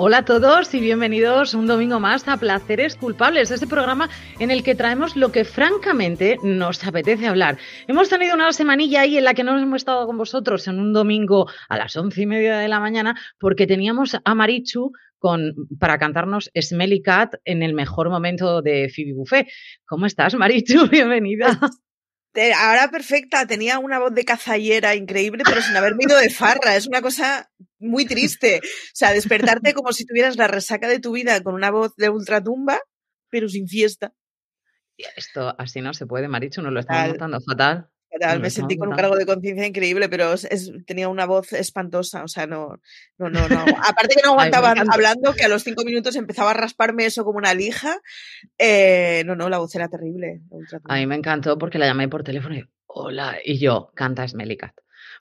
Hola 0.00 0.18
a 0.18 0.24
todos 0.24 0.72
y 0.74 0.80
bienvenidos 0.80 1.54
un 1.54 1.66
domingo 1.66 1.98
más 1.98 2.28
a 2.28 2.36
Placeres 2.36 2.94
Culpables, 2.94 3.50
este 3.50 3.66
programa 3.66 4.08
en 4.38 4.52
el 4.52 4.62
que 4.62 4.76
traemos 4.76 5.16
lo 5.16 5.32
que 5.32 5.44
francamente 5.44 6.36
nos 6.44 6.86
apetece 6.86 7.26
hablar. 7.26 7.58
Hemos 7.88 8.08
tenido 8.08 8.36
una 8.36 8.52
semanilla 8.52 9.00
ahí 9.00 9.18
en 9.18 9.24
la 9.24 9.34
que 9.34 9.42
no 9.42 9.58
hemos 9.58 9.78
estado 9.78 10.06
con 10.06 10.16
vosotros 10.16 10.68
en 10.68 10.78
un 10.78 10.92
domingo 10.92 11.50
a 11.68 11.76
las 11.76 11.96
once 11.96 12.22
y 12.22 12.26
media 12.26 12.58
de 12.58 12.68
la 12.68 12.78
mañana 12.78 13.20
porque 13.40 13.66
teníamos 13.66 14.16
a 14.24 14.34
Marichu 14.36 14.92
con, 15.18 15.52
para 15.80 15.98
cantarnos 15.98 16.48
Smelly 16.54 17.02
Cat 17.02 17.34
en 17.44 17.64
el 17.64 17.74
mejor 17.74 18.08
momento 18.08 18.62
de 18.62 18.92
Phoebe 18.94 19.14
Buffet. 19.14 19.48
¿Cómo 19.84 20.06
estás, 20.06 20.36
Marichu? 20.36 20.86
Bienvenida. 20.92 21.58
Ahora 22.56 22.90
perfecta, 22.90 23.46
tenía 23.46 23.78
una 23.78 23.98
voz 23.98 24.14
de 24.14 24.24
cazallera 24.24 24.94
increíble, 24.94 25.42
pero 25.44 25.62
sin 25.62 25.76
haberme 25.76 26.04
ido 26.04 26.18
de 26.18 26.30
farra. 26.30 26.76
Es 26.76 26.86
una 26.86 27.02
cosa 27.02 27.50
muy 27.78 28.06
triste. 28.06 28.60
O 28.62 28.94
sea, 28.94 29.12
despertarte 29.12 29.74
como 29.74 29.92
si 29.92 30.04
tuvieras 30.04 30.36
la 30.36 30.48
resaca 30.48 30.88
de 30.88 31.00
tu 31.00 31.12
vida 31.12 31.42
con 31.42 31.54
una 31.54 31.70
voz 31.70 31.94
de 31.96 32.08
ultratumba, 32.10 32.80
pero 33.30 33.48
sin 33.48 33.68
fiesta. 33.68 34.14
Esto 35.16 35.54
así 35.58 35.80
no 35.80 35.94
se 35.94 36.06
puede, 36.06 36.28
Marichu, 36.28 36.62
nos 36.62 36.72
lo 36.72 36.80
estamos 36.80 37.08
notando 37.08 37.40
fatal. 37.40 37.88
Fatal, 38.18 38.40
me 38.40 38.50
sentí 38.50 38.76
con 38.76 38.88
un 38.88 38.96
cargo 38.96 39.16
de 39.16 39.26
conciencia 39.26 39.66
increíble, 39.66 40.08
pero 40.08 40.34
tenía 40.86 41.08
una 41.08 41.26
voz 41.26 41.52
espantosa, 41.52 42.24
o 42.24 42.28
sea, 42.28 42.46
no, 42.46 42.80
no, 43.18 43.30
no, 43.30 43.48
no. 43.48 43.60
Aparte 43.88 44.16
que 44.16 44.22
no 44.22 44.32
aguantaba 44.32 44.74
hablando, 44.90 45.34
que 45.34 45.44
a 45.44 45.48
los 45.48 45.62
cinco 45.62 45.84
minutos 45.84 46.16
empezaba 46.16 46.50
a 46.50 46.54
rasparme 46.54 47.06
eso 47.06 47.24
como 47.24 47.38
una 47.38 47.54
lija. 47.54 47.96
Eh, 48.58 49.22
no, 49.26 49.36
no, 49.36 49.48
la 49.48 49.58
voz 49.58 49.74
era 49.74 49.88
terrible. 49.88 50.40
A 50.84 50.96
mí 50.96 51.06
me 51.06 51.16
encantó 51.16 51.58
porque 51.58 51.78
la 51.78 51.86
llamé 51.86 52.08
por 52.08 52.22
teléfono 52.22 52.56
y, 52.56 52.64
hola, 52.86 53.38
y 53.44 53.58
yo, 53.58 53.92
canta 53.94 54.26
Smelly 54.26 54.58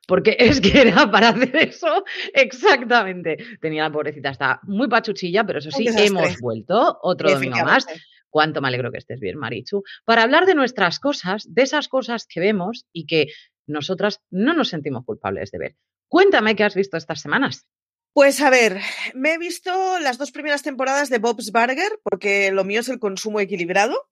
porque 0.07 0.35
es 0.39 0.61
que 0.61 0.81
era 0.81 1.11
para 1.11 1.29
hacer 1.29 1.55
eso 1.55 2.03
exactamente. 2.33 3.37
Tenía 3.61 3.83
la 3.83 3.91
pobrecita, 3.91 4.29
está 4.29 4.59
muy 4.63 4.87
pachuchilla, 4.87 5.43
pero 5.45 5.59
eso 5.59 5.69
sí, 5.71 5.87
hemos 5.87 6.39
vuelto 6.39 6.99
otro 7.01 7.29
domingo 7.29 7.63
más. 7.63 7.85
Cuánto 8.29 8.61
me 8.61 8.67
alegro 8.67 8.91
que 8.91 8.97
estés 8.97 9.19
bien, 9.19 9.37
Marichu, 9.37 9.83
para 10.05 10.23
hablar 10.23 10.45
de 10.45 10.55
nuestras 10.55 10.99
cosas, 10.99 11.45
de 11.47 11.63
esas 11.63 11.87
cosas 11.87 12.25
que 12.27 12.39
vemos 12.39 12.85
y 12.91 13.05
que 13.05 13.27
nosotras 13.67 14.21
no 14.29 14.53
nos 14.53 14.69
sentimos 14.69 15.05
culpables 15.05 15.51
de 15.51 15.57
ver. 15.57 15.75
Cuéntame 16.07 16.55
qué 16.55 16.63
has 16.63 16.75
visto 16.75 16.97
estas 16.97 17.21
semanas. 17.21 17.65
Pues 18.13 18.41
a 18.41 18.49
ver, 18.49 18.79
me 19.13 19.33
he 19.33 19.37
visto 19.37 19.99
las 19.99 20.17
dos 20.17 20.31
primeras 20.31 20.63
temporadas 20.63 21.09
de 21.09 21.19
Bob's 21.19 21.51
Burger, 21.51 21.99
porque 22.03 22.51
lo 22.51 22.63
mío 22.63 22.79
es 22.79 22.89
el 22.89 22.99
consumo 22.99 23.39
equilibrado. 23.39 24.09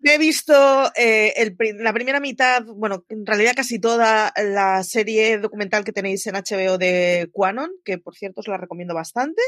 Me 0.00 0.14
he 0.14 0.18
visto 0.18 0.92
eh, 0.96 1.54
la 1.78 1.92
primera 1.92 2.20
mitad, 2.20 2.64
bueno, 2.64 3.04
en 3.08 3.24
realidad 3.24 3.54
casi 3.56 3.78
toda 3.78 4.32
la 4.36 4.82
serie 4.82 5.38
documental 5.38 5.84
que 5.84 5.92
tenéis 5.92 6.26
en 6.26 6.34
HBO 6.34 6.76
de 6.76 7.30
Quanon, 7.32 7.70
que 7.84 7.98
por 7.98 8.14
cierto 8.14 8.40
os 8.40 8.48
la 8.48 8.58
recomiendo 8.58 8.94
bastante. 8.94 9.40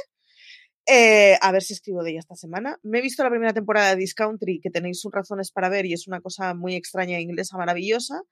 Eh, 0.87 1.37
a 1.41 1.51
ver 1.53 1.63
si 1.63 1.73
escribo 1.73 2.03
de 2.03 2.11
ella 2.11 2.21
esta 2.21 2.37
semana. 2.37 2.79
Me 2.83 2.99
he 2.99 3.03
visto 3.03 3.25
la 3.25 3.31
primera 3.31 3.53
temporada 3.53 3.91
de 3.91 3.97
Discountry, 3.97 4.61
que 4.61 4.71
tenéis 4.71 5.05
un 5.05 5.13
razones 5.13 5.51
para 5.51 5.69
ver 5.69 5.87
y 5.87 5.93
es 5.93 6.07
una 6.07 6.21
cosa 6.21 6.55
muy 6.55 6.75
extraña 6.75 7.19
e 7.19 7.23
inglesa 7.23 7.57
maravillosa. 7.57 8.23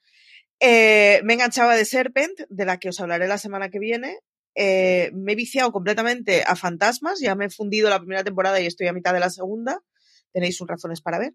Eh, 0.60 1.20
me 1.24 1.34
enganchaba 1.34 1.76
de 1.76 1.84
Serpent, 1.84 2.38
de 2.48 2.64
la 2.64 2.78
que 2.78 2.90
os 2.90 3.00
hablaré 3.00 3.26
la 3.26 3.38
semana 3.38 3.70
que 3.70 3.80
viene. 3.80 4.18
me 4.56 5.32
he 5.32 5.34
viciado 5.34 5.72
completamente 5.72 6.44
a 6.46 6.54
Fantasmas, 6.54 7.18
ya 7.20 7.34
me 7.34 7.46
he 7.46 7.50
fundido 7.50 7.90
la 7.90 7.98
primera 7.98 8.22
temporada 8.22 8.60
y 8.60 8.66
estoy 8.66 8.86
a 8.86 8.92
mitad 8.92 9.12
de 9.12 9.20
la 9.20 9.30
segunda. 9.30 9.82
Tenéis 10.32 10.60
un 10.60 10.68
razones 10.68 11.00
para 11.00 11.18
ver. 11.18 11.34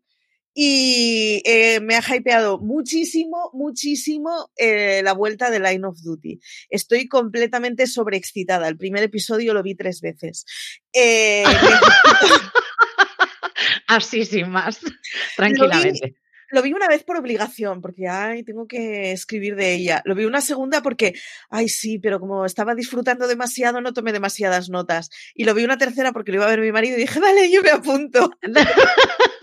Y 0.62 1.42
eh, 1.46 1.80
me 1.80 1.96
ha 1.96 2.02
hypeado 2.02 2.59
muchísimo, 2.59 3.50
muchísimo 3.53 4.52
eh, 4.58 5.00
la 5.06 5.14
vuelta 5.14 5.50
de 5.50 5.62
Line 5.62 5.88
of 5.88 6.02
Duty. 6.02 6.38
Estoy 6.70 7.08
completamente 7.08 7.88
sobreexcitada. 7.88 8.68
El 8.68 8.75
primer 8.75 9.02
episodio 9.03 9.53
lo 9.53 9.64
vi 9.64 9.75
tres 9.75 10.02
veces. 10.02 10.44
Eh, 10.92 11.46
Así 13.88 14.25
sin 14.25 14.50
más, 14.50 14.81
tranquilamente. 15.38 16.18
Lo 16.52 16.62
vi, 16.62 16.74
una 16.74 16.90
vez 16.90 17.03
por 17.03 17.16
obligación, 17.16 17.80
porque 17.80 18.09
ay, 18.09 18.44
tengo 18.44 18.68
que 18.68 19.14
escribir 19.14 19.56
de 19.56 19.76
ella. 19.76 20.02
Lo 20.03 20.14
vi 20.14 20.26
una 20.26 20.41
segunda 20.41 20.81
porque, 20.81 21.14
ay, 21.50 21.70
sí, 21.70 22.00
pero 22.00 22.20
como 22.20 22.44
estaba 22.44 22.76
disfrutando 22.76 23.30
demasiado, 23.30 23.80
no 23.80 23.94
tomé 23.94 24.12
demasiadas 24.12 24.70
notas. 24.70 25.09
Y 25.34 25.46
lo 25.46 25.53
vi 25.53 25.64
una 25.64 25.78
tercera 25.78 26.12
porque 26.12 26.31
lo 26.31 26.40
iba 26.40 26.47
a 26.47 26.50
ver 26.50 26.59
mi 26.59 26.74
marido 26.74 26.97
y 26.97 27.02
dije, 27.02 27.22
vale, 27.22 27.50
yo 27.50 27.64
me 27.64 27.70
apunto. 27.70 28.31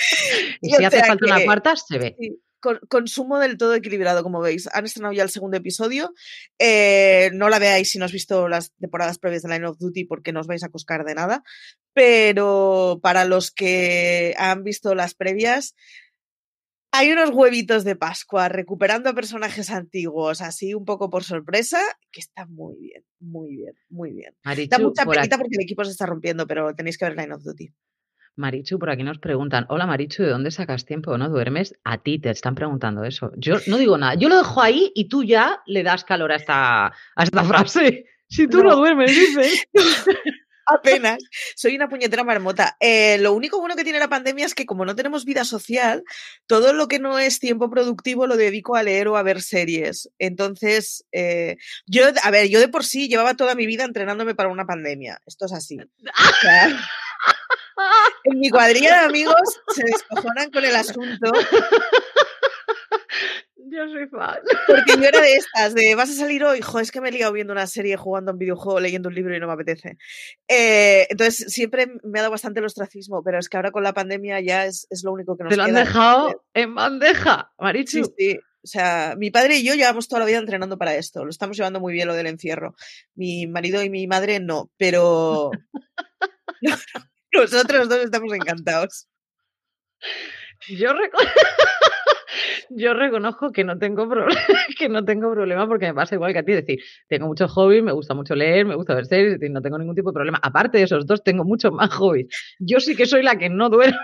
y 0.60 0.70
si 0.70 0.84
hace 0.84 1.04
falta 1.04 1.26
una 1.26 1.44
cuarta, 1.44 1.74
se 1.76 1.98
ve. 1.98 2.16
consumo 2.88 3.38
del 3.38 3.56
todo 3.56 3.74
equilibrado, 3.74 4.22
como 4.22 4.40
veis. 4.40 4.68
Han 4.72 4.84
estrenado 4.84 5.14
ya 5.14 5.22
el 5.22 5.30
segundo 5.30 5.56
episodio. 5.56 6.12
Eh, 6.58 7.30
no 7.34 7.48
la 7.48 7.58
veáis 7.58 7.90
si 7.90 7.98
no 7.98 8.04
has 8.04 8.12
visto 8.12 8.48
las 8.48 8.72
temporadas 8.74 9.18
previas 9.18 9.42
de 9.42 9.50
Line 9.50 9.66
of 9.66 9.78
Duty 9.78 10.04
porque 10.04 10.32
no 10.32 10.40
os 10.40 10.46
vais 10.46 10.64
a 10.64 10.68
coscar 10.68 11.04
de 11.04 11.14
nada. 11.14 11.42
Pero 11.92 13.00
para 13.02 13.24
los 13.24 13.50
que 13.50 14.34
han 14.38 14.62
visto 14.62 14.94
las 14.94 15.14
previas, 15.14 15.74
hay 16.92 17.12
unos 17.12 17.30
huevitos 17.30 17.84
de 17.84 17.94
Pascua 17.94 18.48
recuperando 18.48 19.14
personajes 19.14 19.70
antiguos, 19.70 20.40
así 20.40 20.74
un 20.74 20.84
poco 20.84 21.08
por 21.08 21.22
sorpresa, 21.22 21.80
que 22.10 22.20
está 22.20 22.46
muy 22.46 22.76
bien, 22.78 23.04
muy 23.20 23.54
bien, 23.56 23.74
muy 23.88 24.12
bien. 24.12 24.34
da 24.68 24.78
mucha 24.78 25.06
penita 25.06 25.38
porque 25.38 25.56
el 25.56 25.62
equipo 25.62 25.84
se 25.84 25.92
está 25.92 26.06
rompiendo, 26.06 26.46
pero 26.46 26.74
tenéis 26.74 26.98
que 26.98 27.04
ver 27.04 27.16
Line 27.16 27.34
of 27.34 27.44
Duty. 27.44 27.72
Marichu, 28.36 28.78
por 28.78 28.90
aquí 28.90 29.02
nos 29.02 29.18
preguntan, 29.18 29.66
hola 29.68 29.86
Marichu, 29.86 30.22
¿de 30.22 30.30
dónde 30.30 30.50
sacas 30.50 30.84
tiempo? 30.84 31.16
¿No 31.18 31.28
duermes? 31.28 31.74
A 31.84 31.98
ti 31.98 32.18
te 32.18 32.30
están 32.30 32.54
preguntando 32.54 33.04
eso. 33.04 33.32
Yo 33.36 33.56
no 33.66 33.76
digo 33.76 33.98
nada, 33.98 34.14
yo 34.14 34.28
lo 34.28 34.36
dejo 34.38 34.62
ahí 34.62 34.92
y 34.94 35.08
tú 35.08 35.24
ya 35.24 35.60
le 35.66 35.82
das 35.82 36.04
calor 36.04 36.32
a 36.32 36.36
esta, 36.36 36.86
a 36.86 37.22
esta 37.22 37.44
frase. 37.44 38.06
Si 38.28 38.46
tú 38.46 38.62
no, 38.62 38.76
duermes, 38.76 39.10
dices. 39.10 39.66
Apenas. 40.70 41.18
Soy 41.56 41.74
una 41.74 41.88
puñetera 41.88 42.24
marmota. 42.24 42.76
Eh, 42.80 43.18
lo 43.18 43.32
único 43.32 43.58
bueno 43.58 43.76
que 43.76 43.84
tiene 43.84 43.98
la 43.98 44.08
pandemia 44.08 44.46
es 44.46 44.54
que 44.54 44.66
como 44.66 44.84
no 44.84 44.94
tenemos 44.94 45.24
vida 45.24 45.44
social, 45.44 46.04
todo 46.46 46.72
lo 46.72 46.88
que 46.88 46.98
no 46.98 47.18
es 47.18 47.40
tiempo 47.40 47.70
productivo 47.70 48.26
lo 48.26 48.36
dedico 48.36 48.76
a 48.76 48.82
leer 48.82 49.08
o 49.08 49.16
a 49.16 49.22
ver 49.22 49.42
series. 49.42 50.10
Entonces, 50.18 51.04
eh, 51.12 51.56
yo, 51.86 52.04
a 52.22 52.30
ver, 52.30 52.48
yo 52.48 52.60
de 52.60 52.68
por 52.68 52.84
sí 52.84 53.08
llevaba 53.08 53.34
toda 53.34 53.54
mi 53.54 53.66
vida 53.66 53.84
entrenándome 53.84 54.34
para 54.34 54.48
una 54.48 54.66
pandemia. 54.66 55.20
Esto 55.26 55.46
es 55.46 55.52
así. 55.52 55.78
en 58.24 58.38
mi 58.38 58.50
cuadrilla 58.50 59.00
de 59.00 59.06
amigos 59.06 59.60
se 59.68 59.84
descojonan 59.84 60.50
con 60.50 60.64
el 60.64 60.74
asunto. 60.74 61.32
Yo 63.72 63.88
soy 63.88 64.08
fan. 64.08 64.40
Porque 64.66 64.96
yo 64.96 65.08
era 65.08 65.20
de 65.20 65.34
estas, 65.36 65.74
de 65.74 65.94
vas 65.94 66.10
a 66.10 66.14
salir 66.14 66.42
hoy, 66.44 66.60
jo, 66.60 66.80
es 66.80 66.90
que 66.90 67.00
me 67.00 67.08
he 67.08 67.12
liado 67.12 67.32
viendo 67.32 67.52
una 67.52 67.68
serie, 67.68 67.96
jugando 67.96 68.30
a 68.30 68.34
un 68.34 68.38
videojuego, 68.38 68.80
leyendo 68.80 69.08
un 69.08 69.14
libro 69.14 69.36
y 69.36 69.38
no 69.38 69.46
me 69.46 69.52
apetece. 69.52 69.96
Eh, 70.48 71.06
entonces 71.08 71.52
siempre 71.52 71.86
me 72.02 72.18
ha 72.18 72.22
dado 72.22 72.32
bastante 72.32 72.58
el 72.58 72.66
ostracismo, 72.66 73.22
pero 73.22 73.38
es 73.38 73.48
que 73.48 73.56
ahora 73.56 73.70
con 73.70 73.84
la 73.84 73.92
pandemia 73.92 74.40
ya 74.40 74.66
es, 74.66 74.88
es 74.90 75.04
lo 75.04 75.12
único 75.12 75.36
que 75.36 75.44
nos 75.44 75.50
Te 75.50 75.56
lo 75.56 75.62
han 75.62 75.74
dejado 75.74 76.44
en 76.52 76.74
bandeja, 76.74 77.52
Marichu. 77.58 78.04
Sí, 78.04 78.12
sí. 78.18 78.38
O 78.62 78.66
sea, 78.66 79.14
mi 79.16 79.30
padre 79.30 79.56
y 79.58 79.64
yo 79.64 79.74
llevamos 79.74 80.06
toda 80.06 80.20
la 80.20 80.26
vida 80.26 80.38
entrenando 80.38 80.76
para 80.76 80.94
esto. 80.94 81.24
Lo 81.24 81.30
estamos 81.30 81.56
llevando 81.56 81.80
muy 81.80 81.92
bien 81.92 82.08
lo 82.08 82.14
del 82.14 82.26
encierro. 82.26 82.74
Mi 83.14 83.46
marido 83.46 83.82
y 83.82 83.88
mi 83.88 84.06
madre 84.06 84.38
no, 84.40 84.70
pero 84.76 85.50
nosotros 87.32 87.88
dos 87.88 87.98
estamos 87.98 88.32
encantados. 88.34 89.06
Yo, 90.68 90.92
reco- 90.92 91.18
Yo 92.70 92.94
reconozco 92.94 93.50
que 93.50 93.64
no 93.64 93.78
tengo 93.78 94.08
problema, 94.08 94.40
que 94.78 94.88
no 94.88 95.04
tengo 95.04 95.32
problema 95.32 95.66
porque 95.66 95.86
me 95.86 95.94
pasa 95.94 96.14
igual 96.14 96.32
que 96.32 96.38
a 96.38 96.42
ti, 96.44 96.52
es 96.52 96.64
decir, 96.64 96.78
tengo 97.08 97.26
muchos 97.26 97.50
hobbies, 97.52 97.82
me 97.82 97.90
gusta 97.92 98.14
mucho 98.14 98.34
leer, 98.36 98.64
me 98.66 98.76
gusta 98.76 98.94
ver 98.94 99.06
series, 99.06 99.32
decir, 99.32 99.50
no 99.50 99.60
tengo 99.60 99.78
ningún 99.78 99.96
tipo 99.96 100.10
de 100.10 100.14
problema. 100.14 100.38
Aparte 100.42 100.78
de 100.78 100.84
esos 100.84 101.06
dos, 101.06 101.24
tengo 101.24 101.44
muchos 101.44 101.72
más 101.72 101.92
hobbies. 101.94 102.28
Yo 102.60 102.78
sí 102.78 102.94
que 102.94 103.06
soy 103.06 103.22
la 103.22 103.36
que 103.36 103.48
no 103.48 103.68
duermo, 103.70 103.98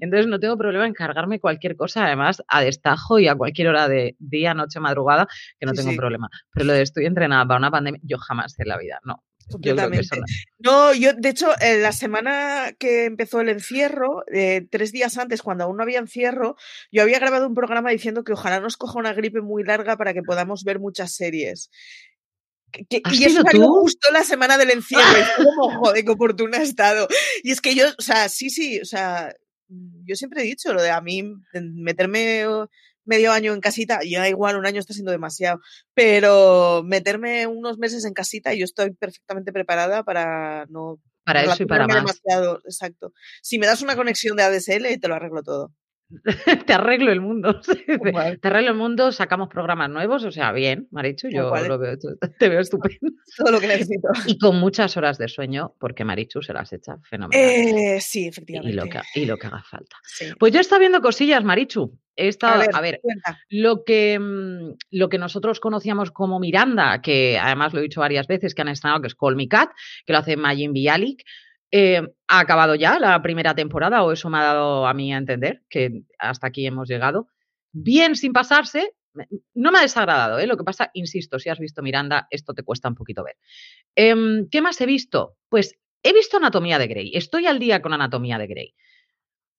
entonces 0.00 0.26
no 0.26 0.40
tengo 0.40 0.56
problema 0.56 0.86
en 0.86 0.94
cargarme 0.94 1.38
cualquier 1.38 1.76
cosa, 1.76 2.04
además 2.06 2.42
a 2.48 2.62
destajo 2.62 3.18
y 3.18 3.28
a 3.28 3.36
cualquier 3.36 3.68
hora 3.68 3.88
de 3.88 4.16
día, 4.18 4.54
noche, 4.54 4.80
madrugada, 4.80 5.28
que 5.60 5.66
no 5.66 5.72
Sí, 5.72 5.78
tengo 5.78 5.90
sí. 5.92 5.96
problema. 5.96 6.28
Pero 6.52 6.66
lo 6.66 6.72
de 6.72 6.82
estoy 6.82 7.06
entrenada 7.06 7.46
para 7.46 7.58
una 7.58 7.70
pandemia, 7.70 8.00
yo 8.02 8.18
jamás 8.18 8.58
en 8.58 8.68
la 8.68 8.78
vida, 8.78 8.98
no. 9.04 9.22
Completamente. 9.50 10.08
no. 10.58 10.88
No, 10.88 10.94
yo, 10.94 11.12
de 11.12 11.28
hecho, 11.28 11.50
en 11.60 11.82
la 11.82 11.92
semana 11.92 12.72
que 12.78 13.04
empezó 13.04 13.40
el 13.40 13.48
encierro, 13.50 14.24
eh, 14.32 14.66
tres 14.70 14.92
días 14.92 15.18
antes, 15.18 15.42
cuando 15.42 15.64
aún 15.64 15.76
no 15.76 15.82
había 15.82 15.98
encierro, 15.98 16.56
yo 16.90 17.02
había 17.02 17.18
grabado 17.18 17.46
un 17.46 17.54
programa 17.54 17.90
diciendo 17.90 18.24
que 18.24 18.32
ojalá 18.32 18.60
nos 18.60 18.76
coja 18.76 18.98
una 18.98 19.12
gripe 19.12 19.40
muy 19.42 19.62
larga 19.64 19.96
para 19.96 20.14
que 20.14 20.22
podamos 20.22 20.64
ver 20.64 20.78
muchas 20.80 21.14
series. 21.14 21.70
Que- 22.72 22.84
que- 22.86 23.00
¿Has 23.04 23.20
y 23.20 23.24
eso 23.24 23.42
salió 23.42 23.68
justo 23.68 24.10
la 24.12 24.24
semana 24.24 24.58
del 24.58 24.70
encierro. 24.70 25.04
fue 25.36 25.44
como, 25.44 25.78
joder, 25.78 26.04
qué 26.04 26.10
oportuna 26.10 26.58
he 26.58 26.62
estado. 26.62 27.06
Y 27.42 27.52
es 27.52 27.60
que 27.60 27.74
yo, 27.74 27.84
o 27.98 28.02
sea, 28.02 28.28
sí, 28.28 28.50
sí, 28.50 28.80
o 28.80 28.84
sea, 28.84 29.32
mm, 29.68 30.04
yo 30.06 30.16
siempre 30.16 30.40
he 30.42 30.44
dicho 30.46 30.72
lo 30.72 30.82
de 30.82 30.90
a 30.90 31.00
mí, 31.00 31.18
en 31.52 31.74
meterme 31.82 32.46
medio 33.04 33.32
año 33.32 33.52
en 33.54 33.60
casita, 33.60 34.00
ya 34.08 34.28
igual 34.28 34.56
un 34.56 34.66
año 34.66 34.80
está 34.80 34.94
siendo 34.94 35.12
demasiado, 35.12 35.60
pero 35.94 36.82
meterme 36.84 37.46
unos 37.46 37.78
meses 37.78 38.04
en 38.04 38.14
casita, 38.14 38.54
yo 38.54 38.64
estoy 38.64 38.92
perfectamente 38.92 39.52
preparada 39.52 40.02
para 40.04 40.66
no 40.70 41.00
Para 41.24 41.42
eso 41.44 41.62
y 41.62 41.66
para 41.66 41.86
más. 41.86 41.96
demasiado. 41.96 42.60
Exacto. 42.64 43.12
Si 43.42 43.58
me 43.58 43.66
das 43.66 43.82
una 43.82 43.96
conexión 43.96 44.36
de 44.36 44.42
ADSL, 44.44 44.98
te 45.00 45.08
lo 45.08 45.14
arreglo 45.14 45.42
todo. 45.42 45.72
Te 46.66 46.72
arreglo 46.72 47.10
el 47.12 47.20
mundo. 47.20 47.60
Te 48.40 48.48
arreglo 48.48 48.70
el 48.70 48.76
mundo, 48.76 49.12
sacamos 49.12 49.48
programas 49.48 49.90
nuevos, 49.90 50.24
o 50.24 50.30
sea, 50.30 50.52
bien, 50.52 50.88
Marichu, 50.90 51.28
yo 51.28 51.54
lo 51.54 51.78
veo, 51.78 51.96
te 52.38 52.48
veo 52.48 52.60
estupendo. 52.60 52.98
Todo 53.36 53.52
lo 53.52 53.60
que 53.60 53.68
necesito. 53.68 54.08
Y 54.26 54.38
con 54.38 54.58
muchas 54.58 54.96
horas 54.96 55.18
de 55.18 55.28
sueño, 55.28 55.74
porque 55.78 56.04
Marichu 56.04 56.42
se 56.42 56.52
las 56.52 56.72
echa 56.72 56.96
fenomenal. 57.08 57.40
Eh, 57.42 58.00
sí, 58.00 58.24
y, 58.24 58.28
efectivamente. 58.28 58.76
lo 58.76 58.84
que, 58.84 59.00
y 59.14 59.26
lo 59.26 59.36
que 59.36 59.46
haga 59.46 59.62
falta. 59.62 59.96
Sí. 60.04 60.26
Pues 60.38 60.52
yo 60.52 60.58
he 60.58 60.62
estado 60.62 60.80
viendo 60.80 61.00
cosillas, 61.00 61.42
Marichu. 61.42 61.98
He 62.16 62.28
estado, 62.28 62.54
A 62.54 62.58
ver, 62.58 62.70
a 62.72 62.80
ver, 62.80 63.00
cuenta. 63.02 63.40
lo 63.48 63.82
que, 63.84 64.18
mm, 64.20 64.76
lo 64.92 65.08
que 65.08 65.18
nosotros 65.18 65.58
conocíamos 65.58 66.12
como 66.12 66.38
Miranda, 66.38 67.02
que 67.02 67.38
además 67.40 67.72
lo 67.72 67.80
he 67.80 67.82
dicho 67.82 68.00
varias 68.00 68.28
veces, 68.28 68.54
que 68.54 68.62
han 68.62 68.68
estrenado, 68.68 69.00
que 69.00 69.08
es 69.08 69.16
Call 69.16 69.34
Me 69.34 69.48
Cat, 69.48 69.70
que 70.06 70.12
lo 70.12 70.20
hace 70.20 70.36
Majin 70.36 70.72
Bialik, 70.72 71.24
eh, 71.70 72.02
ha 72.28 72.38
acabado 72.38 72.74
ya 72.74 72.98
la 72.98 73.20
primera 73.22 73.54
temporada, 73.54 74.02
o 74.02 74.12
eso 74.12 74.30
me 74.30 74.38
ha 74.38 74.44
dado 74.44 74.86
a 74.86 74.94
mí 74.94 75.12
a 75.12 75.18
entender, 75.18 75.62
que 75.68 76.02
hasta 76.18 76.46
aquí 76.46 76.66
hemos 76.66 76.88
llegado. 76.88 77.28
Bien 77.72 78.14
sin 78.16 78.32
pasarse, 78.32 78.94
no 79.54 79.72
me 79.72 79.78
ha 79.78 79.82
desagradado, 79.82 80.38
¿eh? 80.38 80.46
lo 80.46 80.56
que 80.56 80.64
pasa, 80.64 80.90
insisto, 80.94 81.38
si 81.38 81.48
has 81.48 81.58
visto 81.58 81.82
Miranda, 81.82 82.26
esto 82.30 82.54
te 82.54 82.62
cuesta 82.62 82.88
un 82.88 82.94
poquito 82.94 83.24
ver. 83.24 83.36
Em, 83.94 84.48
¿Qué 84.48 84.60
más 84.60 84.80
he 84.80 84.86
visto? 84.86 85.36
Pues 85.48 85.78
he 86.02 86.12
visto 86.12 86.36
Anatomía 86.36 86.78
de 86.78 86.86
Grey, 86.86 87.12
estoy 87.14 87.46
al 87.46 87.58
día 87.58 87.80
con 87.82 87.92
Anatomía 87.92 88.38
de 88.38 88.46
Grey. 88.46 88.74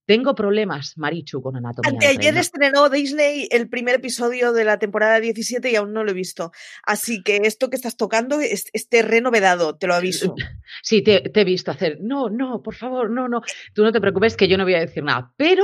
Tengo 0.05 0.35
problemas, 0.35 0.97
Marichu, 0.97 1.41
con 1.41 1.55
Anatomía. 1.55 1.91
Anteayer 1.93 2.37
estrenó 2.37 2.89
Disney 2.89 3.47
el 3.51 3.67
primer 3.69 3.95
episodio 3.95 4.53
de 4.53 4.63
la 4.63 4.77
temporada 4.77 5.19
17 5.19 5.71
y 5.71 5.75
aún 5.75 5.93
no 5.93 6.03
lo 6.03 6.11
he 6.11 6.13
visto. 6.13 6.51
Así 6.83 7.23
que 7.23 7.37
esto 7.37 7.69
que 7.71 7.75
estás 7.75 7.97
tocando 7.97 8.39
es, 8.39 8.65
es 8.73 8.87
terreno 8.87 9.31
vedado, 9.31 9.75
te 9.77 9.87
lo 9.87 9.95
aviso. 9.95 10.35
Sí, 10.83 11.01
te, 11.03 11.21
te 11.21 11.41
he 11.41 11.45
visto 11.45 11.71
hacer, 11.71 11.99
no, 12.01 12.29
no, 12.29 12.61
por 12.61 12.75
favor, 12.75 13.09
no, 13.09 13.27
no. 13.29 13.41
Tú 13.73 13.83
no 13.83 13.91
te 13.91 14.01
preocupes 14.01 14.35
que 14.35 14.47
yo 14.47 14.57
no 14.57 14.63
voy 14.63 14.73
a 14.75 14.79
decir 14.79 15.03
nada, 15.03 15.31
pero 15.37 15.63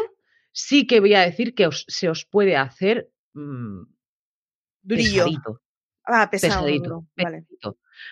sí 0.51 0.85
que 0.87 0.99
voy 0.99 1.15
a 1.15 1.21
decir 1.21 1.53
que 1.55 1.65
os- 1.67 1.85
se 1.87 2.07
os 2.09 2.25
puede 2.25 2.55
hacer 2.55 3.09
mm, 3.33 3.81
Durillo. 4.83 5.23
pesadito, 5.25 5.61
Ah, 6.05 6.29
pesado. 6.31 6.65
pesadito, 6.65 6.83
duro. 6.89 7.07
Vale. 7.17 7.45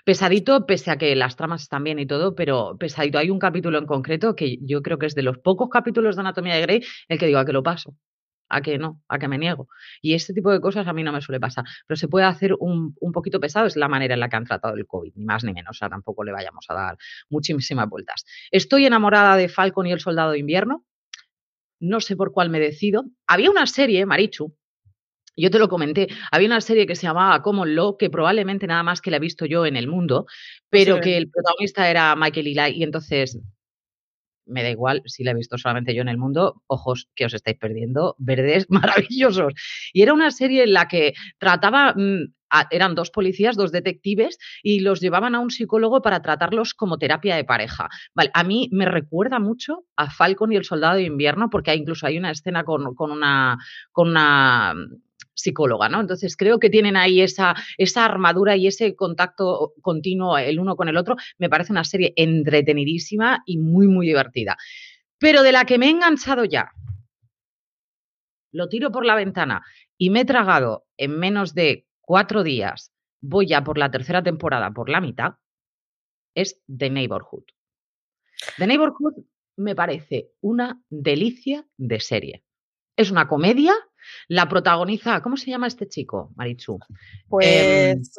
Pesadito. 0.05 0.65
Pese 0.65 0.91
a 0.91 0.97
que 0.97 1.15
las 1.15 1.35
tramas 1.35 1.63
están 1.63 1.83
bien 1.83 1.99
y 1.99 2.05
todo, 2.05 2.35
pero 2.35 2.77
pesadito. 2.77 3.17
Hay 3.17 3.29
un 3.29 3.39
capítulo 3.39 3.77
en 3.77 3.85
concreto 3.85 4.35
que 4.35 4.57
yo 4.61 4.81
creo 4.81 4.97
que 4.97 5.05
es 5.05 5.15
de 5.15 5.23
los 5.23 5.37
pocos 5.39 5.69
capítulos 5.69 6.15
de 6.15 6.21
Anatomía 6.21 6.55
de 6.55 6.61
Grey 6.61 6.81
el 7.07 7.19
que 7.19 7.27
digo 7.27 7.39
a 7.39 7.45
que 7.45 7.53
lo 7.53 7.63
paso, 7.63 7.95
a 8.49 8.61
que 8.61 8.77
no, 8.77 9.01
a 9.07 9.19
que 9.19 9.27
me 9.27 9.37
niego. 9.37 9.67
Y 10.01 10.13
este 10.13 10.33
tipo 10.33 10.51
de 10.51 10.59
cosas 10.59 10.87
a 10.87 10.93
mí 10.93 11.03
no 11.03 11.11
me 11.11 11.21
suele 11.21 11.39
pasar, 11.39 11.65
pero 11.87 11.97
se 11.97 12.07
puede 12.07 12.25
hacer 12.25 12.55
un, 12.59 12.95
un 12.99 13.11
poquito 13.11 13.39
pesado, 13.39 13.67
es 13.67 13.75
la 13.75 13.87
manera 13.87 14.15
en 14.15 14.19
la 14.19 14.29
que 14.29 14.35
han 14.35 14.45
tratado 14.45 14.75
el 14.75 14.85
COVID, 14.87 15.13
ni 15.15 15.25
más 15.25 15.43
ni 15.43 15.53
menos, 15.53 15.77
o 15.77 15.77
sea, 15.77 15.89
tampoco 15.89 16.23
le 16.23 16.31
vayamos 16.31 16.65
a 16.69 16.73
dar 16.73 16.97
muchísimas 17.29 17.87
vueltas. 17.87 18.25
Estoy 18.51 18.85
enamorada 18.85 19.37
de 19.37 19.49
Falcon 19.49 19.87
y 19.87 19.91
el 19.91 19.99
Soldado 19.99 20.31
de 20.31 20.39
Invierno, 20.39 20.85
no 21.79 22.01
sé 22.01 22.15
por 22.15 22.31
cuál 22.33 22.49
me 22.49 22.59
decido. 22.59 23.05
Había 23.25 23.49
una 23.49 23.65
serie, 23.65 24.05
Marichu, 24.05 24.53
yo 25.41 25.51
te 25.51 25.59
lo 25.59 25.69
comenté, 25.69 26.07
había 26.31 26.47
una 26.47 26.61
serie 26.61 26.85
que 26.87 26.95
se 26.95 27.03
llamaba 27.07 27.41
Common 27.41 27.75
Law, 27.75 27.97
que 27.97 28.09
probablemente 28.09 28.67
nada 28.67 28.83
más 28.83 29.01
que 29.01 29.11
la 29.11 29.17
he 29.17 29.19
visto 29.21 29.45
yo 29.45 29.65
en 29.65 29.75
el 29.75 29.87
mundo, 29.87 30.25
pero 30.69 30.95
que 31.01 31.17
el 31.17 31.29
protagonista 31.29 31.89
era 31.89 32.15
Michael 32.15 32.47
Eli 32.47 32.77
y 32.79 32.83
entonces 32.83 33.39
me 34.45 34.63
da 34.63 34.69
igual 34.71 35.03
si 35.05 35.23
la 35.23 35.31
he 35.31 35.35
visto 35.35 35.57
solamente 35.59 35.93
yo 35.93 36.01
en 36.01 36.09
el 36.09 36.17
mundo, 36.17 36.63
ojos 36.67 37.07
que 37.15 37.25
os 37.25 37.33
estáis 37.35 37.57
perdiendo, 37.57 38.15
verdes 38.17 38.65
maravillosos. 39.07 39.53
Y 39.93 40.01
era 40.01 40.13
una 40.13 40.31
serie 40.31 40.63
en 40.63 40.73
la 40.73 40.87
que 40.87 41.13
trataba, 41.37 41.93
mm, 41.95 42.33
a- 42.49 42.67
eran 42.71 42.95
dos 42.95 43.11
policías, 43.11 43.55
dos 43.55 43.71
detectives, 43.71 44.39
y 44.63 44.79
los 44.79 45.01
llevaban 45.01 45.35
a 45.35 45.39
un 45.39 45.51
psicólogo 45.51 46.01
para 46.01 46.23
tratarlos 46.23 46.73
como 46.73 46.97
terapia 46.97 47.35
de 47.35 47.43
pareja. 47.43 47.89
Vale, 48.15 48.31
a 48.33 48.43
mí 48.43 48.69
me 48.71 48.85
recuerda 48.85 49.37
mucho 49.39 49.83
a 49.95 50.09
Falcon 50.09 50.51
y 50.51 50.55
el 50.55 50.65
Soldado 50.65 50.95
de 50.95 51.03
Invierno, 51.03 51.51
porque 51.51 51.69
hay, 51.69 51.79
incluso 51.79 52.07
hay 52.07 52.17
una 52.17 52.31
escena 52.31 52.63
con, 52.63 52.95
con 52.95 53.11
una, 53.11 53.59
con 53.91 54.09
una 54.09 54.73
psicóloga, 55.41 55.89
¿no? 55.89 55.99
Entonces 56.01 56.35
creo 56.37 56.59
que 56.59 56.69
tienen 56.69 56.95
ahí 56.95 57.21
esa, 57.21 57.55
esa 57.77 58.05
armadura 58.05 58.55
y 58.55 58.67
ese 58.67 58.95
contacto 58.95 59.73
continuo 59.81 60.37
el 60.37 60.59
uno 60.59 60.75
con 60.75 60.87
el 60.87 60.97
otro. 60.97 61.15
Me 61.37 61.49
parece 61.49 61.71
una 61.71 61.83
serie 61.83 62.13
entretenidísima 62.15 63.43
y 63.45 63.57
muy, 63.57 63.87
muy 63.87 64.07
divertida. 64.07 64.57
Pero 65.17 65.43
de 65.43 65.51
la 65.51 65.65
que 65.65 65.77
me 65.77 65.87
he 65.87 65.89
enganchado 65.89 66.45
ya, 66.45 66.71
lo 68.51 68.69
tiro 68.69 68.91
por 68.91 69.05
la 69.05 69.15
ventana 69.15 69.63
y 69.97 70.09
me 70.09 70.21
he 70.21 70.25
tragado 70.25 70.85
en 70.97 71.19
menos 71.19 71.53
de 71.53 71.87
cuatro 72.01 72.43
días, 72.43 72.91
voy 73.21 73.47
ya 73.47 73.63
por 73.63 73.77
la 73.77 73.91
tercera 73.91 74.23
temporada, 74.23 74.71
por 74.71 74.89
la 74.89 75.01
mitad, 75.01 75.33
es 76.33 76.61
The 76.67 76.89
Neighborhood. 76.89 77.43
The 78.57 78.67
Neighborhood 78.67 79.25
me 79.57 79.75
parece 79.75 80.31
una 80.41 80.81
delicia 80.89 81.67
de 81.77 81.99
serie. 81.99 82.43
Es 82.95 83.11
una 83.11 83.27
comedia, 83.27 83.73
la 84.27 84.47
protagoniza, 84.49 85.21
¿cómo 85.21 85.37
se 85.37 85.49
llama 85.51 85.67
este 85.67 85.87
chico, 85.87 86.31
Marichu? 86.35 86.79
Pues 87.27 87.47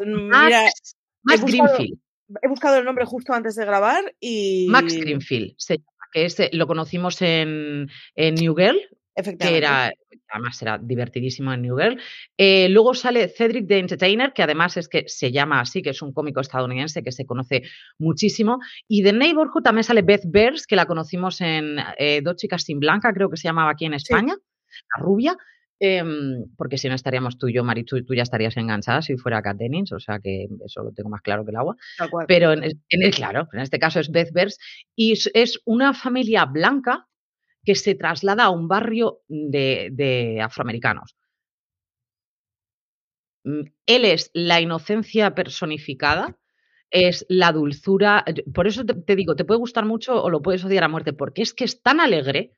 Em, 0.00 0.24
mira, 0.24 0.62
Max, 0.62 0.96
Max 1.22 1.40
buscado- 1.42 1.74
Greenfield. 1.76 1.98
he 2.42 2.48
buscado 2.48 2.76
el 2.78 2.84
nombre 2.84 3.04
justo 3.04 3.32
antes 3.32 3.54
de 3.56 3.64
grabar 3.64 4.14
y. 4.20 4.66
Max 4.70 4.94
Greenfield 4.96 5.54
se 5.58 5.78
llama, 5.78 5.86
que 6.12 6.24
es, 6.24 6.36
lo 6.52 6.66
conocimos 6.66 7.20
en, 7.22 7.88
en 8.14 8.34
New 8.34 8.54
Girl, 8.56 8.78
que 8.78 9.20
Efectivamente. 9.22 9.58
era, 9.58 9.92
además 10.32 10.62
era 10.62 10.78
divertidísimo 10.78 11.52
en 11.52 11.62
New 11.62 11.76
Girl. 11.76 12.00
Eh, 12.38 12.68
luego 12.70 12.94
sale 12.94 13.28
Cedric 13.28 13.66
the 13.66 13.78
Entertainer, 13.78 14.32
que 14.32 14.42
además 14.44 14.76
es 14.76 14.88
que 14.88 15.04
se 15.08 15.30
llama 15.32 15.60
así, 15.60 15.82
que 15.82 15.90
es 15.90 16.00
un 16.02 16.12
cómico 16.12 16.40
estadounidense 16.40 17.02
que 17.02 17.10
se 17.12 17.26
conoce 17.26 17.62
muchísimo. 17.98 18.58
Y 18.88 19.02
de 19.02 19.12
Neighborhood 19.12 19.62
también 19.62 19.84
sale 19.84 20.02
Beth 20.02 20.22
Bears, 20.26 20.66
que 20.66 20.76
la 20.76 20.86
conocimos 20.86 21.40
en 21.40 21.76
eh, 21.98 22.20
Dos 22.22 22.36
chicas 22.36 22.62
sin 22.62 22.78
blanca, 22.78 23.12
creo 23.12 23.28
que 23.28 23.36
se 23.36 23.48
llamaba 23.48 23.72
aquí 23.72 23.84
en 23.86 23.94
España, 23.94 24.34
la 24.96 25.02
rubia. 25.02 25.36
Em, 25.80 26.44
porque 26.56 26.78
si 26.78 26.88
no 26.88 26.94
estaríamos 26.94 27.38
tú 27.38 27.48
y 27.48 27.54
yo, 27.54 27.64
Marichu, 27.64 27.96
y 27.96 28.04
tú 28.04 28.14
ya 28.14 28.22
estarías 28.22 28.56
enganchada 28.56 29.02
si 29.02 29.16
fuera 29.16 29.42
Kat 29.42 29.56
Dennings, 29.56 29.92
o 29.92 29.98
sea 29.98 30.20
que 30.20 30.46
eso 30.64 30.82
lo 30.82 30.92
tengo 30.92 31.08
más 31.08 31.22
claro 31.22 31.44
que 31.44 31.50
el 31.50 31.56
agua. 31.56 31.76
Pero 32.28 32.52
en, 32.52 32.62
el, 32.62 33.14
claro, 33.14 33.48
en 33.52 33.60
este 33.60 33.78
caso 33.78 33.98
es 33.98 34.10
Beth 34.10 34.32
Bears, 34.32 34.58
y 34.94 35.12
es, 35.12 35.60
una 35.64 35.94
familia 35.94 36.44
blanca 36.44 37.08
que 37.64 37.74
se 37.74 37.94
traslada 37.94 38.44
a 38.44 38.50
un 38.50 38.68
barrio 38.68 39.20
de, 39.28 39.88
de 39.92 40.40
afroamericanos. 40.40 41.16
Mm, 43.44 43.62
Él 43.86 44.04
es 44.04 44.30
la 44.34 44.60
inocencia 44.60 45.34
personificada, 45.34 46.36
es 46.90 47.24
la 47.28 47.52
dulzura. 47.52 48.24
Por 48.54 48.66
eso 48.66 48.84
te, 48.84 48.94
te 48.94 49.16
digo, 49.16 49.36
te 49.36 49.44
puede 49.44 49.58
gustar 49.58 49.86
mucho 49.86 50.22
o 50.22 50.30
lo 50.30 50.42
puedes 50.42 50.64
odiar 50.64 50.84
a 50.84 50.88
muerte, 50.88 51.12
porque 51.12 51.42
es 51.42 51.54
que 51.54 51.64
es 51.64 51.82
tan 51.82 52.00
alegre, 52.00 52.52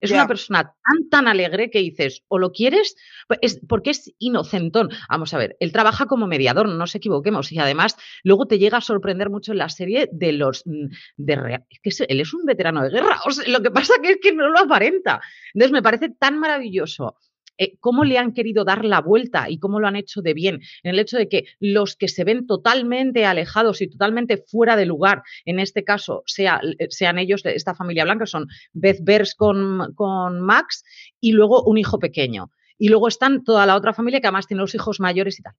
Es 0.00 0.12
una 0.12 0.28
persona 0.28 0.62
tan, 0.62 1.08
tan 1.08 1.28
alegre 1.28 1.70
que 1.70 1.80
dices, 1.80 2.22
o 2.28 2.38
lo 2.38 2.52
quieres, 2.52 2.96
pues 3.26 3.40
es, 3.42 3.60
porque 3.68 3.90
es 3.90 4.12
inocentón. 4.18 4.90
Vamos 5.08 5.34
a 5.34 5.38
ver, 5.38 5.56
él 5.60 5.72
trabaja 5.72 6.06
como 6.06 6.26
mediador, 6.26 6.68
no 6.68 6.74
nos 6.74 6.94
equivoquemos. 6.94 7.50
Y 7.52 7.58
además, 7.58 7.96
luego 8.22 8.46
te 8.46 8.58
llega 8.58 8.78
a 8.78 8.82
sorprender 8.82 9.30
mucho 9.30 9.52
en 9.52 9.58
la 9.58 9.68
serie 9.68 10.08
de 10.12 10.32
los. 10.32 10.62
Mm, 10.66 10.86
de 11.16 11.64
que 11.82 11.90
él 12.08 12.20
es 12.20 12.34
un 12.34 12.44
veterano 12.44 12.82
de 12.82 12.90
guerra. 12.90 13.20
lo 13.48 13.62
que 13.62 13.70
pasa 13.70 13.94
que 14.02 14.12
es 14.12 14.18
que 14.22 14.32
no 14.32 14.48
lo 14.48 14.60
aparenta. 14.60 15.20
Entonces, 15.52 15.72
me 15.72 15.82
parece 15.82 16.10
tan 16.10 16.38
maravilloso 16.38 17.16
eh, 17.58 17.76
cómo 17.80 18.04
le 18.04 18.18
han 18.18 18.32
querido 18.32 18.64
dar 18.64 18.84
la 18.84 19.00
vuelta 19.00 19.50
y 19.50 19.58
cómo 19.58 19.80
lo 19.80 19.88
han 19.88 19.96
hecho 19.96 20.22
de 20.22 20.32
bien, 20.32 20.60
en 20.82 20.90
el 20.92 20.98
hecho 20.98 21.18
de 21.18 21.28
que 21.28 21.44
los 21.60 21.96
que 21.96 22.08
se 22.08 22.24
ven 22.24 22.46
totalmente 22.46 23.26
alejados 23.26 23.82
y 23.82 23.88
totalmente 23.88 24.38
fuera 24.38 24.76
de 24.76 24.86
lugar, 24.86 25.22
en 25.44 25.58
este 25.58 25.84
caso 25.84 26.22
eh, 26.38 26.86
sean 26.88 27.18
ellos 27.18 27.44
esta 27.44 27.74
familia 27.74 28.04
blanca, 28.04 28.26
son 28.26 28.46
Beth 28.72 29.00
Bers 29.02 29.34
con, 29.34 29.94
con 29.94 30.40
Max 30.40 30.84
y 31.20 31.32
luego 31.32 31.62
un 31.64 31.78
hijo 31.78 31.98
pequeño. 31.98 32.50
Y 32.78 32.88
luego 32.88 33.08
están 33.08 33.42
toda 33.42 33.66
la 33.66 33.74
otra 33.74 33.92
familia 33.92 34.20
que 34.20 34.28
además 34.28 34.46
tiene 34.46 34.60
los 34.60 34.74
hijos 34.74 35.00
mayores 35.00 35.40
y 35.40 35.42
tal. 35.42 35.54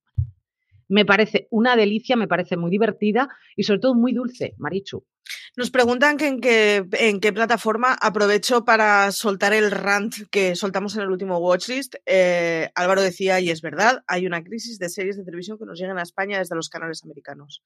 Me 0.87 1.05
parece 1.05 1.47
una 1.51 1.75
delicia, 1.75 2.15
me 2.15 2.27
parece 2.27 2.57
muy 2.57 2.71
divertida 2.71 3.29
y 3.55 3.63
sobre 3.63 3.79
todo 3.79 3.93
muy 3.93 4.13
dulce, 4.13 4.55
Marichu. 4.57 5.05
Nos 5.57 5.71
preguntan 5.71 6.17
que 6.17 6.27
en, 6.27 6.41
qué, 6.41 6.85
en 6.93 7.19
qué 7.19 7.33
plataforma 7.33 7.93
aprovecho 7.93 8.65
para 8.65 9.11
soltar 9.11 9.53
el 9.53 9.71
rant 9.71 10.13
que 10.31 10.55
soltamos 10.55 10.95
en 10.95 11.01
el 11.01 11.09
último 11.09 11.37
Watchlist. 11.39 11.95
Eh, 12.05 12.69
Álvaro 12.75 13.01
decía, 13.01 13.39
y 13.39 13.49
es 13.49 13.61
verdad, 13.61 14.03
hay 14.07 14.25
una 14.25 14.43
crisis 14.43 14.79
de 14.79 14.89
series 14.89 15.17
de 15.17 15.23
televisión 15.23 15.57
que 15.57 15.65
nos 15.65 15.79
llegan 15.79 15.97
a 15.97 16.03
España 16.03 16.39
desde 16.39 16.55
los 16.55 16.69
canales 16.69 17.03
americanos. 17.03 17.63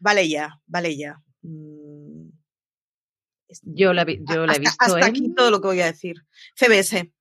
Vale 0.00 0.28
ya, 0.28 0.60
vale 0.66 0.96
ya. 0.96 1.16
Mm. 1.42 2.30
Yo 3.62 3.92
la, 3.92 4.06
yo 4.06 4.46
la 4.46 4.54
he 4.54 4.58
visto. 4.58 4.76
Hasta, 4.78 5.06
aquí 5.06 5.34
todo 5.34 5.50
lo 5.50 5.60
que 5.60 5.68
voy 5.68 5.80
a 5.80 5.86
decir. 5.86 6.16
CBS 6.56 7.12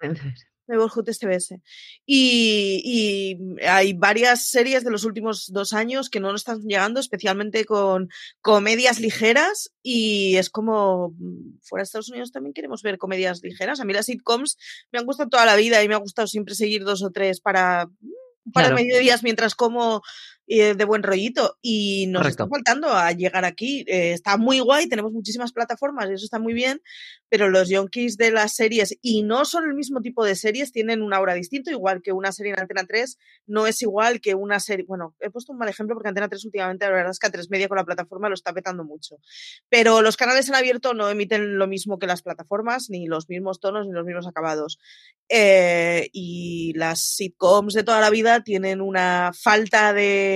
de 0.66 1.12
TBS. 1.12 1.60
Y, 2.06 2.80
y, 2.84 3.64
hay 3.66 3.92
varias 3.92 4.48
series 4.48 4.84
de 4.84 4.90
los 4.90 5.04
últimos 5.04 5.50
dos 5.52 5.72
años 5.72 6.10
que 6.10 6.20
no 6.20 6.32
nos 6.32 6.42
están 6.42 6.60
llegando, 6.62 7.00
especialmente 7.00 7.64
con 7.64 8.08
comedias 8.40 9.00
ligeras. 9.00 9.70
Y 9.82 10.36
es 10.36 10.50
como, 10.50 11.10
mm, 11.18 11.58
fuera 11.62 11.82
de 11.82 11.84
Estados 11.84 12.10
Unidos 12.10 12.32
también 12.32 12.54
queremos 12.54 12.82
ver 12.82 12.98
comedias 12.98 13.42
ligeras. 13.42 13.80
A 13.80 13.84
mí 13.84 13.92
las 13.92 14.06
sitcoms 14.06 14.56
me 14.92 14.98
han 14.98 15.06
gustado 15.06 15.28
toda 15.28 15.46
la 15.46 15.56
vida 15.56 15.82
y 15.82 15.88
me 15.88 15.94
ha 15.94 15.98
gustado 15.98 16.26
siempre 16.26 16.54
seguir 16.54 16.84
dos 16.84 17.02
o 17.02 17.10
tres 17.10 17.40
para, 17.40 17.86
mm, 17.86 18.52
para 18.52 18.74
mediodías 18.74 19.22
mientras 19.22 19.54
como 19.54 20.02
eh, 20.46 20.74
de 20.74 20.84
buen 20.84 21.02
rollito 21.02 21.56
y 21.62 22.06
nos 22.08 22.26
está 22.26 22.46
faltando 22.46 22.92
a 22.92 23.10
llegar 23.12 23.44
aquí. 23.44 23.84
Eh, 23.86 24.12
está 24.12 24.36
muy 24.36 24.60
guay, 24.60 24.88
tenemos 24.88 25.12
muchísimas 25.12 25.52
plataformas 25.52 26.10
y 26.10 26.14
eso 26.14 26.24
está 26.24 26.38
muy 26.38 26.52
bien, 26.52 26.82
pero 27.30 27.48
los 27.48 27.70
yonkis 27.70 28.16
de 28.18 28.30
las 28.30 28.54
series, 28.54 28.96
y 29.00 29.22
no 29.22 29.46
son 29.46 29.64
el 29.64 29.74
mismo 29.74 30.02
tipo 30.02 30.24
de 30.24 30.34
series, 30.34 30.70
tienen 30.70 31.02
una 31.02 31.16
aura 31.16 31.34
distinto, 31.34 31.70
igual 31.70 32.02
que 32.02 32.12
una 32.12 32.30
serie 32.30 32.52
en 32.52 32.60
Antena 32.60 32.84
3 32.86 33.18
no 33.46 33.66
es 33.66 33.80
igual 33.80 34.20
que 34.20 34.34
una 34.34 34.60
serie, 34.60 34.84
bueno, 34.86 35.14
he 35.20 35.30
puesto 35.30 35.52
un 35.52 35.58
mal 35.58 35.68
ejemplo 35.68 35.94
porque 35.94 36.08
Antena 36.08 36.28
3 36.28 36.44
últimamente 36.44 36.84
la 36.84 36.92
verdad 36.92 37.10
es 37.12 37.18
que 37.18 37.26
a 37.26 37.30
3 37.30 37.48
media 37.50 37.68
con 37.68 37.76
la 37.76 37.84
plataforma 37.84 38.28
lo 38.28 38.34
está 38.34 38.52
petando 38.52 38.84
mucho, 38.84 39.16
pero 39.70 40.02
los 40.02 40.16
canales 40.16 40.48
en 40.48 40.56
abierto 40.56 40.92
no 40.92 41.08
emiten 41.08 41.56
lo 41.58 41.66
mismo 41.66 41.98
que 41.98 42.06
las 42.06 42.22
plataformas, 42.22 42.90
ni 42.90 43.06
los 43.06 43.28
mismos 43.28 43.60
tonos, 43.60 43.86
ni 43.86 43.92
los 43.92 44.04
mismos 44.04 44.26
acabados. 44.26 44.78
Eh, 45.30 46.10
y 46.12 46.74
las 46.74 47.00
sitcoms 47.00 47.72
de 47.72 47.82
toda 47.82 48.00
la 48.00 48.10
vida 48.10 48.44
tienen 48.44 48.82
una 48.82 49.32
falta 49.34 49.94
de 49.94 50.33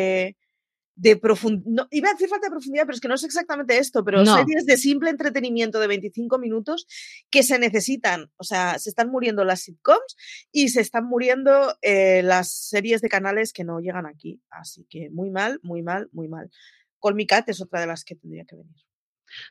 de, 0.95 1.17
profundidad, 1.17 1.87
iba 1.91 2.09
a 2.09 2.13
decir 2.13 2.29
falta 2.29 2.47
de 2.47 2.51
profundidad, 2.51 2.85
pero 2.85 2.95
es 2.95 3.01
que 3.01 3.09
no 3.09 3.15
es 3.15 3.25
exactamente 3.25 3.79
esto, 3.79 4.05
pero 4.05 4.25
series 4.25 4.67
de 4.67 4.77
simple 4.77 5.11
entretenimiento 5.11 5.79
de 5.81 5.87
25 5.87 6.39
minutos 6.39 6.87
que 7.31 7.43
se 7.43 7.59
necesitan, 7.59 8.31
o 8.37 8.45
sea, 8.45 8.79
se 8.79 8.91
están 8.91 9.11
muriendo 9.11 9.45
las 9.45 9.61
sitcoms 9.61 10.17
y 10.51 10.69
se 10.71 10.81
están 10.81 11.05
muriendo 11.05 11.77
eh, 11.83 12.23
las 12.25 12.53
series 12.53 13.01
de 13.01 13.09
canales 13.09 13.53
que 13.53 13.65
no 13.65 13.81
llegan 13.81 14.07
aquí, 14.07 14.41
así 14.51 14.87
que 14.91 15.11
muy 15.11 15.31
mal, 15.31 15.61
muy 15.63 15.83
mal, 15.83 16.09
muy 16.13 16.29
mal. 16.29 16.51
Colmicat 16.99 17.49
es 17.49 17.61
otra 17.61 17.81
de 17.81 17.87
las 17.87 18.05
que 18.05 18.17
tendría 18.17 18.45
que 18.45 18.57
venir. 18.57 18.75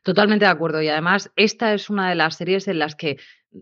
Totalmente 0.04 0.46
de 0.46 0.52
acuerdo. 0.52 0.82
Y 0.82 0.90
además, 0.90 1.32
esta 1.36 1.74
es 1.74 1.90
una 1.90 2.10
de 2.10 2.16
las 2.16 2.36
series 2.36 2.68
en 2.68 2.80
las 2.80 2.96
que 2.96 3.18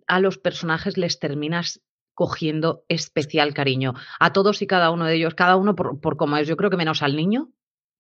a 0.08 0.20
los 0.20 0.38
personajes 0.38 0.98
les 0.98 1.20
terminas 1.20 1.82
cogiendo 2.16 2.84
especial 2.88 3.54
cariño 3.54 3.94
a 4.20 4.34
todos 4.34 4.62
y 4.62 4.68
cada 4.68 4.90
uno 4.90 5.06
de 5.06 5.16
ellos, 5.16 5.36
cada 5.36 5.58
uno 5.58 5.76
por, 5.76 6.00
por 6.00 6.18
como 6.18 6.38
es. 6.38 6.48
Yo 6.48 6.58
creo 6.58 6.72
que 6.72 6.78
menos 6.78 7.04
al 7.04 7.16
niño 7.16 7.52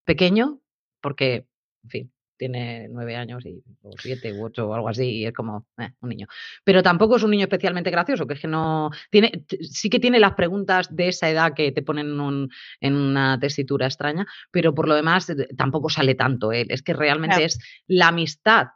pequeño, 0.05 0.61
porque, 1.01 1.47
en 1.83 1.89
fin, 1.89 2.11
tiene 2.37 2.87
nueve 2.89 3.15
años 3.15 3.45
y, 3.45 3.63
o 3.81 3.91
siete 3.97 4.33
u 4.33 4.45
ocho 4.45 4.67
o 4.67 4.73
algo 4.73 4.89
así, 4.89 5.09
y 5.19 5.25
es 5.25 5.33
como 5.33 5.67
eh, 5.77 5.91
un 6.01 6.09
niño. 6.09 6.27
Pero 6.63 6.83
tampoco 6.83 7.17
es 7.17 7.23
un 7.23 7.31
niño 7.31 7.43
especialmente 7.43 7.91
gracioso, 7.91 8.25
que 8.25 8.33
es 8.35 8.39
que 8.39 8.47
no. 8.47 8.89
Tiene, 9.09 9.45
sí 9.61 9.89
que 9.89 9.99
tiene 9.99 10.19
las 10.19 10.33
preguntas 10.33 10.93
de 10.95 11.09
esa 11.09 11.29
edad 11.29 11.53
que 11.53 11.71
te 11.71 11.81
ponen 11.81 12.07
en 12.81 12.95
una 12.95 13.39
tesitura 13.39 13.85
extraña, 13.85 14.25
pero 14.51 14.73
por 14.73 14.87
lo 14.87 14.95
demás 14.95 15.29
eh, 15.29 15.47
tampoco 15.57 15.89
sale 15.89 16.15
tanto 16.15 16.51
él. 16.51 16.67
Es 16.69 16.81
que 16.81 16.93
realmente 16.93 17.43
es 17.43 17.59
la 17.87 18.09
amistad. 18.09 18.67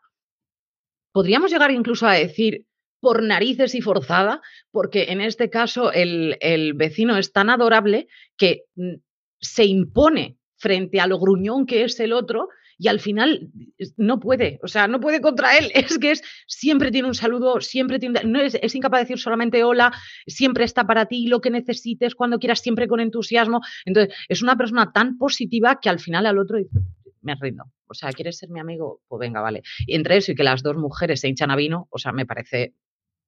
Podríamos 1.12 1.52
llegar 1.52 1.72
incluso 1.72 2.08
a 2.08 2.14
decir 2.14 2.66
por 3.00 3.24
narices 3.24 3.76
y 3.76 3.82
forzada, 3.82 4.42
porque 4.72 5.06
en 5.10 5.22
este 5.22 5.50
caso 5.50 5.92
el, 5.92 6.38
el 6.42 6.74
vecino 6.74 7.18
es 7.18 7.32
tan 7.32 7.50
adorable 7.50 8.08
que 8.38 8.64
mm, 8.76 8.96
se 9.40 9.66
impone 9.66 10.38
frente 10.58 11.00
a 11.00 11.08
lo 11.08 11.20
gruñón 11.20 11.66
que 11.66 11.84
es 11.84 12.00
el 12.00 12.14
otro 12.14 12.50
y 12.80 12.88
al 12.88 13.02
final 13.02 13.52
no 13.98 14.20
puede, 14.22 14.58
o 14.64 14.68
sea, 14.68 14.88
no 14.88 15.02
puede 15.02 15.20
contra 15.20 15.58
él. 15.58 15.70
Es 15.90 16.00
que 16.00 16.12
es 16.12 16.24
siempre 16.48 16.92
tiene 16.92 17.10
un 17.10 17.14
saludo, 17.14 17.60
siempre 17.60 18.00
tiene, 18.00 18.22
no 18.24 18.40
es, 18.40 18.58
es, 18.62 18.74
incapaz 18.74 19.00
de 19.00 19.04
decir 19.04 19.20
solamente 19.20 19.64
hola, 19.64 19.92
siempre 20.26 20.64
está 20.64 20.88
para 20.88 21.06
ti, 21.06 21.28
lo 21.28 21.42
que 21.42 21.50
necesites, 21.50 22.16
cuando 22.16 22.40
quieras, 22.40 22.62
siempre 22.62 22.88
con 22.88 23.02
entusiasmo. 23.02 23.62
Entonces, 23.86 24.16
es 24.30 24.42
una 24.42 24.56
persona 24.56 24.92
tan 24.94 25.18
positiva 25.18 25.80
que 25.82 25.90
al 25.90 26.00
final 26.00 26.26
al 26.26 26.38
otro 26.38 26.58
dice, 26.58 26.80
me 27.22 27.36
rindo. 27.36 27.66
O 27.88 27.94
sea, 27.94 28.12
¿quieres 28.14 28.38
ser 28.38 28.50
mi 28.50 28.62
amigo? 28.62 29.02
Pues 29.08 29.20
venga, 29.20 29.42
vale. 29.42 29.62
Y 29.86 29.96
entre 29.96 30.18
eso 30.18 30.32
y 30.32 30.36
que 30.36 30.44
las 30.44 30.64
dos 30.64 30.78
mujeres 30.78 31.20
se 31.20 31.28
hinchan 31.28 31.52
a 31.52 31.58
vino, 31.58 31.88
o 31.90 31.98
sea, 31.98 32.14
me 32.14 32.26
parece 32.26 32.76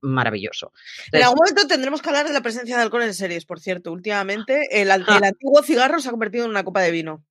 maravilloso. 0.02 0.72
en 1.12 1.24
algún 1.24 1.38
momento 1.38 1.68
tendremos 1.68 2.02
que 2.02 2.10
hablar 2.10 2.28
de 2.28 2.34
la 2.34 2.42
presencia 2.42 2.76
de 2.76 2.84
alcohol 2.84 3.04
en 3.04 3.14
series, 3.14 3.46
por 3.46 3.60
cierto. 3.60 3.92
Últimamente 3.92 4.68
el, 4.72 4.92
antiguo 4.92 5.64
cigarro 5.64 6.00
se 6.00 6.10
ha 6.10 6.12
convertido 6.12 6.46
en 6.46 6.52
una 6.52 6.64
copa 6.64 6.82
de 6.82 6.92
vino. 6.92 7.26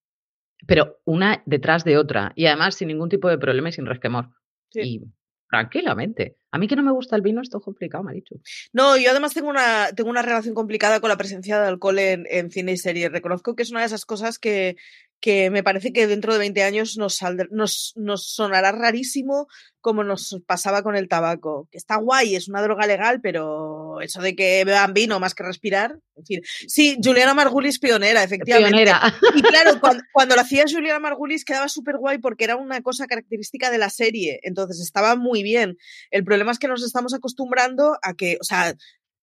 Pero 0.66 1.00
una 1.04 1.42
detrás 1.46 1.84
de 1.84 1.96
otra. 1.96 2.32
Y 2.36 2.46
además 2.46 2.74
sin 2.74 2.88
ningún 2.88 3.08
tipo 3.08 3.28
de 3.28 3.38
problema 3.38 3.68
y 3.68 3.72
sin 3.72 3.86
resquemor. 3.86 4.30
Y 4.72 5.02
tranquilamente. 5.50 6.36
A 6.52 6.58
mí 6.58 6.68
que 6.68 6.76
no 6.76 6.82
me 6.82 6.92
gusta 6.92 7.16
el 7.16 7.22
vino, 7.22 7.40
esto 7.40 7.58
es 7.58 7.64
complicado, 7.64 8.04
dicho. 8.12 8.36
No, 8.72 8.96
yo 8.96 9.10
además 9.10 9.34
tengo 9.34 9.48
una, 9.48 9.88
tengo 9.94 10.10
una 10.10 10.22
relación 10.22 10.54
complicada 10.54 11.00
con 11.00 11.08
la 11.08 11.16
presencia 11.16 11.60
de 11.60 11.68
alcohol 11.68 11.98
en, 11.98 12.26
en 12.28 12.50
cine 12.50 12.72
y 12.72 12.76
series. 12.76 13.10
Reconozco 13.10 13.54
que 13.54 13.62
es 13.62 13.70
una 13.70 13.80
de 13.80 13.86
esas 13.86 14.04
cosas 14.04 14.38
que, 14.38 14.76
que 15.20 15.50
me 15.50 15.62
parece 15.62 15.92
que 15.92 16.06
dentro 16.06 16.32
de 16.32 16.38
20 16.38 16.62
años 16.62 16.96
nos, 16.96 17.20
nos, 17.50 17.92
nos, 17.96 18.26
sonará 18.34 18.72
rarísimo 18.72 19.48
como 19.80 20.04
nos 20.04 20.38
pasaba 20.46 20.82
con 20.82 20.94
el 20.94 21.08
tabaco, 21.08 21.68
que 21.70 21.78
está 21.78 21.96
guay, 21.96 22.36
es 22.36 22.48
una 22.48 22.62
droga 22.62 22.86
legal, 22.86 23.20
pero 23.22 24.00
eso 24.00 24.20
de 24.20 24.36
que 24.36 24.64
beban 24.64 24.92
vino 24.92 25.18
más 25.20 25.34
que 25.34 25.42
respirar, 25.42 25.98
en 26.16 26.26
fin. 26.26 26.40
Sí, 26.66 26.98
Juliana 27.02 27.32
Margulis 27.32 27.78
pionera, 27.78 28.22
efectivamente. 28.22 28.72
Pionera. 28.72 29.00
Y 29.34 29.42
claro, 29.42 29.80
cuando, 29.80 30.02
cuando 30.12 30.34
lo 30.34 30.42
hacía 30.42 30.64
Juliana 30.70 30.98
Margulis 30.98 31.44
quedaba 31.44 31.68
súper 31.68 31.96
guay 31.96 32.18
porque 32.18 32.44
era 32.44 32.56
una 32.56 32.82
cosa 32.82 33.06
característica 33.06 33.70
de 33.70 33.78
la 33.78 33.88
serie, 33.88 34.40
entonces 34.42 34.80
estaba 34.80 35.16
muy 35.16 35.42
bien. 35.42 35.78
El 36.10 36.24
problema 36.24 36.52
es 36.52 36.58
que 36.58 36.68
nos 36.68 36.82
estamos 36.82 37.14
acostumbrando 37.14 37.98
a 38.02 38.14
que, 38.14 38.36
o 38.40 38.44
sea, 38.44 38.74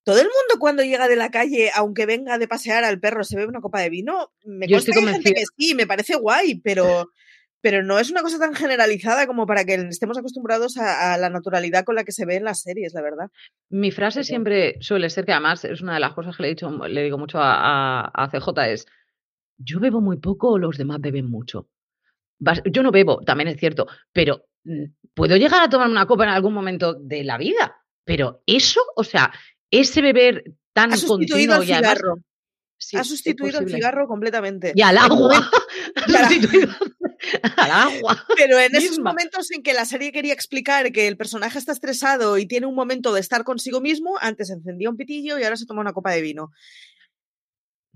todo 0.08 0.20
el 0.20 0.28
mundo 0.28 0.58
cuando 0.58 0.84
llega 0.84 1.10
de 1.10 1.18
la 1.18 1.32
calle, 1.32 1.70
aunque 1.76 2.06
venga 2.06 2.38
de 2.38 2.48
pasear 2.48 2.86
al 2.86 2.98
perro, 2.98 3.26
se 3.26 3.36
bebe 3.36 3.50
una 3.50 3.60
copa 3.60 3.82
de 3.82 3.90
vino. 3.90 4.32
Me 4.46 4.66
Yo 4.66 4.78
estoy 4.78 4.94
gente 4.94 5.34
que 5.34 5.44
sí, 5.58 5.76
me 5.76 5.86
parece 5.86 6.16
guay, 6.16 6.62
pero, 6.64 7.12
pero 7.60 7.84
no 7.84 8.00
es 8.00 8.10
una 8.10 8.22
cosa 8.22 8.40
tan 8.40 8.56
generalizada 8.56 9.28
como 9.28 9.46
para 9.46 9.66
que 9.66 9.74
estemos 9.74 10.18
acostumbrados 10.18 10.78
a, 10.78 11.18
la 11.18 11.30
naturalidad 11.30 11.84
con 11.84 11.96
la 11.96 12.06
que 12.06 12.14
se 12.14 12.26
ve 12.26 12.38
en 12.38 12.46
las 12.46 12.62
series, 12.62 12.94
la 12.94 13.02
verdad. 13.02 13.32
Mi 13.70 13.92
frase 13.92 14.24
siempre 14.24 14.78
suele 14.80 15.10
ser, 15.10 15.26
que 15.26 15.34
además 15.34 15.66
es 15.66 15.82
una 15.82 15.96
de 15.96 16.00
las 16.00 16.14
cosas 16.14 16.38
que 16.38 16.44
le, 16.44 16.48
he 16.48 16.52
dicho, 16.52 16.70
le 16.88 17.04
digo 17.04 17.18
mucho 17.18 17.40
a, 17.42 18.06
a 18.06 18.30
CJ, 18.30 18.48
es, 18.72 18.88
yo 19.58 19.82
bebo 19.82 20.00
muy 20.00 20.20
poco, 20.20 20.58
los 20.58 20.78
demás 20.78 21.02
beben 21.02 21.30
mucho. 21.30 21.68
Yo 22.72 22.82
no 22.82 22.92
bebo, 22.92 23.20
también 23.26 23.50
es 23.50 23.60
cierto, 23.60 23.88
pero 24.14 24.46
mm, 24.64 24.86
puedo 25.14 25.36
llegar 25.36 25.64
a 25.64 25.70
tomar 25.70 25.90
una 25.90 26.06
copa 26.06 26.24
en 26.24 26.30
algún 26.30 26.54
momento 26.54 26.94
de 26.94 27.26
la 27.26 27.38
vida. 27.38 27.76
Pero 28.06 28.42
eso, 28.46 28.80
o 28.96 29.04
sea, 29.04 29.34
ese 29.72 30.02
beber 30.02 30.44
tan 30.74 30.94
ha 30.94 30.98
continuo 30.98 31.56
al 31.56 31.66
cigarro. 31.66 32.16
ha 32.94 33.04
sustituido 33.04 33.60
el 33.60 33.70
cigarro 33.70 34.08
completamente. 34.08 34.74
Y 34.76 34.82
al 34.82 34.98
agua. 34.98 35.50
ha 35.96 36.30
sustituido 36.30 36.72
al 37.58 37.72
agua. 37.72 38.26
Pero 38.36 38.60
en 38.60 38.76
esos 38.76 39.00
momentos 39.00 39.52
en 39.52 39.64
que 39.64 39.74
la 39.74 39.86
serie 39.86 40.12
quería 40.12 40.34
explicar 40.34 40.92
que 40.92 41.08
el 41.08 41.18
personaje 41.18 41.58
está 41.58 41.72
estresado 41.72 42.38
y 42.38 42.46
tiene 42.46 42.68
un 42.68 42.76
momento 42.76 43.14
de 43.14 43.20
estar 43.20 43.44
consigo 43.44 43.82
mismo, 43.82 44.16
antes 44.22 44.50
encendía 44.50 44.90
un 44.90 44.98
pitillo 44.98 45.40
y 45.40 45.44
ahora 45.44 45.58
se 45.58 45.66
toma 45.66 45.82
una 45.82 45.94
copa 45.94 46.12
de 46.12 46.22
vino. 46.22 46.52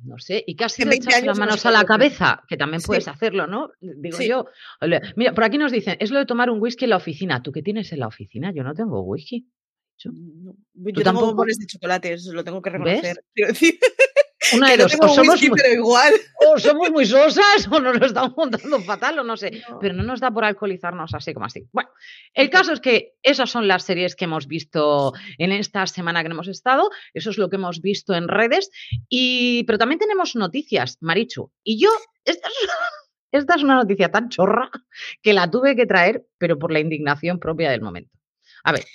No 0.03 0.17
sé, 0.17 0.43
y 0.47 0.55
casi 0.55 0.83
le 0.83 0.95
echas 0.95 1.23
las 1.23 1.37
manos 1.37 1.63
a 1.65 1.71
la 1.71 1.83
cabeza, 1.83 2.41
que 2.47 2.57
también 2.57 2.81
puedes 2.81 3.07
hacerlo, 3.07 3.45
¿no? 3.45 3.69
Digo 3.79 4.17
yo. 4.19 4.45
Mira, 5.15 5.33
por 5.33 5.43
aquí 5.43 5.59
nos 5.59 5.71
dicen, 5.71 5.97
es 5.99 6.09
lo 6.09 6.17
de 6.17 6.25
tomar 6.25 6.49
un 6.49 6.59
whisky 6.59 6.85
en 6.85 6.89
la 6.89 6.97
oficina. 6.97 7.43
¿Tú 7.43 7.51
qué 7.51 7.61
tienes 7.61 7.91
en 7.91 7.99
la 7.99 8.07
oficina? 8.07 8.51
Yo 8.51 8.63
no 8.63 8.73
tengo 8.73 9.03
whisky. 9.03 9.47
No. 10.05 10.55
Yo 10.73 11.03
tengo 11.03 11.21
bombones 11.21 11.57
de 11.59 11.67
chocolate, 11.67 12.13
eso 12.13 12.33
lo 12.33 12.43
tengo 12.43 12.61
que 12.61 12.69
reconocer. 12.69 13.23
Una 14.55 14.71
de 14.71 14.77
dos, 14.77 14.95
o 14.99 15.07
somos, 15.07 15.35
whisky, 15.35 15.49
muy, 15.49 15.59
pero 15.61 15.73
igual. 15.75 16.13
o 16.47 16.57
somos 16.59 16.89
muy 16.89 17.05
sosas 17.05 17.67
o 17.69 17.79
nos 17.79 17.99
lo 17.99 18.05
estamos 18.07 18.33
montando 18.35 18.79
fatal 18.81 19.19
o 19.19 19.23
no 19.23 19.37
sé, 19.37 19.61
No. 19.69 19.77
pero 19.79 19.93
no 19.93 20.01
nos 20.01 20.19
da 20.19 20.31
por 20.31 20.43
alcoholizarnos 20.43 21.13
así 21.13 21.33
como 21.33 21.45
así. 21.45 21.67
Bueno, 21.71 21.91
el 22.33 22.49
caso 22.49 22.73
es 22.73 22.79
que 22.79 23.13
esas 23.21 23.51
son 23.51 23.67
las 23.67 23.83
series 23.83 24.15
que 24.15 24.25
hemos 24.25 24.47
visto 24.47 25.13
en 25.37 25.51
esta 25.51 25.85
semana 25.85 26.23
que 26.23 26.29
hemos 26.29 26.47
estado, 26.47 26.89
eso 27.13 27.29
es 27.29 27.37
lo 27.37 27.49
que 27.49 27.57
hemos 27.57 27.81
visto 27.81 28.15
en 28.15 28.27
redes, 28.27 28.71
y, 29.07 29.63
pero 29.65 29.77
también 29.77 29.99
tenemos 29.99 30.35
noticias, 30.35 30.97
Marichu, 31.01 31.51
y 31.63 31.79
yo, 31.79 31.91
esta 32.25 32.47
es, 32.47 32.69
esta 33.31 33.55
es 33.55 33.63
una 33.63 33.75
noticia 33.75 34.09
tan 34.11 34.29
chorra 34.29 34.71
que 35.21 35.33
la 35.33 35.49
tuve 35.51 35.75
que 35.75 35.85
traer, 35.85 36.25
pero 36.39 36.57
por 36.57 36.71
la 36.71 36.79
indignación 36.79 37.39
propia 37.39 37.69
del 37.69 37.81
momento. 37.81 38.17
A 38.63 38.71
ver, 38.71 38.85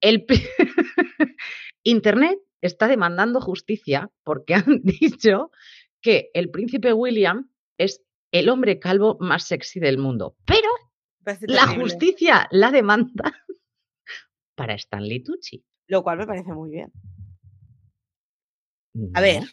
el... 0.00 0.26
Internet 1.84 2.38
está 2.60 2.88
demandando 2.88 3.40
justicia 3.40 4.10
porque 4.24 4.54
han 4.54 4.82
dicho 4.82 5.50
que 6.00 6.30
el 6.34 6.50
príncipe 6.50 6.92
William 6.92 7.50
es 7.78 8.02
el 8.32 8.48
hombre 8.48 8.78
calvo 8.78 9.16
más 9.20 9.44
sexy 9.44 9.80
del 9.80 9.98
mundo. 9.98 10.36
Pero 10.44 10.68
la 11.42 11.66
justicia 11.66 12.48
la 12.50 12.70
demanda 12.70 13.32
para 14.54 14.74
Stanley 14.74 15.22
Tucci. 15.22 15.64
Lo 15.86 16.02
cual 16.02 16.18
me 16.18 16.26
parece 16.26 16.52
muy 16.52 16.70
bien. 16.70 16.92
A 19.14 19.20
ver. 19.20 19.44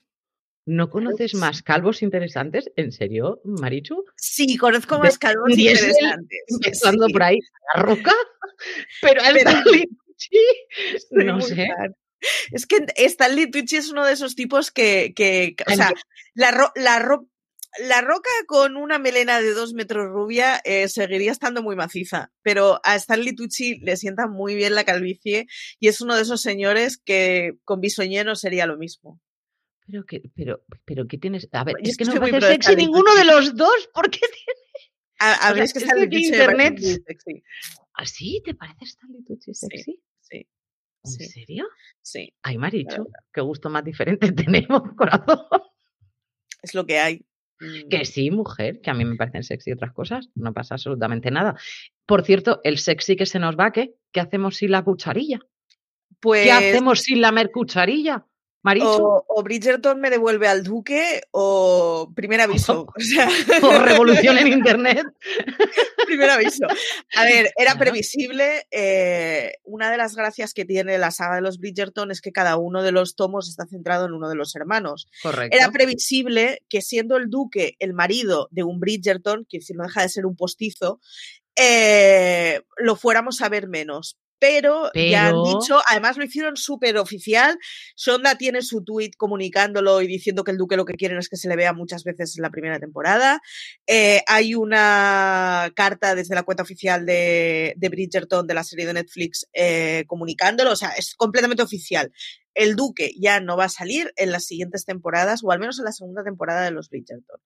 ¿No 0.68 0.90
conoces 0.90 1.36
más 1.36 1.62
calvos 1.62 2.02
interesantes? 2.02 2.72
¿En 2.76 2.92
serio, 2.92 3.40
Marichu? 3.44 4.04
Sí, 4.16 4.58
conozco 4.58 4.98
más 4.98 5.20
calvos 5.20 5.52
interesantes. 5.52 6.40
Empezando 6.48 7.06
sí. 7.06 7.14
por 7.14 7.22
ahí, 7.22 7.40
la 7.76 7.84
roca. 7.84 8.12
Pero 9.00 9.22
a 9.22 9.30
Stanley 9.30 9.88
Tucci, 11.10 11.26
no 11.26 11.42
sé. 11.42 11.68
Es 12.52 12.66
que 12.66 12.78
Stanley 12.96 13.52
Tucci 13.52 13.76
es 13.78 13.92
uno 13.92 14.06
de 14.06 14.14
esos 14.14 14.36
tipos 14.36 14.72
que, 14.72 15.14
que 15.16 15.56
o 15.68 15.76
sea, 15.76 15.92
la, 16.34 16.52
ro- 16.52 16.72
la, 16.76 17.00
ro- 17.00 17.30
la 17.80 18.02
roca 18.02 18.30
con 18.48 18.78
una 18.78 18.98
melena 19.00 19.42
de 19.42 19.54
dos 19.54 19.74
metros 19.74 20.08
rubia 20.08 20.60
eh, 20.64 20.88
seguiría 20.88 21.32
estando 21.32 21.62
muy 21.62 21.76
maciza, 21.76 22.32
pero 22.42 22.80
a 22.84 22.96
Stanley 22.96 23.36
Tucci 23.36 23.80
le 23.80 23.98
sienta 23.98 24.28
muy 24.28 24.56
bien 24.56 24.74
la 24.76 24.86
calvicie 24.86 25.46
y 25.80 25.88
es 25.90 26.02
uno 26.02 26.16
de 26.16 26.22
esos 26.24 26.42
señores 26.42 26.98
que 26.98 27.58
con 27.64 27.82
bisoñero 27.82 28.36
sería 28.36 28.66
lo 28.66 28.78
mismo. 28.78 29.20
Pero 29.86 30.04
que, 30.06 30.24
pero, 30.36 30.64
pero 30.84 31.06
¿qué 31.08 31.20
tienes? 31.20 31.48
A 31.52 31.64
ver, 31.64 31.76
es 31.84 31.96
que 31.96 32.06
no 32.06 32.14
soy 32.14 32.22
me 32.22 32.30
parece 32.32 32.48
sexy 32.54 32.62
Stanley 32.72 32.86
ninguno 32.88 33.14
de 33.14 33.26
los 33.26 33.56
dos. 33.56 33.90
¿Por 33.94 34.10
qué? 34.10 34.22
A, 35.20 35.34
a 35.50 35.52
O 35.52 35.56
sea, 35.56 35.64
es 35.64 35.74
que 35.74 35.80
Stanley 35.80 36.10
que 36.10 36.16
Tucci 36.16 36.28
Internet- 36.28 36.80
sexy. 37.06 37.44
¿Así 37.94 38.42
te 38.44 38.56
parece 38.56 38.86
Stanley 38.86 39.24
Tucci 39.24 39.54
sexy? 39.54 39.84
Sí, 39.84 40.02
¿En 40.32 41.12
sí, 41.12 41.26
serio? 41.26 41.66
sí, 42.02 42.34
Ay, 42.42 42.58
Marichu, 42.58 43.08
qué 43.32 43.42
gusto 43.42 43.70
más 43.70 43.84
diferente 43.84 44.32
tenemos, 44.32 44.82
corazón. 44.96 45.40
es 46.62 46.74
lo 46.74 46.86
que 46.86 47.00
hay. 47.00 47.26
Mm. 47.60 47.90
Que 47.90 48.06
sí, 48.06 48.32
mujer, 48.32 48.82
que 48.82 48.90
a 48.90 48.94
mí 48.94 49.06
me 49.06 49.16
parecen 49.16 49.44
sexy 49.44 49.72
otras 49.72 49.94
cosas, 49.94 50.30
no 50.36 50.54
pasa 50.54 50.76
absolutamente 50.76 51.32
nada. 51.32 51.56
Por 52.06 52.24
cierto, 52.24 52.60
el 52.64 52.80
sexy 52.80 53.16
que 53.16 53.26
se 53.26 53.40
nos 53.40 53.56
va, 53.56 53.72
¿qué? 53.72 53.96
¿Qué 54.12 54.20
hacemos 54.20 54.58
sin 54.58 54.72
la 54.72 54.84
cucharilla? 54.84 55.40
Pues, 56.20 56.44
¿Qué 56.44 56.52
hacemos 56.52 57.02
sin 57.02 57.22
la 57.22 57.32
mercucharilla? 57.32 58.26
Marichu, 58.66 58.88
o, 58.88 59.26
o 59.28 59.44
Bridgerton 59.44 60.02
me 60.02 60.10
devuelve 60.10 60.48
al 60.48 60.64
duque 60.64 61.22
o 61.30 62.12
primer 62.16 62.42
aviso. 62.42 62.88
O 62.98 63.00
sea, 63.00 63.30
o 63.62 63.80
revolución 63.80 64.38
en 64.40 64.48
internet. 64.48 65.06
primer 66.08 66.30
aviso. 66.32 66.66
A 67.16 67.24
ver, 67.24 67.52
era 67.58 67.78
previsible. 67.78 68.66
eh, 68.72 69.54
una 69.64 69.92
de 69.92 69.98
las 69.98 70.16
gracias 70.16 70.54
que 70.54 70.66
tiene 70.66 70.98
la 70.98 71.12
saga 71.12 71.36
de 71.36 71.42
los 71.42 71.60
Bridgerton 71.60 72.10
es 72.10 72.22
que 72.22 72.32
cada 72.32 72.58
uno 72.58 72.82
de 72.82 72.92
los 72.92 73.16
tomos 73.16 73.48
está 73.50 73.68
centrado 73.68 74.06
en 74.06 74.14
uno 74.14 74.30
de 74.30 74.36
los 74.36 74.56
hermanos. 74.56 75.08
Correcto. 75.22 75.56
Era 75.56 75.70
previsible 75.72 76.64
que 76.68 76.82
siendo 76.82 77.18
el 77.18 77.30
duque 77.30 77.76
el 77.78 77.94
marido 77.94 78.48
de 78.50 78.64
un 78.64 78.80
Bridgerton, 78.80 79.46
que 79.48 79.62
si 79.62 79.74
no 79.74 79.84
deja 79.84 80.02
de 80.02 80.10
ser 80.10 80.26
un 80.26 80.36
postizo, 80.36 81.00
eh, 81.56 82.62
lo 82.78 82.96
fuéramos 82.96 83.42
a 83.42 83.50
ver 83.50 83.68
menos. 83.68 84.18
Pero, 84.40 84.92
ya 84.94 85.28
han 85.28 85.44
dicho, 85.44 85.80
además 85.88 86.18
lo 86.18 86.26
hicieron 86.26 86.58
súper 86.58 86.98
oficial. 86.98 87.58
Sonda 87.96 88.38
tiene 88.38 88.62
su 88.62 88.84
tweet 88.84 89.12
comunicándolo 89.18 90.02
y 90.02 90.08
diciendo 90.08 90.44
que 90.44 90.52
el 90.52 90.58
duque 90.58 90.78
lo 90.78 90.86
que 90.86 90.96
quieren 90.96 91.18
es 91.18 91.30
que 91.30 91.38
se 91.38 91.48
le 91.48 91.56
vea 91.56 91.74
muchas 91.74 92.04
veces 92.04 92.38
en 92.38 92.44
la 92.44 92.50
primera 92.50 92.80
temporada. 92.80 93.42
Eh, 93.88 94.22
hay 94.28 94.56
una 94.56 95.72
carta 95.76 96.16
desde 96.16 96.36
la 96.36 96.44
cuenta 96.44 96.64
oficial 96.64 97.06
de, 97.06 97.74
de 97.78 97.90
Bridgerton 97.90 98.46
de 98.46 98.54
la 98.54 98.64
serie 98.64 98.86
de 98.86 98.94
Netflix 98.94 99.48
eh, 99.54 100.04
comunicándolo. 100.08 100.72
O 100.72 100.76
sea, 100.76 100.90
es 100.90 101.16
completamente 101.16 101.64
oficial. 101.64 102.12
El 102.54 102.76
duque 102.76 103.12
ya 103.20 103.40
no 103.40 103.58
va 103.58 103.66
a 103.66 103.70
salir 103.70 104.12
en 104.16 104.32
las 104.32 104.46
siguientes 104.46 104.86
temporadas, 104.86 105.42
o 105.44 105.52
al 105.52 105.60
menos 105.60 105.80
en 105.80 105.86
la 105.86 105.92
segunda 105.92 106.24
temporada 106.24 106.64
de 106.64 106.72
los 106.72 106.90
Bridgerton. 106.90 107.40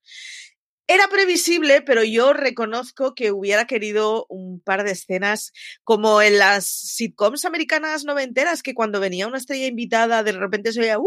Era 0.91 1.08
previsible, 1.08 1.84
pero 1.84 2.04
yo 2.04 2.34
reconozco 2.34 3.13
que 3.13 3.32
hubiera 3.32 3.67
querido 3.67 4.25
un 4.28 4.60
par 4.60 4.84
de 4.84 4.93
escenas 4.93 5.52
como 5.84 6.19
en 6.23 6.39
las 6.39 6.65
sitcoms 6.65 7.45
americanas 7.45 8.06
noventeras, 8.06 8.63
que 8.63 8.73
cuando 8.73 8.99
venía 8.99 9.28
una 9.28 9.38
estrella 9.38 9.67
invitada 9.67 10.23
de 10.23 10.32
repente 10.32 10.73
se 10.73 10.82
oía 10.82 10.97
¡Uh! 10.97 11.06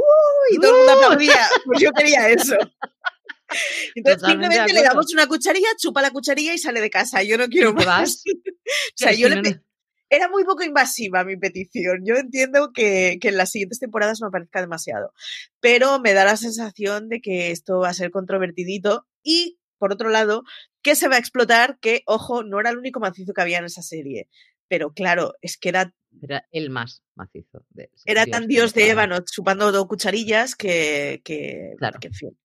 y 0.53 0.61
todo 0.61 0.71
el 0.71 0.77
mundo 0.77 0.93
aplaudía. 0.93 1.49
Pues 1.65 1.81
yo 1.81 1.91
quería 1.91 2.29
eso. 2.29 2.55
Entonces 3.97 4.21
Totalmente 4.21 4.55
simplemente 4.55 4.73
le 4.73 4.83
damos 4.85 5.13
una 5.13 5.27
cucharilla, 5.27 5.69
chupa 5.77 6.01
la 6.01 6.13
cucharilla 6.13 6.55
y 6.55 6.59
sale 6.59 6.81
de 6.81 6.89
casa. 6.89 7.25
Yo 7.25 7.37
no 7.37 7.49
quiero 7.49 7.71
¿Y 7.71 7.75
te 7.75 7.85
más. 7.85 7.87
vas? 7.87 8.25
o 8.47 8.95
sea, 8.95 9.13
yo 9.13 9.29
le 9.29 9.63
era 10.11 10.29
muy 10.29 10.45
poco 10.45 10.63
invasiva 10.63 11.25
mi 11.25 11.37
petición. 11.37 12.03
Yo 12.05 12.15
entiendo 12.15 12.71
que, 12.73 13.19
que 13.21 13.31
en 13.31 13.37
las 13.37 13.51
siguientes 13.51 13.81
temporadas 13.81 14.21
no 14.21 14.31
parezca 14.31 14.61
demasiado, 14.61 15.13
pero 15.59 15.99
me 15.99 16.13
da 16.13 16.25
la 16.25 16.37
sensación 16.37 17.09
de 17.09 17.21
que 17.21 17.51
esto 17.51 17.79
va 17.79 17.89
a 17.89 17.95
ser 17.95 18.13
controvertidito 18.13 19.07
y, 19.25 19.59
por 19.83 19.93
otro 19.93 20.11
lado, 20.11 20.45
que 20.81 20.95
se 20.95 21.09
va 21.09 21.17
a 21.17 21.19
explotar 21.19 21.77
que, 21.81 22.03
ojo, 22.07 22.45
no 22.45 22.61
era 22.61 22.71
el 22.71 22.79
único 22.79 23.01
macizo 23.01 23.33
que 23.35 23.43
había 23.43 23.59
en 23.59 23.65
esa 23.65 23.83
serie. 23.83 24.29
Pero 24.69 24.93
claro, 24.93 25.35
es 25.41 25.57
que 25.57 25.71
era, 25.71 25.93
Era 26.23 26.47
el 26.53 26.71
más 26.71 27.03
macizo. 27.17 27.67
De, 27.71 27.91
era 28.05 28.27
tan 28.27 28.47
dios 28.47 28.75
de 28.75 28.91
Ébano. 28.91 29.19
chupando 29.29 29.73
dos 29.73 29.89
cucharillas 29.89 30.55
que, 30.55 31.21
que, 31.25 31.73
Claro. 31.79 31.99
que, 31.99 32.07
en 32.07 32.15
fin. 32.15 32.39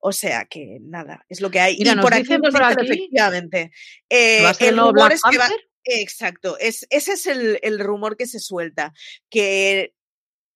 O 0.00 0.10
sea 0.10 0.46
que 0.50 0.78
nada, 0.80 1.24
es 1.28 1.40
lo 1.40 1.52
que 1.52 1.60
hay. 1.60 1.76
Mira, 1.78 1.92
y 1.92 1.96
por 2.00 2.14
aquí 2.14 2.36
por 2.36 2.62
aquí 2.64 2.84
efectivamente. 2.84 3.70
eh, 4.10 4.42
¿Va 4.42 4.50
a 4.50 4.54
ser 4.54 4.70
el 4.70 4.78
rumor 4.78 4.94
Black 4.94 5.12
es 5.12 5.22
que 5.30 5.38
va-? 5.38 5.50
Exacto, 5.84 6.58
es, 6.58 6.84
ese 6.90 7.12
es 7.12 7.26
el, 7.28 7.60
el 7.62 7.78
rumor 7.78 8.16
que 8.16 8.26
se 8.26 8.40
suelta, 8.40 8.92
que 9.30 9.94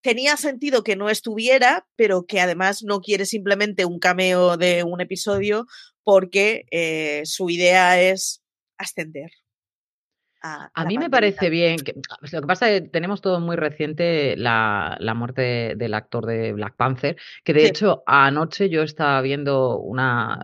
tenía 0.02 0.36
sentido 0.36 0.82
que 0.84 0.94
no 0.96 1.08
estuviera, 1.10 1.86
pero 1.96 2.26
que 2.26 2.40
además 2.40 2.82
no 2.84 3.00
quiere 3.00 3.26
simplemente 3.26 3.84
un 3.84 3.98
cameo 3.98 4.56
de 4.56 4.84
un 4.84 5.00
episodio 5.00 5.66
porque 6.06 6.66
eh, 6.70 7.22
su 7.24 7.50
idea 7.50 8.00
es 8.00 8.40
ascender. 8.78 9.32
A, 10.74 10.84
mí 10.84 10.98
me 10.98 11.10
parece 11.10 11.50
bien. 11.50 11.76
Que, 11.78 11.94
pues 12.20 12.32
lo 12.32 12.40
que 12.40 12.46
pasa 12.46 12.70
es 12.70 12.82
que 12.82 12.88
tenemos 12.88 13.20
todo 13.20 13.40
muy 13.40 13.56
reciente 13.56 14.36
la, 14.36 14.96
la 15.00 15.14
muerte 15.14 15.74
del 15.76 15.94
actor 15.94 16.26
de 16.26 16.52
Black 16.52 16.76
Panther, 16.76 17.16
que 17.44 17.52
de 17.52 17.60
Sí. 17.60 17.66
hecho 17.66 18.02
anoche 18.06 18.68
yo 18.68 18.82
estaba 18.82 19.20
viendo 19.22 19.78
una, 19.78 20.38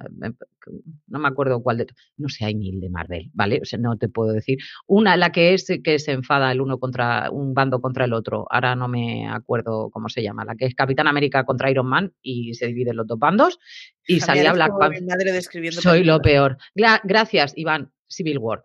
no 1.09 1.19
me 1.19 1.29
acuerdo 1.29 1.63
cuál 1.63 1.79
de, 1.79 1.87
no 2.17 2.29
sé, 2.29 2.45
hay 2.45 2.55
mil 2.55 2.81
de 2.81 2.89
Marvel, 2.91 3.31
¿vale? 3.35 3.59
O 3.63 3.65
sea, 3.65 3.79
no 3.79 3.97
te 3.99 4.09
puedo 4.09 4.33
decir. 4.33 4.59
Una, 4.87 5.17
la 5.17 5.33
que 5.33 5.55
es 5.55 5.67
que 5.83 5.99
se 5.99 6.13
enfada 6.13 6.53
el 6.53 6.61
uno 6.61 6.79
contra 6.79 7.31
un 7.31 7.53
bando 7.55 7.81
contra 7.81 8.05
el 8.05 8.13
otro, 8.13 8.47
ahora 8.51 8.75
no 8.77 8.89
me 8.89 9.29
acuerdo 9.29 9.91
cómo 9.91 10.09
se 10.09 10.23
llama, 10.23 10.45
la 10.45 10.55
que 10.55 10.67
es 10.67 10.75
Capitán 10.75 11.07
América 11.09 11.45
contra 11.45 11.71
Iron 11.71 11.87
Man 11.87 12.13
y 12.23 12.55
se 12.55 12.67
dividen 12.69 12.97
los 12.97 13.07
dos 13.07 13.19
bandos 13.19 13.59
y 14.07 14.21
Javier, 14.21 14.47
salía 14.47 14.53
Black 14.53 14.73
Panther. 14.79 15.43
Soy 15.73 16.05
lo 16.05 16.21
peor. 16.21 16.59
Gra- 16.77 17.01
gracias, 17.05 17.53
Iván. 17.57 17.91
Civil 18.09 18.39
War. 18.39 18.63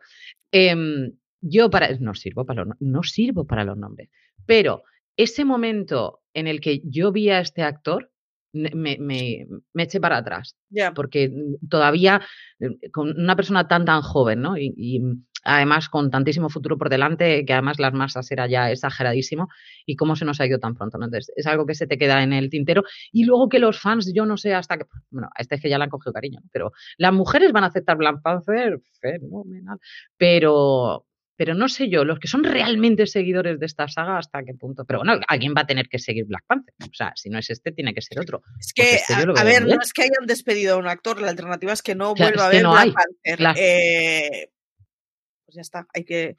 Em, 0.52 1.12
yo 1.42 1.70
para 1.70 1.90
no 2.00 2.14
sirvo 2.14 2.46
para 2.46 2.66
los, 2.66 2.76
no 2.80 3.04
sirvo 3.04 3.46
para 3.46 3.64
los 3.64 3.78
nombres, 3.78 4.10
pero 4.46 4.84
ese 5.16 5.46
momento 5.46 6.22
en 6.34 6.48
el 6.48 6.62
que 6.62 6.82
yo 6.84 7.12
vi 7.12 7.30
a 7.30 7.40
este 7.40 7.64
actor 7.64 8.12
me, 8.54 8.72
me, 8.74 8.98
me- 9.00 9.48
me 9.74 9.84
eché 9.84 10.00
para 10.00 10.18
atrás, 10.18 10.56
Ya. 10.70 10.94
porque 10.94 11.32
todavía 11.70 12.22
eh, 12.60 12.90
con 12.92 13.10
una 13.20 13.36
persona 13.36 13.68
tan 13.68 13.86
tan 13.86 14.02
joven, 14.02 14.42
¿no? 14.42 14.58
Y, 14.58 14.74
y, 14.78 15.00
mm, 15.00 15.26
además 15.44 15.90
con 15.90 16.10
tantísimo 16.12 16.50
futuro 16.50 16.78
por 16.78 16.90
delante, 16.90 17.46
que 17.46 17.54
además 17.54 17.80
las 17.80 17.94
masas 17.94 18.30
era 18.32 18.48
ya 18.48 18.72
exageradísimo, 18.72 19.48
y 19.86 19.96
cómo 19.96 20.16
se 20.16 20.26
nos 20.26 20.40
ha 20.42 20.46
ido 20.48 20.60
tan 20.60 20.76
pronto, 20.76 20.98
¿no? 20.98 21.06
Entonces, 21.06 21.32
es 21.36 21.46
algo 21.48 21.66
que 21.66 21.76
se 21.76 21.88
te 21.88 21.98
queda 21.98 22.22
en 22.24 22.34
el 22.34 22.50
tintero, 22.50 22.84
y 23.12 23.26
luego 23.26 23.48
que 23.50 23.60
los 23.60 23.80
fans, 23.80 24.12
yo 24.14 24.26
no 24.26 24.38
sé 24.38 24.54
hasta 24.54 24.78
que, 24.78 24.86
bueno, 25.12 25.30
a 25.36 25.42
este 25.42 25.56
es 25.56 25.62
que 25.62 25.70
ya 25.70 25.78
le 25.78 25.84
han 25.86 25.90
cogido 25.90 26.14
cariño, 26.14 26.42
pero 26.52 26.72
las 26.98 27.14
mujeres 27.14 27.52
van 27.52 27.64
a 27.64 27.68
aceptar 27.68 27.98
Black 27.98 28.22
Panther, 28.22 28.80
fenomenal, 29.02 29.78
pero... 30.18 31.06
Pero 31.38 31.54
no 31.54 31.70
sé 31.70 31.88
yo, 31.90 32.04
los 32.04 32.20
que 32.20 32.28
son 32.28 32.44
realmente 32.44 33.06
seguidores 33.06 33.60
de 33.60 33.68
esta 33.68 33.88
saga, 33.88 34.18
hasta 34.18 34.44
qué 34.44 34.54
punto. 34.56 34.86
Pero 34.86 35.00
bueno, 35.00 35.20
alguien 35.28 35.54
va 35.56 35.62
a 35.62 35.68
tener 35.68 35.88
que 35.88 36.00
seguir 36.00 36.26
Black 36.26 36.44
Panther. 36.48 36.74
O 36.82 36.94
sea, 36.94 37.14
si 37.16 37.30
no 37.30 37.38
es 37.38 37.50
este, 37.52 37.72
tiene 37.72 37.94
que 37.94 38.02
ser 38.02 38.20
otro. 38.20 38.42
Es 38.60 38.74
que, 38.74 38.96
este 38.96 39.14
a, 39.14 39.44
ver, 39.44 39.66
no 39.68 39.80
es 39.82 39.94
que 39.94 40.02
hayan 40.02 40.26
despedido 40.26 40.76
a 40.76 40.78
un 40.78 40.88
actor, 40.88 41.22
la 41.22 41.30
alternativa 41.30 41.72
es 41.72 41.84
que 41.84 41.96
no 41.96 42.16
Claro, 42.16 42.32
vuelva 42.32 42.48
a 42.48 42.50
ver 42.50 42.64
no 42.64 42.72
Black 42.72 42.84
hay, 42.86 42.92
Panther. 42.92 43.38
claro. 43.38 43.60
Eh, 43.62 44.50
pues 45.46 45.56
ya 45.56 45.62
está, 45.62 45.88
hay 45.94 46.04
que 46.04 46.36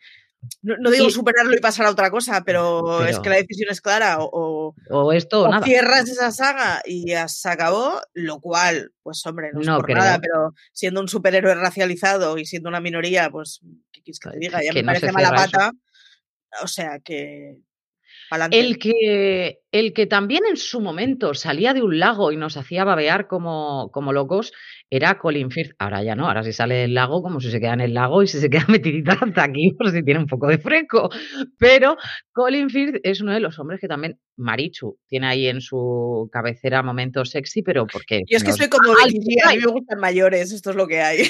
no, 0.62 0.90
digo 0.90 1.11
superarlo 1.11 1.55
y 1.55 1.61
pasar 1.61 1.87
a 1.87 1.90
otra 1.90 2.11
cosa, 2.11 2.42
pero, 2.44 3.05
es 3.05 3.18
que 3.18 3.29
la 3.29 3.37
decisión 3.37 3.70
es 3.70 3.81
clara. 3.81 4.18
O, 4.20 4.74
o 4.90 5.12
esto 5.12 5.42
o, 5.42 5.48
nada. 5.48 5.64
cierras 5.64 6.09
esa 6.09 6.31
saga 6.31 6.81
y 6.85 7.09
ya 7.09 7.29
se 7.29 7.48
acabó, 7.48 8.01
lo 8.14 8.40
cual, 8.40 8.92
pues 9.03 9.24
hombre, 9.27 9.51
no 9.53 9.61
es 9.61 9.68
por 9.68 9.90
nada, 9.90 10.18
pero 10.20 10.55
siendo 10.72 11.01
un 11.01 11.09
superhéroe 11.09 11.55
racializado 11.55 12.38
y 12.38 12.46
siendo 12.46 12.68
una 12.68 12.81
minoría, 12.81 13.31
pues, 13.31 13.61
¿qué 13.92 14.03
quieres 14.03 14.20
que 14.20 14.31
te 14.31 14.38
diga? 14.38 14.61
Ya 14.62 14.72
me 14.72 14.85
parece 14.85 15.12
mala 15.12 15.33
pata. 15.33 15.72
O 16.62 16.66
sea 16.66 16.98
que 17.01 17.59
el 18.51 18.79
que, 18.79 19.61
el 19.73 19.93
que 19.93 20.07
también 20.07 20.43
en 20.49 20.57
su 20.57 20.81
momento 20.81 21.35
salía 21.35 21.75
de 21.75 21.83
un 21.83 21.99
lago 21.99 22.33
y 22.33 22.37
nos 22.37 22.57
hacía 22.57 22.85
babear 22.85 23.27
como, 23.27 23.91
como 23.93 24.12
locos 24.12 24.53
era 24.91 25.19
Colin 25.19 25.51
Firth. 25.51 25.73
Ahora 25.79 26.03
ya 26.03 26.14
no, 26.14 26.27
ahora 26.27 26.43
si 26.43 26.53
sale 26.53 26.77
del 26.77 26.95
lago 26.95 27.23
como 27.23 27.41
si 27.41 27.51
se 27.51 27.61
queda 27.61 27.75
en 27.75 27.81
el 27.81 27.95
lago 27.95 28.23
y 28.23 28.27
si 28.27 28.38
se 28.38 28.51
queda 28.51 28.67
metidita 28.69 29.19
hasta 29.21 29.45
aquí 29.45 29.73
por 29.73 29.91
si 29.91 30.03
tiene 30.03 30.21
un 30.21 30.27
poco 30.27 30.47
de 30.49 30.59
fresco. 30.59 31.11
Pero 31.59 31.97
Colin 32.33 32.71
Firth 32.71 33.01
es 33.03 33.21
uno 33.21 33.33
de 33.33 33.41
los 33.41 33.59
hombres 33.59 33.81
que 33.81 33.88
también 33.88 34.19
Marichu 34.37 34.99
tiene 35.09 35.27
ahí 35.27 35.49
en 35.49 35.61
su 35.61 36.29
cabecera 36.33 36.83
momentos 36.83 37.31
sexy, 37.31 37.62
pero 37.62 37.87
porque... 37.87 38.23
Yo 38.29 38.37
es 38.37 38.45
que 38.45 38.53
soy 38.53 38.69
como 38.69 38.93
a 38.93 39.07
mí 39.07 39.59
me 39.59 39.67
gustan 39.67 40.01
mayores, 40.01 40.53
esto 40.53 40.71
es 40.71 40.77
lo 40.77 40.87
que 40.87 41.01
hay. 41.01 41.23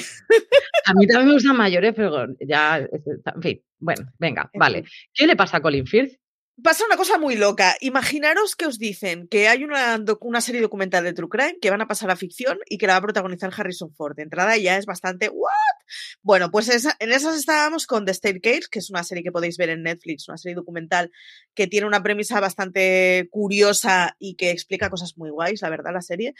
A 0.85 0.93
mí 0.93 1.07
también 1.07 1.27
me 1.27 1.33
gustan 1.33 1.57
mayores, 1.57 1.93
pero 1.95 2.27
ya, 2.39 2.77
en 2.77 3.41
fin, 3.41 3.61
bueno, 3.79 4.05
venga, 4.17 4.49
vale. 4.59 4.83
¿Qué 5.13 5.27
le 5.27 5.35
pasa 5.35 5.57
a 5.57 5.61
Colin 5.61 5.85
Firth? 5.85 6.13
Pasa 6.63 6.85
una 6.85 6.97
cosa 6.97 7.17
muy 7.17 7.35
loca. 7.35 7.75
Imaginaros 7.81 8.55
que 8.55 8.65
os 8.65 8.79
dicen 8.79 9.27
que 9.27 9.47
hay 9.47 9.63
una, 9.63 10.41
serie 10.41 10.61
documental 10.61 11.03
de 11.03 11.13
True 11.13 11.29
Crime 11.29 11.57
que 11.61 11.69
van 11.69 11.81
a 11.81 11.87
pasar 11.87 12.09
a 12.11 12.15
ficción 12.15 12.59
y 12.69 12.77
que 12.77 12.87
la 12.87 12.93
va 12.93 12.99
a 12.99 13.01
protagonizar 13.01 13.51
Harrison 13.55 13.93
Ford. 13.93 14.15
De 14.15 14.23
entrada 14.23 14.57
ya 14.57 14.77
es 14.77 14.85
bastante, 14.85 15.29
¿what? 15.29 15.49
Bueno, 16.21 16.51
pues 16.51 16.69
en 16.69 17.11
esas 17.11 17.37
estábamos 17.37 17.87
con 17.87 18.05
The 18.05 18.13
Staircase, 18.13 18.67
que 18.69 18.79
es 18.79 18.89
una 18.89 19.03
serie 19.03 19.23
que 19.23 19.31
podéis 19.31 19.57
ver 19.57 19.69
en 19.69 19.83
Netflix, 19.83 20.27
una 20.27 20.37
serie 20.37 20.55
documental 20.55 21.11
que 21.53 21.67
tiene 21.67 21.87
una 21.87 22.03
premisa 22.03 22.39
bastante 22.39 23.27
curiosa 23.31 24.15
y 24.19 24.35
que 24.35 24.51
explica 24.51 24.89
cosas 24.89 25.17
muy 25.17 25.29
guays, 25.29 25.61
la 25.61 25.69
verdad, 25.69 25.93
la 25.93 26.01
serie. 26.01 26.33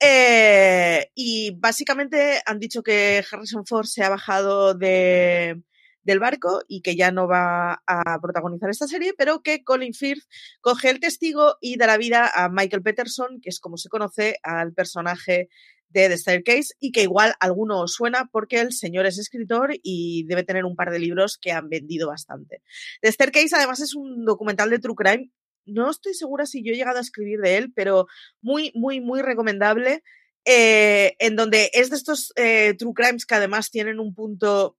Eh, 0.00 1.10
y 1.14 1.52
básicamente 1.56 2.40
han 2.44 2.58
dicho 2.58 2.82
que 2.82 3.24
Harrison 3.30 3.66
Ford 3.66 3.86
se 3.86 4.02
ha 4.02 4.08
bajado 4.08 4.74
de 4.74 5.60
del 6.06 6.20
barco 6.20 6.62
y 6.68 6.80
que 6.80 6.94
ya 6.94 7.10
no 7.10 7.26
va 7.26 7.82
a 7.86 8.20
protagonizar 8.22 8.70
esta 8.70 8.86
serie, 8.86 9.12
pero 9.18 9.42
que 9.42 9.64
Colin 9.64 9.92
Firth 9.92 10.22
coge 10.60 10.88
el 10.88 11.00
testigo 11.00 11.56
y 11.60 11.76
da 11.76 11.86
la 11.88 11.98
vida 11.98 12.30
a 12.32 12.48
Michael 12.48 12.82
Peterson, 12.82 13.40
que 13.42 13.50
es 13.50 13.58
como 13.58 13.76
se 13.76 13.88
conoce 13.88 14.36
al 14.44 14.72
personaje 14.72 15.48
de 15.88 16.08
The 16.08 16.16
Staircase 16.16 16.74
y 16.78 16.92
que 16.92 17.02
igual 17.02 17.34
alguno 17.40 17.80
os 17.80 17.94
suena 17.94 18.28
porque 18.30 18.60
el 18.60 18.72
señor 18.72 19.06
es 19.06 19.18
escritor 19.18 19.74
y 19.82 20.24
debe 20.26 20.44
tener 20.44 20.64
un 20.64 20.76
par 20.76 20.90
de 20.92 21.00
libros 21.00 21.38
que 21.38 21.50
han 21.50 21.68
vendido 21.68 22.08
bastante. 22.08 22.62
The 23.02 23.10
Staircase 23.10 23.56
además 23.56 23.80
es 23.80 23.94
un 23.96 24.24
documental 24.24 24.70
de 24.70 24.78
True 24.78 24.94
Crime. 24.94 25.30
No 25.64 25.90
estoy 25.90 26.14
segura 26.14 26.46
si 26.46 26.62
yo 26.62 26.72
he 26.72 26.76
llegado 26.76 26.98
a 26.98 27.02
escribir 27.02 27.40
de 27.40 27.56
él, 27.56 27.72
pero 27.74 28.06
muy, 28.40 28.70
muy, 28.76 29.00
muy 29.00 29.22
recomendable. 29.22 30.04
Eh, 30.48 31.16
en 31.18 31.34
donde 31.34 31.70
es 31.72 31.90
de 31.90 31.96
estos 31.96 32.32
eh, 32.36 32.74
True 32.78 32.94
Crimes 32.94 33.26
que 33.26 33.34
además 33.34 33.72
tienen 33.72 33.98
un 33.98 34.14
punto 34.14 34.76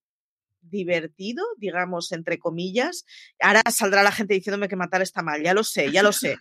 divertido, 0.69 1.45
digamos, 1.57 2.11
entre 2.11 2.39
comillas. 2.39 3.05
Ahora 3.39 3.61
saldrá 3.71 4.03
la 4.03 4.11
gente 4.11 4.33
diciéndome 4.33 4.67
que 4.67 4.75
matar 4.75 5.01
está 5.01 5.21
mal, 5.21 5.43
ya 5.43 5.53
lo 5.53 5.63
sé, 5.63 5.91
ya 5.91 6.03
lo 6.03 6.11
sé. 6.11 6.37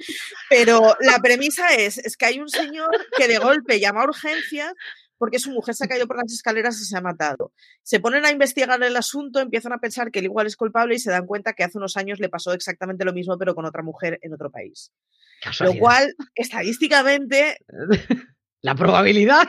Pero 0.49 0.97
la 1.01 1.19
premisa 1.21 1.75
es, 1.75 1.99
es 1.99 2.17
que 2.17 2.27
hay 2.27 2.41
un 2.41 2.49
señor 2.49 2.91
que 3.17 3.29
de 3.29 3.39
golpe 3.39 3.81
llama 3.81 4.03
a 4.03 4.07
urgencias 4.07 4.73
porque 5.19 5.39
su 5.39 5.51
mujer 5.51 5.75
se 5.75 5.85
ha 5.85 5.89
caído 5.89 6.07
por 6.07 6.17
las 6.17 6.33
escaleras 6.33 6.81
y 6.81 6.85
se 6.85 6.97
ha 6.97 7.01
matado. 7.01 7.53
Se 7.83 8.01
ponen 8.01 8.25
a 8.25 8.31
investigar 8.31 8.83
el 8.83 8.97
asunto, 8.97 9.41
empiezan 9.41 9.73
a 9.73 9.79
pensar 9.79 10.11
que 10.11 10.19
él 10.19 10.27
igual 10.27 10.47
es 10.47 10.57
culpable 10.57 10.95
y 10.95 10.99
se 10.99 11.11
dan 11.11 11.27
cuenta 11.27 11.55
que 11.55 11.65
hace 11.65 11.79
unos 11.79 11.97
años 11.97 12.21
le 12.21 12.29
pasó 12.29 12.53
exactamente 12.53 13.05
lo 13.05 13.13
mismo, 13.13 13.39
pero 13.39 13.55
con 13.55 13.65
otra 13.65 13.83
mujer 13.83 14.19
en 14.23 14.35
otro 14.35 14.51
país. 14.51 14.93
Lo 15.61 15.75
cual, 15.75 16.15
estadísticamente... 16.35 17.59
La 18.63 18.75
probabilidad. 18.75 19.47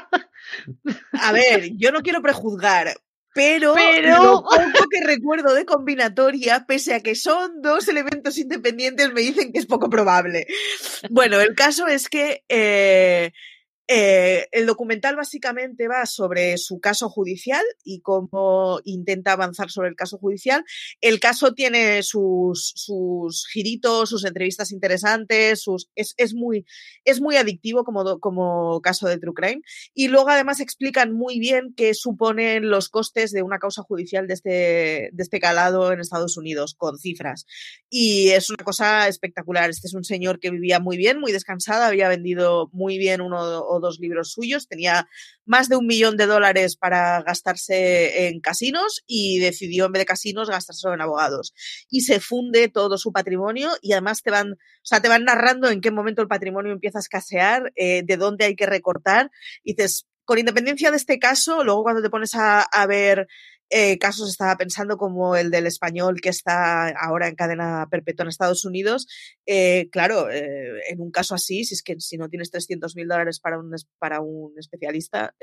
A 1.14 1.32
ver, 1.32 1.72
yo 1.76 1.92
no 1.92 2.02
quiero 2.02 2.22
prejuzgar, 2.22 2.94
pero, 3.38 3.76
lo 3.76 4.44
poco 4.44 4.90
que 4.90 5.06
recuerdo 5.06 5.54
de 5.54 5.66
combinatoria, 5.66 6.66
pese 6.68 6.94
a 6.94 7.02
que 7.02 7.16
son 7.16 7.62
dos 7.62 7.88
elementos 7.88 8.38
independientes, 8.38 9.14
me 9.14 9.22
dicen 9.22 9.52
que 9.52 9.60
es 9.60 9.66
poco 9.66 9.90
probable. 9.90 10.48
Bueno, 11.10 11.40
el 11.40 11.56
caso 11.56 11.88
es 11.88 12.10
que 12.10 12.44
eh, 12.50 13.32
eh, 13.90 14.48
el 14.52 14.66
documental 14.66 15.16
básicamente 15.16 15.88
va 15.88 16.06
sobre 16.06 16.58
su 16.58 16.80
caso 16.80 17.10
judicial 17.10 17.64
y 17.86 18.02
cómo 18.02 18.82
intenta 18.84 19.32
avanzar 19.32 19.72
sobre 19.72 19.88
el 19.90 19.96
caso 19.96 20.18
judicial. 20.18 20.66
El 21.00 21.20
caso 21.22 21.54
tiene 21.54 22.04
sus, 22.04 22.74
sus 22.76 23.48
giritos, 23.48 24.10
sus 24.10 24.26
entrevistas 24.26 24.72
interesantes, 24.72 25.64
es, 25.96 26.14
es, 26.18 26.34
muy, 26.34 26.66
es 27.06 27.22
muy 27.22 27.38
adictivo 27.38 27.86
como, 27.86 28.20
como 28.20 28.82
caso 28.82 29.08
de 29.08 29.18
True 29.20 29.34
Crime. 29.34 29.62
Y 29.94 30.10
luego 30.10 30.30
además 30.30 30.60
explican 30.60 31.14
muy 31.14 31.40
bien 31.40 31.74
qué 31.76 31.94
suponen 31.94 32.70
los 32.70 32.90
costes 32.90 33.32
de 33.32 33.42
una 33.42 33.60
causa 33.60 33.84
judicial 33.84 34.28
de 34.28 34.34
este, 34.34 35.12
este 35.18 35.40
calado 35.40 35.94
en 35.94 36.02
Estados 36.02 36.36
Unidos, 36.36 36.76
con 36.76 36.98
cifras. 36.98 37.46
Y 37.90 38.30
es 38.30 38.50
una 38.50 38.64
cosa 38.64 39.08
espectacular. 39.08 39.70
Este 39.70 39.88
es 39.88 39.94
un 39.94 40.04
señor 40.04 40.40
que 40.40 40.52
vivía 40.52 40.82
muy 40.82 40.98
bien, 40.98 41.20
muy 41.20 41.32
descansado, 41.32 41.84
había 41.84 42.10
vendido 42.10 42.70
muy 42.74 42.98
bien 42.98 43.22
uno 43.22 43.77
dos 43.80 44.00
libros 44.00 44.32
suyos, 44.32 44.68
tenía 44.68 45.08
más 45.46 45.70
de 45.70 45.76
un 45.76 45.88
millón 45.88 46.18
de 46.18 46.26
dólares 46.26 46.76
para 46.76 47.22
gastarse 47.24 48.28
en 48.28 48.40
casinos 48.40 49.04
y 49.08 49.40
decidió 49.40 49.86
en 49.86 49.92
vez 49.94 50.02
de 50.02 50.06
casinos 50.06 50.50
gastárselo 50.50 50.94
en 50.94 51.02
abogados. 51.02 51.54
Y 51.90 52.02
se 52.02 52.20
funde 52.20 52.70
todo 52.70 52.98
su 52.98 53.12
patrimonio 53.12 53.70
y 53.82 53.94
además 53.94 54.22
te 54.22 54.32
van, 54.32 54.54
o 54.54 54.86
sea, 54.86 55.02
te 55.02 55.10
van 55.10 55.24
narrando 55.24 55.70
en 55.70 55.82
qué 55.82 55.92
momento 55.92 56.22
el 56.22 56.28
patrimonio 56.28 56.72
empieza 56.72 57.00
a 57.00 57.02
escasear, 57.02 57.72
eh, 57.76 58.04
de 58.04 58.18
dónde 58.18 58.46
hay 58.46 58.56
que 58.56 58.66
recortar. 58.66 59.32
Y 59.64 59.76
dices, 59.76 60.06
con 60.26 60.40
independencia 60.40 60.92
de 60.92 60.98
este 60.98 61.20
caso, 61.20 61.64
luego 61.64 61.84
cuando 61.84 62.02
te 62.02 62.10
pones 62.10 62.36
a, 62.36 62.62
a 62.62 62.86
ver 62.86 63.28
eh, 63.70 63.98
casos 63.98 64.30
estaba 64.30 64.56
pensando 64.56 64.98
como 64.98 65.36
el 65.36 65.52
del 65.52 65.68
español 65.68 66.22
que 66.22 66.30
está 66.30 66.90
ahora 66.90 67.28
en 67.28 67.36
cadena 67.36 67.88
perpetua 67.90 68.24
en 68.24 68.30
Estados 68.30 68.66
Unidos. 68.66 69.08
Eh, 69.46 69.90
claro, 69.92 70.30
eh, 70.30 70.82
en 70.90 71.02
un 71.02 71.12
caso 71.12 71.36
así, 71.36 71.66
si 71.66 71.74
es 71.74 71.84
que 71.84 72.00
si 72.00 72.18
no 72.18 72.30
tienes 72.30 72.52
300 72.52 72.96
mil 72.96 73.08
dólares 73.08 73.40
para 73.40 73.60
un, 73.60 73.74
para 74.00 74.22
un 74.22 74.54
especialista, 74.58 75.36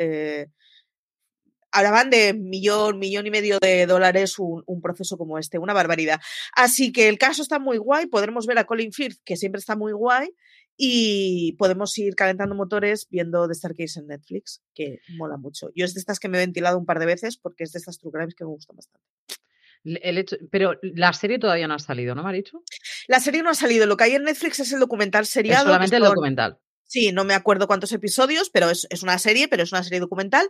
hablaban 1.71 2.09
de 2.09 2.35
millón, 2.35 2.99
millón 2.99 3.27
y 3.27 3.31
medio 3.31 3.59
de 3.61 3.87
dólares 3.87 4.39
un, 4.39 4.63
un, 4.67 4.81
proceso 4.81 5.19
como 5.19 5.39
este, 5.39 5.59
una 5.59 5.73
barbaridad. 5.73 6.21
Así 6.55 6.93
que 6.93 7.09
el 7.09 7.19
caso 7.19 7.43
está 7.43 7.59
muy 7.59 7.79
guay, 7.79 8.07
podremos 8.07 8.47
ver 8.47 8.59
a 8.59 8.65
Colin 8.65 8.93
Firth, 8.93 9.19
que 9.25 9.37
siempre 9.37 9.59
está 9.59 9.77
muy 9.77 9.93
guay, 9.93 10.31
y 10.77 11.53
podemos 11.53 11.97
ir 11.99 12.15
calentando 12.15 12.55
motores 12.55 13.07
viendo 13.11 13.47
The 13.47 13.55
Starcase 13.55 14.01
en 14.01 14.09
Netflix, 14.09 14.63
que 14.75 14.99
mola 15.17 15.37
mucho. 15.37 15.69
Yo 15.75 15.85
es 15.85 15.95
de 15.95 16.01
estas 16.01 16.19
que 16.19 16.29
me 16.29 16.39
he 16.39 16.41
ventilado 16.41 16.79
un 16.79 16.87
par 16.87 16.99
de 16.99 17.07
veces 17.07 17.37
porque 17.37 17.65
es 17.65 17.73
de 17.73 17.79
estas 17.79 17.99
True 17.99 18.13
Crimes 18.13 18.35
que 18.35 18.45
me 18.45 18.51
gustan 18.51 18.77
bastante. 18.77 20.49
pero 20.51 20.79
la 20.83 21.13
serie 21.13 21.39
todavía 21.39 21.69
no 21.69 21.75
ha 21.75 21.79
salido, 21.79 22.15
¿no, 22.15 22.23
Marichu? 22.23 22.63
La 23.07 23.21
serie 23.21 23.43
no 23.43 23.51
ha 23.51 23.55
salido. 23.55 23.87
Lo 23.87 23.97
que 23.97 24.05
hay 24.05 24.13
en 24.13 24.25
Netflix 24.25 24.61
es 24.61 24.73
el 24.73 24.81
documental 24.81 25.27
seriado. 25.27 25.65
Es 25.65 25.67
solamente 25.67 25.97
el 25.97 26.03
documental. 26.03 26.59
Sí, 26.87 27.13
no 27.13 27.25
me 27.25 27.35
acuerdo 27.35 27.67
cuántos 27.67 27.93
episodios, 27.93 28.51
pero 28.51 28.71
es, 28.71 28.87
es, 28.91 29.03
una 29.03 29.19
serie, 29.19 29.49
pero 29.49 29.63
es 29.63 29.73
una 29.73 29.83
serie 29.83 30.01
documental. 30.01 30.49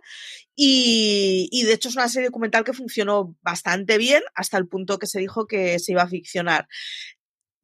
Y, 0.57 1.49
y, 1.53 1.63
de 1.63 1.73
hecho 1.73 1.89
es 1.89 1.97
una 1.97 2.09
serie 2.09 2.29
documental 2.29 2.65
que 2.65 2.73
funcionó 2.73 3.37
bastante 3.41 3.99
bien 3.99 4.23
hasta 4.35 4.59
el 4.59 4.67
punto 4.67 4.99
que 4.99 5.07
se 5.07 5.21
dijo 5.21 5.47
que 5.47 5.79
se 5.79 5.93
iba 5.93 6.03
a 6.03 6.09
ficcionar. 6.09 6.67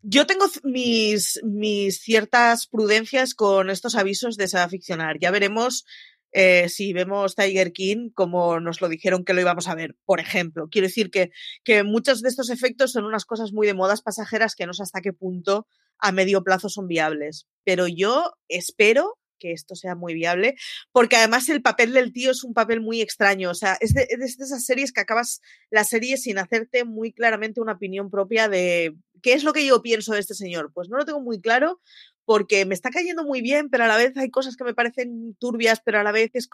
Yo 0.03 0.27
tengo 0.27 0.47
mis, 0.65 1.41
mis 1.45 2.01
ciertas 2.01 2.67
prudencias 2.67 3.35
con 3.35 3.69
estos 3.69 3.97
avisos 3.97 4.37
de 4.37 4.49
ficcionar. 4.69 5.19
Ya 5.21 5.31
veremos 5.31 5.85
eh, 6.33 6.69
si 6.69 6.93
vemos 6.93 7.35
Tiger 7.35 7.73
King 7.73 8.11
como 8.15 8.61
nos 8.61 8.81
lo 8.81 8.89
dijeron 8.89 9.25
que 9.25 9.35
lo 9.35 9.41
íbamos 9.41 9.69
a 9.69 9.75
ver, 9.75 9.97
por 10.05 10.21
ejemplo. 10.21 10.69
Quiero 10.71 10.89
decir 10.89 11.11
que, 11.11 11.31
que 11.65 11.83
muchos 11.83 12.23
de 12.23 12.29
estos 12.29 12.51
efectos 12.51 12.93
son 12.93 13.05
unas 13.05 13.25
cosas 13.25 13.53
muy 13.53 13.67
de 13.67 13.75
modas 13.75 14.01
pasajeras 14.01 14.55
que 14.55 14.67
no 14.67 14.73
sé 14.73 14.83
hasta 14.85 15.01
qué 15.01 15.13
punto 15.13 15.67
a 15.99 16.13
medio 16.13 16.43
plazo 16.43 16.69
son 16.69 16.87
viables. 16.87 17.47
Pero 17.65 17.87
yo 17.87 18.33
espero 18.49 19.19
que 19.41 19.53
esto 19.53 19.75
sea 19.75 19.97
muy 19.97 20.15
viable, 20.15 20.55
porque 20.93 21.17
además 21.17 21.49
el 21.49 21.63
papel 21.63 21.93
del 21.93 22.13
tío 22.13 22.31
es 22.31 22.45
un 22.45 22.55
papel 22.55 22.81
muy 22.81 23.01
extraño, 23.01 23.51
o 23.51 23.55
sea, 23.55 23.77
es 23.81 23.95
de, 23.95 24.07
es 24.09 24.37
de, 24.39 24.45
esas 24.45 24.65
series 24.65 24.93
que 24.93 25.01
acabas 25.01 25.41
la 25.71 25.83
serie 25.83 26.17
sin 26.17 26.39
hacerte 26.39 26.85
muy 26.85 27.13
claramente 27.13 27.61
una 27.61 27.73
opinión 27.73 28.11
propia 28.11 28.49
de 28.49 28.95
qué 29.23 29.33
es 29.33 29.45
lo 29.45 29.53
que 29.53 29.67
yo 29.67 29.83
pienso 29.83 30.15
de 30.15 30.21
este 30.21 30.35
señor. 30.35 30.73
Pues 30.73 30.89
no 30.89 30.97
lo 30.97 31.05
tengo 31.05 31.21
muy 31.21 31.41
claro 31.41 31.81
porque 32.25 32.65
me 32.65 32.75
está 32.75 32.91
cayendo 32.91 33.25
muy 33.25 33.43
bien, 33.43 33.71
pero 33.71 33.85
a 33.85 33.89
la 33.89 33.97
vez 33.97 34.17
hay 34.17 34.31
cosas 34.31 34.57
que 34.57 34.65
me 34.65 34.75
parecen 34.75 35.35
turbias, 35.39 35.81
pero 35.85 35.99
a 35.99 36.05
la 36.05 36.13
vez 36.13 36.31
es, 36.35 36.49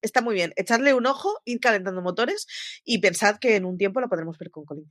está 0.00 0.20
muy 0.20 0.34
bien. 0.34 0.52
Echarle 0.56 0.94
un 0.94 1.06
ojo, 1.06 1.40
ir 1.44 1.60
calentando 1.60 2.02
motores 2.02 2.46
y 2.84 2.98
pensad 2.98 3.38
que 3.38 3.56
en 3.56 3.64
un 3.64 3.78
tiempo 3.78 4.00
lo 4.00 4.08
podremos 4.08 4.38
ver 4.38 4.50
con 4.50 4.64
Colin 4.64 4.88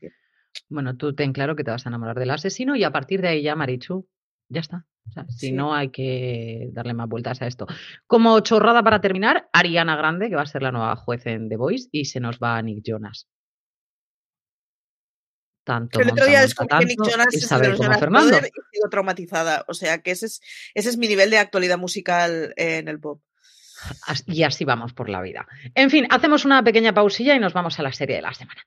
Bueno, 0.69 0.95
tú 0.95 1.13
ten 1.13 1.33
claro 1.33 1.55
que 1.55 1.63
te 1.63 1.71
vas 1.71 1.85
a 1.85 1.89
enamorar 1.89 2.17
del 2.17 2.31
asesino 2.31 2.75
y 2.75 2.83
a 2.83 2.91
partir 2.91 3.21
de 3.21 3.29
ahí 3.29 3.43
ya, 3.43 3.55
Marichu, 3.55 4.07
ya 4.47 4.61
está. 4.61 4.85
O 5.09 5.11
sea, 5.11 5.25
si 5.29 5.51
no 5.51 5.73
hay 5.73 5.89
que 5.89 6.69
darle 6.71 6.93
más 6.93 7.09
vueltas 7.09 7.41
a 7.41 7.47
esto. 7.47 7.67
Como 8.07 8.39
chorrada 8.39 8.81
para 8.81 9.01
terminar, 9.01 9.49
Ariana 9.51 9.97
Grande, 9.97 10.29
que 10.29 10.35
va 10.35 10.43
a 10.43 10.45
ser 10.45 10.61
la 10.61 10.71
nueva 10.71 10.95
juez 10.95 11.25
en 11.25 11.49
The 11.49 11.57
Voice, 11.57 11.89
y 11.91 12.05
se 12.05 12.19
nos 12.19 12.39
va 12.39 12.57
a 12.57 12.61
Nick 12.61 12.81
Jonas. 12.83 13.27
tanto 15.63 15.99
el 15.99 16.11
otro 16.11 16.25
día 16.25 16.41
descubrí 16.41 16.77
que 16.79 16.85
Nick 16.85 16.99
Jonas 17.03 17.33
es 17.33 17.49
de 17.49 17.69
los 17.69 17.99
Fernando. 17.99 18.37
Y 18.37 18.41
sigo 18.71 18.89
traumatizada. 18.89 19.65
O 19.67 19.73
sea 19.73 20.01
que 20.01 20.11
ese 20.11 20.25
es, 20.27 20.41
ese 20.73 20.89
es 20.89 20.97
mi 20.97 21.07
nivel 21.07 21.29
de 21.29 21.37
actualidad 21.37 21.77
musical 21.77 22.53
en 22.57 22.87
el 22.87 22.99
pop. 22.99 23.21
Y 24.27 24.43
así 24.43 24.63
vamos 24.63 24.93
por 24.93 25.09
la 25.09 25.21
vida. 25.21 25.47
En 25.75 25.89
fin, 25.89 26.07
hacemos 26.09 26.45
una 26.45 26.63
pequeña 26.63 26.93
pausilla 26.93 27.35
y 27.35 27.39
nos 27.39 27.53
vamos 27.53 27.79
a 27.79 27.83
la 27.83 27.91
serie 27.91 28.17
de 28.17 28.21
la 28.21 28.33
semana. 28.33 28.61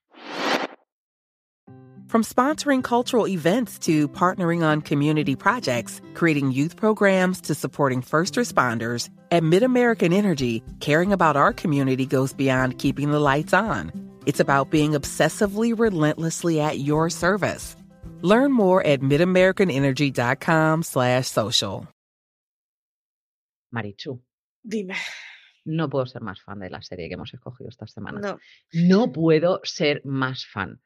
From 2.14 2.22
sponsoring 2.22 2.85
cultural 2.85 3.27
events 3.27 3.77
to 3.81 4.07
partnering 4.07 4.62
on 4.62 4.83
community 4.83 5.35
projects, 5.35 6.00
creating 6.14 6.53
youth 6.53 6.77
programs 6.77 7.40
to 7.40 7.57
supporting 7.57 8.03
first 8.03 8.37
responders, 8.37 9.11
at 9.33 9.42
MidAmerican 9.42 10.14
Energy, 10.14 10.62
caring 10.79 11.12
about 11.12 11.35
our 11.35 11.53
community 11.53 12.07
goes 12.07 12.33
beyond 12.33 12.79
keeping 12.79 13.11
the 13.11 13.18
lights 13.18 13.53
on. 13.53 13.90
It's 14.27 14.38
about 14.38 14.70
being 14.70 14.92
obsessively 14.92 15.77
relentlessly 15.77 16.61
at 16.61 16.79
your 16.79 17.11
service. 17.11 17.74
Learn 18.22 18.53
more 18.53 18.87
at 18.87 19.00
midamericanenergy.com 19.00 20.85
slash 20.85 21.27
social. 21.27 21.88
Marichu, 23.74 24.20
Dime. 24.64 24.94
no 25.66 25.88
puedo 25.88 26.07
ser 26.07 26.20
más 26.20 26.40
fan 26.40 26.61
de 26.61 26.70
la 26.70 26.81
serie 26.81 27.09
que 27.09 27.14
hemos 27.14 27.35
escogido 27.35 27.70
esta 27.70 27.88
semana. 27.88 28.20
No, 28.20 28.38
No 28.72 29.12
puedo 29.12 29.59
ser 29.64 30.00
más 30.05 30.46
fan. 30.46 30.79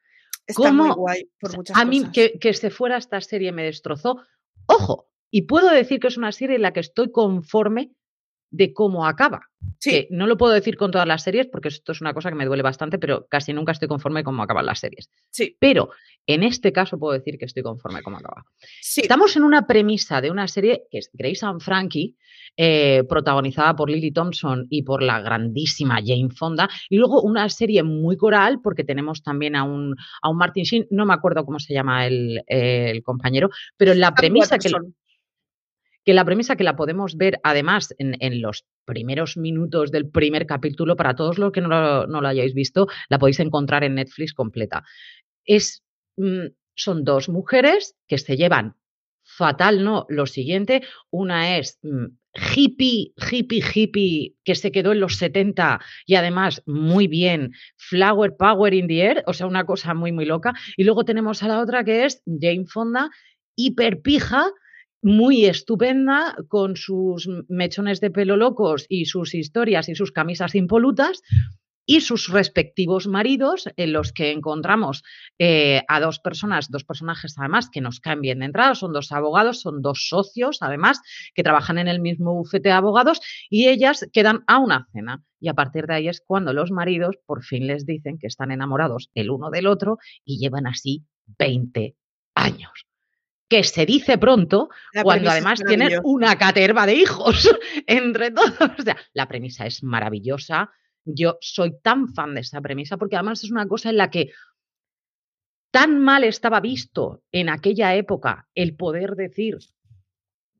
Está 0.49 0.73
muy 0.73 0.89
¿Cómo? 0.89 0.97
guay 0.97 1.31
por 1.39 1.51
O 1.51 1.53
sea, 1.53 1.59
muchas 1.59 1.77
a 1.77 1.85
mí 1.85 2.01
cosas. 2.01 2.13
que, 2.15 2.39
que 2.41 2.55
se 2.55 2.71
fuera 2.71 2.97
esta 2.97 3.21
serie 3.21 3.53
me 3.53 3.63
destrozó. 3.65 4.17
Ojo, 4.67 5.09
y 5.31 5.43
puedo 5.43 5.71
decir 5.71 6.01
que 6.01 6.09
es 6.09 6.17
una 6.17 6.33
serie 6.33 6.57
en 6.57 6.63
la 6.63 6.73
que 6.73 6.81
estoy 6.81 7.13
conforme 7.13 7.93
de 8.51 8.73
cómo 8.73 9.07
acaba. 9.07 9.41
Sí, 9.79 9.91
Que 9.91 10.09
no 10.11 10.27
lo 10.27 10.37
puedo 10.37 10.53
decir 10.53 10.77
con 10.77 10.91
todas 10.91 11.07
las 11.07 11.23
series 11.23 11.47
porque 11.47 11.69
esto 11.69 11.93
es 11.93 12.01
una 12.01 12.15
cosa 12.15 12.29
que 12.29 12.37
me 12.37 12.47
duele 12.47 12.63
bastante, 12.63 12.99
pero 12.99 13.27
casi 13.29 13.53
nunca 13.53 13.73
estoy 13.73 13.89
conforme 13.89 14.25
cómo 14.25 14.43
acaban 14.43 14.67
las 14.67 14.81
series. 14.81 15.11
sí, 15.31 15.57
Pero 15.59 15.91
en 16.27 16.43
este 16.43 16.73
caso 16.73 16.99
puedo 16.99 17.15
decir 17.15 17.39
que 17.39 17.47
estoy 17.47 17.63
conforme 17.63 18.03
cómo 18.03 18.19
acaba. 18.19 18.45
sí. 18.81 19.01
Estamos 19.03 19.37
en 19.37 19.45
una 19.45 19.67
premisa 19.67 20.21
de 20.21 20.31
una 20.31 20.47
serie 20.47 20.85
que 20.91 20.99
es 20.99 21.11
Grace 21.13 21.45
and 21.45 21.61
Frankie, 21.61 22.17
eh, 22.57 23.05
protagonizada 23.09 23.75
por 23.77 23.91
Lily 23.91 24.11
Thompson 24.13 24.67
y 24.69 24.83
por 24.83 25.03
la 25.03 25.21
grandísima 25.21 26.01
Jane 26.05 26.31
Fonda, 26.31 26.69
y 26.89 26.97
luego 26.97 27.23
una 27.23 27.49
serie 27.49 27.83
muy 27.83 28.17
coral, 28.17 28.61
porque 28.63 28.85
tenemos 28.85 29.23
también 29.23 29.57
a 29.57 29.65
un, 29.65 29.95
a 30.23 30.29
un 30.29 30.37
Martin 30.37 30.65
Sheen, 30.65 30.87
no 30.91 31.07
me 31.07 31.15
acuerdo 31.15 31.45
cómo 31.45 31.59
se 31.59 31.73
llama 31.73 32.07
el, 32.07 32.39
eh, 32.47 32.91
el 32.91 33.03
compañero, 33.03 33.51
pero 33.77 33.95
la 33.95 34.15
premisa 34.15 34.59
que. 34.59 34.71
Que 36.09 36.15
la 36.15 36.25
premisa 36.25 36.57
que 36.57 36.65
la 36.65 36.75
podemos 36.75 37.19
ver 37.19 37.39
además 37.43 37.95
en, 37.99 38.41
los 38.41 38.65
primeros 38.87 39.37
minutos 39.37 39.91
del 39.91 40.09
primer 40.09 40.47
capítulo, 40.47 40.97
para 40.97 41.15
todos 41.15 41.37
los 41.37 41.53
que 41.53 41.61
no 41.61 41.69
lo, 41.69 42.07
no 42.07 42.23
lo 42.23 42.29
hayáis 42.29 42.55
visto, 42.55 42.87
la 43.11 43.19
podéis 43.19 43.41
encontrar 43.41 43.85
en 43.85 43.97
Netflix 43.97 44.33
completa. 44.33 44.85
Es, 45.45 45.85
mm, 46.17 46.47
son 46.75 47.05
dos 47.05 47.29
mujeres 47.29 47.95
que 48.07 48.17
se 48.17 48.39
llevan 48.39 48.77
fatal, 49.23 49.85
no, 49.85 50.07
lo 50.09 50.25
siguiente, 50.25 50.83
una 51.11 51.59
es 51.59 51.79
mm, 51.83 52.07
hippie, 52.57 53.13
hippie, 53.31 53.63
hippie, 53.75 54.35
que 54.45 54.55
se 54.55 54.73
quedó 54.73 54.93
en 54.93 55.01
los 55.01 55.17
70 55.17 55.79
y 56.07 56.15
además 56.15 56.63
muy 56.65 57.07
bien, 57.07 57.53
flower 57.77 58.35
power 58.35 58.73
in 58.73 58.89
the 58.89 59.03
air, 59.03 59.25
o 59.27 59.35
sea, 59.35 59.47
una 59.47 59.67
cosa 59.67 59.93
muy, 59.93 60.13
muy 60.13 60.25
loca. 60.25 60.55
Y 60.79 60.85
luego 60.85 61.05
tenemos 61.05 61.43
a 61.43 61.49
la 61.49 61.61
otra 61.61 61.85
que 61.85 62.07
es 62.07 62.23
Jane 62.25 62.65
Fonda, 62.67 63.11
hiperpija, 63.57 64.47
muy 65.03 65.47
estupenda, 65.47 66.37
con 66.49 66.77
sus 66.77 67.29
mechones 67.49 68.01
de 68.01 68.11
pelo 68.11 68.37
locos 68.37 68.87
y 68.89 69.07
sus 69.07 69.35
historias 69.35 69.89
y 69.89 69.95
sus 69.95 70.13
camisas 70.13 70.55
impolutas, 70.55 71.23
y 71.91 72.03
sus 72.03 72.29
respectivos 72.29 73.07
maridos, 73.07 73.67
en 73.79 73.95
los 73.95 74.13
que 74.13 74.31
encontramos 74.31 75.03
eh, 75.39 75.83
a 75.89 76.01
dos 76.01 76.19
personas, 76.21 76.71
dos 76.71 76.85
personajes 76.85 77.35
además 77.39 77.71
que 77.71 77.81
nos 77.81 77.99
caen 77.99 78.21
bien 78.21 78.41
de 78.41 78.45
entrada, 78.45 78.75
son 78.75 78.93
dos 78.93 79.11
abogados, 79.11 79.63
son 79.63 79.81
dos 79.81 80.07
socios 80.07 80.59
además, 80.61 81.01
que 81.35 81.43
trabajan 81.43 81.79
en 81.79 81.89
el 81.89 82.01
mismo 82.01 82.35
bufete 82.35 82.69
de 82.69 82.75
abogados, 82.75 83.23
y 83.49 83.69
ellas 83.69 84.07
quedan 84.13 84.45
a 84.47 84.59
una 84.59 84.87
cena. 84.93 85.25
Y 85.41 85.49
a 85.49 85.55
partir 85.55 85.87
de 85.87 85.95
ahí 85.95 86.09
es 86.09 86.21
cuando 86.21 86.53
los 86.53 86.71
maridos 86.71 87.17
por 87.25 87.43
fin 87.43 87.67
les 87.67 87.87
dicen 87.87 88.19
que 88.19 88.27
están 88.27 88.51
enamorados 88.51 89.09
el 89.15 89.31
uno 89.31 89.49
del 89.49 89.67
otro 89.67 89.97
y 90.27 90.39
llevan 90.39 90.67
así 90.67 91.07
20 91.39 91.97
años. 92.35 92.88
Que 93.49 93.65
se 93.65 93.87
dice 93.87 94.19
pronto 94.19 94.69
La 94.93 95.03
cuando 95.03 95.31
además 95.31 95.63
tienen 95.67 96.01
una 96.05 96.37
caterva 96.37 96.87
de 96.87 96.95
hijos 96.95 97.49
entre 97.87 98.31
todos. 98.31 98.53
O 98.79 98.83
sea, 98.83 98.97
la 99.15 99.27
premisa 99.27 99.67
es 99.67 99.83
maravillosa. 99.83 100.71
Yo 101.05 101.39
soy 101.41 101.79
tan 101.81 102.09
fan 102.09 102.35
de 102.35 102.43
esa 102.43 102.61
premisa 102.61 102.97
porque 102.99 103.17
además 103.17 103.43
es 103.45 103.51
una 103.51 103.67
cosa 103.67 103.91
en 103.91 103.97
la 103.97 104.11
que 104.11 104.31
tan 105.71 105.99
mal 105.99 106.25
estaba 106.25 106.61
visto 106.61 107.23
en 107.33 107.49
aquella 107.49 107.95
época 107.95 108.49
el 108.55 108.77
poder 108.77 109.15
decir 109.17 109.59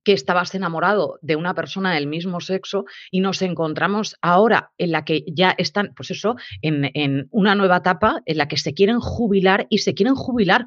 que 0.09 0.13
estabas 0.15 0.55
enamorado 0.55 1.19
de 1.21 1.37
una 1.37 1.53
persona 1.55 1.93
del 1.93 2.07
mismo 2.07 2.41
sexo 2.41 2.87
y 3.11 3.21
nos 3.21 3.43
encontramos 3.43 4.17
ahora 4.23 4.73
en 4.79 4.93
la 4.93 5.05
que 5.05 5.23
ya 5.27 5.55
están, 5.59 5.93
pues 5.95 6.11
eso, 6.11 6.37
en, 6.63 6.91
en 6.95 7.29
una 7.31 7.55
nueva 7.55 7.79
etapa 7.79 8.23
en 8.25 8.39
la 8.39 8.49
que 8.49 8.57
se 8.57 8.73
quieren 8.73 9.01
jubilar 9.01 9.67
y 9.69 9.79
se 9.79 9.93
quieren 9.93 10.15
jubilar 10.15 10.67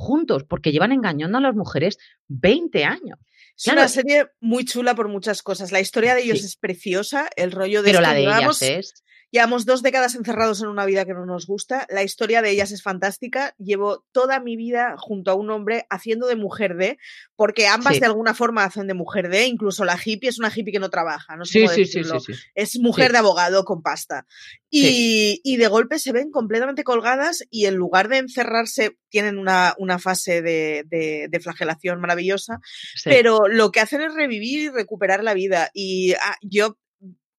juntos 0.00 0.44
porque 0.44 0.72
llevan 0.72 0.92
engañando 0.92 1.38
a 1.38 1.40
las 1.42 1.54
mujeres 1.54 1.98
20 2.28 2.84
años. 2.84 3.18
Es 3.56 3.64
Claro. 3.64 3.80
una 3.80 3.88
serie 3.88 4.26
muy 4.40 4.64
chula 4.64 4.94
por 4.94 5.08
muchas 5.08 5.42
cosas. 5.42 5.70
La 5.70 5.80
historia 5.80 6.14
de 6.14 6.22
ellos 6.22 6.38
Sí. 6.40 6.46
es 6.46 6.56
preciosa, 6.56 7.28
el 7.36 7.52
rollo 7.52 7.82
de 7.82 7.90
Pero 7.90 8.00
la 8.00 8.14
de 8.14 8.22
ellas 8.22 8.62
es... 8.62 9.04
llevamos 9.30 9.64
dos 9.66 9.82
décadas 9.82 10.14
encerrados 10.14 10.60
en 10.62 10.68
una 10.68 10.84
vida 10.86 11.04
que 11.04 11.14
no 11.14 11.24
nos 11.26 11.46
gusta. 11.46 11.86
La 11.90 12.02
historia 12.02 12.42
de 12.42 12.50
ellas 12.50 12.72
es 12.72 12.82
fantástica. 12.82 13.54
Llevo 13.58 14.04
toda 14.12 14.40
mi 14.40 14.56
vida 14.56 14.94
junto 14.98 15.30
a 15.30 15.34
un 15.34 15.50
hombre 15.50 15.86
haciendo 15.90 16.26
de 16.26 16.36
mujer 16.36 16.76
de, 16.76 16.98
porque 17.36 17.66
ambas 17.66 17.94
Sí. 17.94 18.00
de 18.00 18.06
alguna 18.06 18.34
forma 18.34 18.64
hacen 18.64 18.86
de 18.86 18.94
mujer 18.94 19.28
de, 19.28 19.46
incluso 19.46 19.84
la 19.84 19.98
hippie 20.02 20.28
es 20.30 20.38
una 20.38 20.50
hippie 20.54 20.72
que 20.72 20.78
no 20.80 20.90
trabaja, 20.90 21.36
no 21.36 21.44
sé 21.44 21.52
Sí, 21.52 21.60
cómo 21.60 21.74
sí, 21.74 21.80
decirlo. 21.82 22.18
Es 22.54 22.78
mujer 22.78 23.12
de 23.12 23.18
abogado 23.18 23.64
con 23.64 23.82
pasta. 23.82 24.26
Y, 24.68 25.40
y 25.42 25.56
de 25.56 25.66
golpe 25.68 25.98
se 25.98 26.12
ven 26.12 26.30
completamente 26.30 26.84
colgadas 26.84 27.44
y 27.50 27.66
en 27.66 27.74
lugar 27.76 28.08
de 28.08 28.18
encerrarse, 28.18 28.96
tienen 29.08 29.38
una, 29.38 29.74
una 29.78 29.98
fase 29.98 30.42
de, 30.42 30.84
de- 30.86 31.26
de 31.28 31.40
flagelación 31.40 32.00
maravillosa, 32.00 32.60
pero 33.04 33.48
lo 33.48 33.72
que 33.72 33.80
hacen 33.80 34.00
es 34.02 34.14
revivir 34.14 34.60
y 34.60 34.68
recuperar 34.70 35.24
la 35.24 35.34
vida. 35.34 35.70
Y 35.74 36.12
ah, 36.12 36.36
yo 36.42 36.76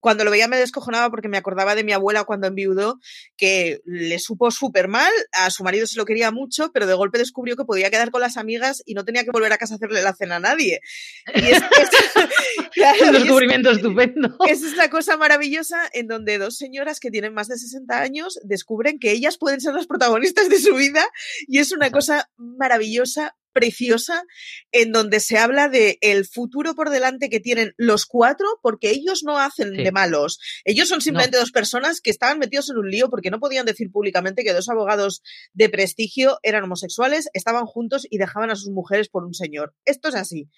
cuando 0.02 0.24
lo 0.24 0.30
veía 0.32 0.48
me 0.48 0.56
descojonaba 0.58 1.08
porque 1.10 1.28
me 1.28 1.36
acordaba 1.38 1.74
de 1.76 1.84
mi 1.84 1.92
abuela 1.92 2.24
cuando 2.24 2.48
enviudó, 2.48 2.98
que 3.36 3.80
le 3.86 4.18
supo 4.18 4.50
súper 4.50 4.88
mal, 4.88 5.12
a 5.32 5.48
su 5.50 5.62
marido 5.62 5.86
se 5.86 5.96
lo 5.96 6.04
quería 6.04 6.32
mucho, 6.32 6.72
pero 6.74 6.86
de 6.88 6.94
golpe 6.94 7.18
descubrió 7.18 7.56
que 7.56 7.64
podía 7.64 7.88
quedar 7.88 8.10
con 8.10 8.20
las 8.20 8.36
amigas 8.36 8.82
y 8.84 8.94
no 8.94 9.04
tenía 9.04 9.22
que 9.24 9.30
volver 9.30 9.52
a 9.52 9.58
casa 9.58 9.74
a 9.74 9.76
hacerle 9.76 10.02
la 10.02 10.12
cena 10.14 10.36
a 10.36 10.40
nadie. 10.40 10.80
Y 11.34 11.38
es, 11.50 11.62
es- 11.62 11.62
un 12.58 12.68
y 12.74 12.82
es- 12.82 13.12
descubrimiento 13.12 13.70
estupendo. 13.70 14.36
esa 14.48 14.66
es 14.66 14.76
la 14.76 14.90
cosa 14.90 15.16
maravillosa 15.16 15.88
en 15.92 16.08
donde 16.08 16.38
dos 16.38 16.56
señoras 16.56 16.98
que 16.98 17.10
tienen 17.12 17.32
más 17.32 17.46
de 17.46 17.56
60 17.56 18.00
años 18.00 18.40
descubren 18.42 18.98
que 18.98 19.12
ellas 19.12 19.38
pueden 19.38 19.60
ser 19.60 19.72
las 19.74 19.86
protagonistas 19.86 20.48
de 20.48 20.58
su 20.58 20.74
vida 20.74 21.04
y 21.46 21.58
es 21.58 21.70
una 21.72 21.90
cosa 21.92 22.28
maravillosa, 22.36 23.36
preciosa, 23.52 24.24
en 24.72 24.92
donde 24.92 25.20
se 25.20 25.38
habla 25.38 25.68
de 25.68 25.98
el 26.00 26.26
futuro 26.26 26.74
por 26.74 26.90
delante 26.90 27.30
que 27.30 27.40
tienen 27.40 27.74
los 27.76 28.06
cuatro 28.06 28.46
porque 28.62 28.90
ellos 28.90 29.22
no 29.24 29.38
hacen 29.38 29.72
Sí. 29.76 29.82
de 29.82 29.92
malos. 29.92 30.38
Ellos 30.64 30.88
son 30.88 31.00
simplemente 31.00 31.38
dos 31.38 31.52
personas 31.52 32.00
que 32.00 32.10
estaban 32.10 32.38
metidos 32.38 32.70
en 32.70 32.76
un 32.78 32.90
lío 32.90 33.08
porque 33.10 33.30
no 33.30 33.38
podían 33.40 33.66
decir 33.66 33.90
públicamente 33.90 34.44
que 34.44 34.52
dos 34.52 34.68
abogados 34.68 35.22
de 35.52 35.68
prestigio 35.68 36.38
eran 36.42 36.64
homosexuales, 36.64 37.28
estaban 37.32 37.66
juntos 37.66 38.06
y 38.10 38.18
dejaban 38.18 38.50
a 38.50 38.56
sus 38.56 38.70
mujeres 38.70 39.08
por 39.08 39.24
un 39.24 39.34
señor. 39.34 39.74
Esto 39.84 40.08
es 40.08 40.14
así. 40.14 40.48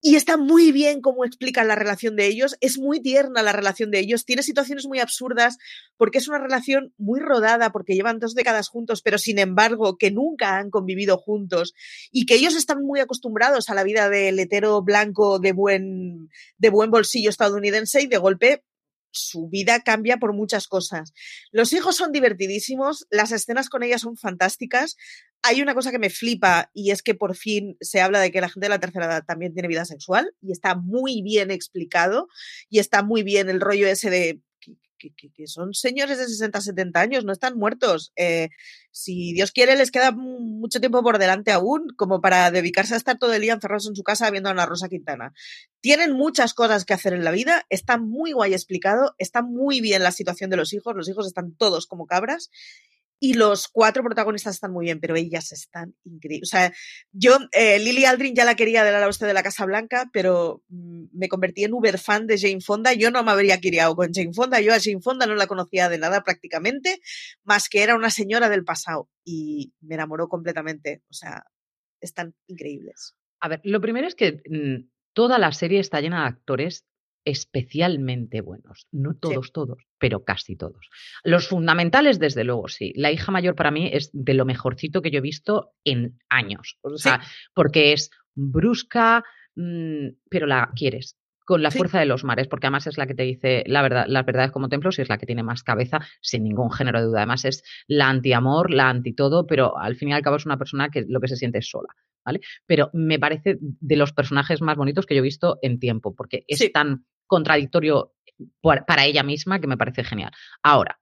Y 0.00 0.16
está 0.16 0.36
muy 0.36 0.72
bien 0.72 1.00
cómo 1.00 1.24
explican 1.24 1.68
la 1.68 1.76
relación 1.76 2.16
de 2.16 2.26
ellos, 2.26 2.56
es 2.60 2.78
muy 2.78 3.00
tierna 3.00 3.42
la 3.42 3.52
relación 3.52 3.90
de 3.90 4.00
ellos, 4.00 4.24
tiene 4.24 4.42
situaciones 4.42 4.86
muy 4.86 4.98
absurdas 4.98 5.58
porque 5.96 6.18
es 6.18 6.28
una 6.28 6.38
relación 6.38 6.92
muy 6.98 7.20
rodada, 7.20 7.70
porque 7.70 7.94
llevan 7.94 8.18
dos 8.18 8.34
décadas 8.34 8.68
juntos, 8.68 9.02
pero 9.02 9.18
sin 9.18 9.38
embargo 9.38 9.96
que 9.98 10.10
nunca 10.10 10.56
han 10.56 10.70
convivido 10.70 11.18
juntos 11.18 11.74
y 12.10 12.26
que 12.26 12.34
ellos 12.34 12.56
están 12.56 12.82
muy 12.82 13.00
acostumbrados 13.00 13.70
a 13.70 13.74
la 13.74 13.84
vida 13.84 14.08
del 14.08 14.38
hetero 14.38 14.82
blanco 14.82 15.38
de 15.38 15.52
buen, 15.52 16.28
de 16.58 16.70
buen 16.70 16.90
bolsillo 16.90 17.30
estadounidense 17.30 18.02
y 18.02 18.06
de 18.06 18.18
golpe 18.18 18.64
su 19.12 19.48
vida 19.48 19.80
cambia 19.80 20.18
por 20.18 20.32
muchas 20.34 20.68
cosas. 20.68 21.12
Los 21.50 21.72
hijos 21.72 21.96
son 21.96 22.12
divertidísimos, 22.12 23.06
las 23.10 23.32
escenas 23.32 23.68
con 23.68 23.82
ellas 23.82 24.02
son 24.02 24.16
fantásticas. 24.16 24.96
Hay 25.42 25.62
una 25.62 25.74
cosa 25.74 25.90
que 25.90 25.98
me 25.98 26.10
flipa 26.10 26.70
y 26.74 26.90
es 26.90 27.02
que 27.02 27.14
por 27.14 27.34
fin 27.34 27.76
se 27.80 28.00
habla 28.00 28.20
de 28.20 28.30
que 28.30 28.40
la 28.40 28.48
gente 28.48 28.66
de 28.66 28.70
la 28.70 28.80
tercera 28.80 29.06
edad 29.06 29.24
también 29.24 29.54
tiene 29.54 29.68
vida 29.68 29.84
sexual 29.84 30.34
y 30.42 30.52
está 30.52 30.74
muy 30.74 31.22
bien 31.22 31.50
explicado 31.50 32.28
y 32.68 32.78
está 32.78 33.02
muy 33.02 33.22
bien 33.22 33.48
el 33.48 33.60
rollo 33.60 33.86
ese 33.86 34.10
de 34.10 34.40
que, 35.08 35.46
son 35.46 35.72
señores 35.72 36.18
de 36.18 36.26
60, 36.26 36.60
70 36.60 37.00
años, 37.00 37.24
no 37.24 37.32
están 37.32 37.56
muertos. 37.56 38.12
Eh, 38.16 38.50
si 38.90 39.32
Dios 39.32 39.52
quiere, 39.52 39.76
les 39.76 39.90
queda 39.90 40.12
mucho 40.12 40.80
tiempo 40.80 41.02
por 41.02 41.18
delante 41.18 41.52
aún, 41.52 41.88
como 41.96 42.20
para 42.20 42.50
dedicarse 42.50 42.94
a 42.94 42.98
estar 42.98 43.18
todo 43.18 43.32
el 43.32 43.40
día 43.40 43.54
encerrados 43.54 43.88
en 43.88 43.96
su 43.96 44.02
casa 44.02 44.30
viendo 44.30 44.48
a 44.48 44.52
Ana 44.52 44.66
Rosa 44.66 44.88
Quintana. 44.88 45.32
Tienen 45.80 46.12
muchas 46.12 46.54
cosas 46.54 46.84
que 46.84 46.94
hacer 46.94 47.14
en 47.14 47.24
la 47.24 47.30
vida, 47.30 47.64
está 47.70 47.96
muy 47.96 48.32
guay 48.32 48.52
explicado, 48.52 49.14
está 49.18 49.42
muy 49.42 49.80
bien 49.80 50.02
la 50.02 50.12
situación 50.12 50.50
de 50.50 50.56
los 50.56 50.72
hijos, 50.72 50.94
los 50.94 51.08
hijos 51.08 51.26
están 51.26 51.54
todos 51.54 51.86
como 51.86 52.06
cabras. 52.06 52.50
Y 53.22 53.34
los 53.34 53.68
cuatro 53.68 54.02
protagonistas 54.02 54.54
están 54.54 54.72
muy 54.72 54.86
bien, 54.86 54.98
pero 54.98 55.14
ellas 55.14 55.52
están 55.52 55.94
increíbles. 56.04 56.48
O 56.48 56.50
sea, 56.50 56.72
yo, 57.12 57.38
eh, 57.52 57.78
Lily 57.78 58.06
Aldrin 58.06 58.34
ya 58.34 58.46
la 58.46 58.56
quería 58.56 58.82
del 58.82 58.94
la 58.94 59.06
oeste 59.06 59.26
de 59.26 59.34
la 59.34 59.42
Casa 59.42 59.66
Blanca, 59.66 60.08
pero 60.10 60.62
mm, 60.68 61.04
me 61.12 61.28
convertí 61.28 61.64
en 61.64 61.74
uber 61.74 61.98
fan 61.98 62.26
de 62.26 62.38
Jane 62.38 62.62
Fonda. 62.62 62.94
Yo 62.94 63.10
no 63.10 63.22
me 63.22 63.30
habría 63.30 63.60
criado 63.60 63.94
con 63.94 64.12
Jane 64.12 64.32
Fonda. 64.32 64.60
Yo 64.60 64.72
a 64.72 64.80
Jane 64.80 65.02
Fonda 65.02 65.26
no 65.26 65.34
la 65.34 65.46
conocía 65.46 65.90
de 65.90 65.98
nada 65.98 66.22
prácticamente, 66.22 67.00
más 67.44 67.68
que 67.68 67.82
era 67.82 67.94
una 67.94 68.10
señora 68.10 68.48
del 68.48 68.64
pasado. 68.64 69.10
Y 69.22 69.74
me 69.80 69.96
enamoró 69.96 70.28
completamente. 70.28 71.02
O 71.10 71.12
sea, 71.12 71.44
están 72.00 72.34
increíbles. 72.46 73.14
A 73.38 73.48
ver, 73.48 73.60
lo 73.64 73.82
primero 73.82 74.06
es 74.08 74.14
que 74.14 74.40
mm, 74.48 74.88
toda 75.12 75.38
la 75.38 75.52
serie 75.52 75.80
está 75.80 76.00
llena 76.00 76.22
de 76.22 76.28
actores 76.28 76.86
especialmente 77.24 78.40
buenos. 78.40 78.86
No 78.92 79.14
todos, 79.14 79.52
todos, 79.52 79.84
pero 79.98 80.24
casi 80.24 80.56
todos. 80.56 80.88
Los 81.24 81.48
fundamentales, 81.48 82.18
desde 82.18 82.44
luego, 82.44 82.68
sí. 82.68 82.92
La 82.96 83.12
hija 83.12 83.32
mayor 83.32 83.54
para 83.54 83.70
mí 83.70 83.90
es 83.92 84.10
de 84.12 84.34
lo 84.34 84.44
mejorcito 84.44 85.02
que 85.02 85.10
yo 85.10 85.18
he 85.18 85.22
visto 85.22 85.72
en 85.84 86.18
años. 86.28 86.78
O 86.82 86.96
sea, 86.96 87.20
porque 87.54 87.92
es 87.92 88.10
brusca, 88.34 89.24
mm, 89.56 90.08
pero 90.28 90.46
la 90.46 90.70
quieres 90.74 91.16
con 91.50 91.64
la 91.64 91.72
fuerza 91.72 91.98
de 91.98 92.06
los 92.06 92.22
mares, 92.22 92.46
porque 92.46 92.68
además 92.68 92.86
es 92.86 92.96
la 92.96 93.08
que 93.08 93.14
te 93.14 93.24
dice 93.24 93.64
la 93.66 93.82
verdad, 93.82 94.04
las 94.06 94.24
verdades 94.24 94.52
como 94.52 94.68
templos 94.68 94.96
y 94.96 95.02
es 95.02 95.08
la 95.08 95.18
que 95.18 95.26
tiene 95.26 95.42
más 95.42 95.64
cabeza, 95.64 95.98
sin 96.20 96.44
ningún 96.44 96.70
género 96.70 97.00
de 97.00 97.06
duda. 97.06 97.18
Además 97.18 97.44
es 97.44 97.64
la 97.88 98.08
anti-amor, 98.08 98.70
la 98.70 98.88
anti-todo, 98.88 99.48
pero 99.48 99.76
al 99.76 99.96
fin 99.96 100.10
y 100.10 100.12
al 100.12 100.22
cabo 100.22 100.36
es 100.36 100.46
una 100.46 100.58
persona 100.58 100.90
que 100.90 101.04
lo 101.08 101.20
que 101.20 101.26
se 101.26 101.34
siente 101.34 101.58
es 101.58 101.68
sola. 101.68 101.88
¿Vale? 102.24 102.38
Pero 102.66 102.90
me 102.92 103.18
parece 103.18 103.58
de 103.60 103.96
los 103.96 104.12
personajes 104.12 104.62
más 104.62 104.76
bonitos 104.76 105.06
que 105.06 105.16
yo 105.16 105.18
he 105.18 105.22
visto 105.22 105.58
en 105.60 105.80
tiempo, 105.80 106.14
porque 106.14 106.44
es 106.46 106.70
tan 106.70 107.04
contradictorio 107.30 108.12
para 108.60 109.04
ella 109.04 109.22
misma 109.22 109.60
que 109.60 109.68
me 109.68 109.76
parece 109.76 110.02
genial. 110.02 110.32
Ahora, 110.62 111.00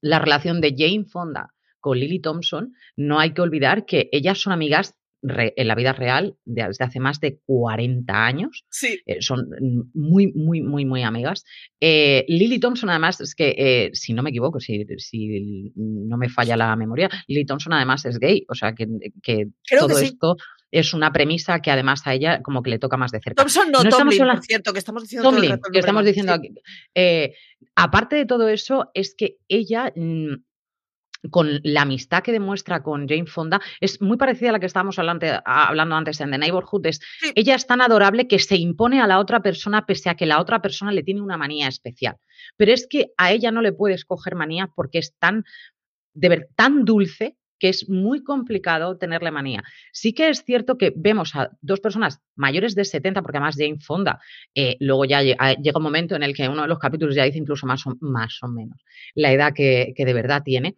la 0.00 0.18
relación 0.18 0.60
de 0.60 0.74
Jane 0.76 1.06
Fonda 1.06 1.54
con 1.80 1.98
Lily 1.98 2.20
Thompson, 2.20 2.74
no 2.96 3.18
hay 3.18 3.32
que 3.32 3.40
olvidar 3.40 3.86
que 3.86 4.08
ellas 4.12 4.38
son 4.38 4.52
amigas 4.52 4.97
en 5.22 5.68
la 5.68 5.74
vida 5.74 5.92
real 5.92 6.36
desde 6.44 6.84
hace 6.84 7.00
más 7.00 7.20
de 7.20 7.40
40 7.44 8.12
años. 8.12 8.64
Sí. 8.70 9.00
Eh, 9.06 9.20
son 9.20 9.48
muy, 9.94 10.32
muy, 10.32 10.62
muy, 10.62 10.84
muy 10.84 11.02
amigas. 11.02 11.44
Eh, 11.80 12.24
Lily 12.28 12.60
Thompson, 12.60 12.90
además, 12.90 13.20
es 13.20 13.34
que, 13.34 13.54
eh, 13.58 13.90
si 13.94 14.12
no 14.12 14.22
me 14.22 14.30
equivoco, 14.30 14.60
si, 14.60 14.84
si, 14.98 15.72
no 15.74 16.16
me 16.16 16.28
falla 16.28 16.56
la 16.56 16.76
memoria, 16.76 17.10
Lily 17.26 17.44
Thompson 17.44 17.72
además 17.72 18.04
es 18.04 18.18
gay. 18.18 18.44
O 18.48 18.54
sea, 18.54 18.74
que, 18.74 18.86
que 19.22 19.48
todo 19.78 19.98
esto 19.98 20.36
es 20.70 20.92
una 20.92 21.12
premisa 21.12 21.60
que 21.60 21.70
además 21.70 22.06
a 22.06 22.14
ella 22.14 22.42
como 22.42 22.62
que 22.62 22.70
le 22.70 22.78
toca 22.78 22.96
más 22.96 23.10
de 23.10 23.20
cerca. 23.20 23.42
Thompson 23.42 23.72
no, 23.72 23.82
Tomlin, 23.84 24.18
por 24.18 24.42
cierto, 24.42 24.72
que 24.72 24.78
estamos 24.78 25.02
diciendo 25.02 25.30
que 25.72 25.78
estamos 25.78 26.04
diciendo 26.04 26.32
aquí. 26.32 26.54
aparte 27.74 28.16
de 28.16 28.26
todo 28.26 28.48
eso, 28.48 28.90
es 28.94 29.14
que 29.16 29.38
ella 29.48 29.92
mm, 29.96 30.34
con 31.30 31.60
la 31.62 31.82
amistad 31.82 32.22
que 32.22 32.32
demuestra 32.32 32.82
con 32.82 33.08
Jane 33.08 33.26
Fonda 33.26 33.60
es 33.80 34.00
muy 34.00 34.16
parecida 34.16 34.50
a 34.50 34.52
la 34.52 34.60
que 34.60 34.66
estábamos 34.66 34.98
hablando, 34.98 35.26
antes 35.96 36.20
en 36.20 36.30
The 36.30 36.38
Neighborhood. 36.38 36.86
Ella 37.34 37.54
es 37.54 37.66
tan 37.66 37.80
adorable 37.80 38.28
que 38.28 38.38
se 38.38 38.56
impone 38.56 39.00
a 39.00 39.06
la 39.06 39.18
otra 39.18 39.42
persona 39.42 39.84
pese 39.86 40.10
a 40.10 40.14
que 40.14 40.26
la 40.26 40.40
otra 40.40 40.62
persona 40.62 40.92
le 40.92 41.02
tiene 41.02 41.20
una 41.20 41.36
manía 41.36 41.68
especial. 41.68 42.16
Pero 42.56 42.72
es 42.72 42.86
que 42.88 43.12
a 43.16 43.32
ella 43.32 43.50
no 43.50 43.62
le 43.62 43.72
puedes 43.72 44.04
coger 44.04 44.34
manía 44.34 44.70
porque 44.74 44.98
es 44.98 45.16
tan, 45.18 45.44
de 46.14 46.28
ver, 46.28 46.48
tan 46.54 46.84
dulce 46.84 47.36
que 47.58 47.68
es 47.68 47.88
muy 47.88 48.22
complicado 48.22 48.98
tenerle 48.98 49.32
manía. 49.32 49.64
Sí 49.92 50.12
que 50.12 50.28
es 50.28 50.44
cierto 50.44 50.78
que 50.78 50.92
vemos 50.94 51.34
a 51.34 51.50
dos 51.60 51.80
personas 51.80 52.20
mayores 52.36 52.76
de 52.76 52.84
70, 52.84 53.20
porque 53.20 53.38
además 53.38 53.56
Jane 53.58 53.80
Fonda, 53.80 54.20
eh, 54.54 54.76
luego 54.78 55.04
ya 55.04 55.22
llega 55.22 55.78
un 55.78 55.82
momento 55.82 56.14
en 56.14 56.22
el 56.22 56.34
que 56.34 56.48
uno 56.48 56.62
de 56.62 56.68
los 56.68 56.78
capítulos 56.78 57.16
ya 57.16 57.24
dice 57.24 57.38
incluso 57.38 57.66
más 57.66 57.84
o, 57.84 57.96
más 58.00 58.38
o 58.42 58.48
menos 58.48 58.78
la 59.16 59.32
edad 59.32 59.52
que 59.52 59.92
de 59.96 60.12
verdad 60.12 60.44
tiene, 60.44 60.76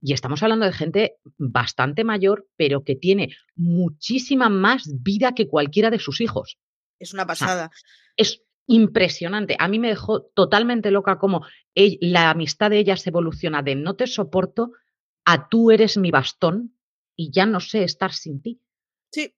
y 0.00 0.12
estamos 0.12 0.42
hablando 0.42 0.66
de 0.66 0.72
gente 0.72 1.16
bastante 1.38 2.04
mayor, 2.04 2.46
pero 2.56 2.84
que 2.84 2.96
tiene 2.96 3.34
muchísima 3.54 4.48
más 4.48 4.84
vida 5.02 5.32
que 5.34 5.48
cualquiera 5.48 5.90
de 5.90 5.98
sus 5.98 6.20
hijos. 6.20 6.58
Es 6.98 7.12
una 7.14 7.26
pasada. 7.26 7.70
es 8.16 8.42
impresionante. 8.66 9.56
A 9.58 9.68
mí 9.68 9.78
me 9.78 9.88
dejó 9.88 10.22
totalmente 10.22 10.90
loca 10.90 11.18
cómo 11.18 11.46
la 11.74 12.30
amistad 12.30 12.70
de 12.70 12.78
ellas 12.78 13.06
evoluciona 13.06 13.62
de 13.62 13.74
no 13.74 13.96
te 13.96 14.06
soporto 14.06 14.72
a 15.24 15.48
tú 15.48 15.70
eres 15.70 15.96
mi 15.96 16.10
bastón 16.10 16.76
y 17.16 17.30
ya 17.30 17.46
no 17.46 17.60
sé 17.60 17.84
estar 17.84 18.12
sin 18.12 18.42
ti. 18.42 18.60
Sí. 19.12 19.32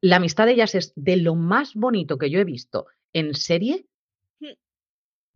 la 0.00 0.16
amistad 0.16 0.46
de 0.46 0.52
ellas 0.52 0.74
es 0.74 0.92
de 0.96 1.16
lo 1.16 1.34
más 1.34 1.74
bonito 1.74 2.16
que 2.18 2.30
yo 2.30 2.38
he 2.38 2.44
visto 2.44 2.86
en 3.12 3.34
serie 3.34 3.86
mm. 4.40 4.46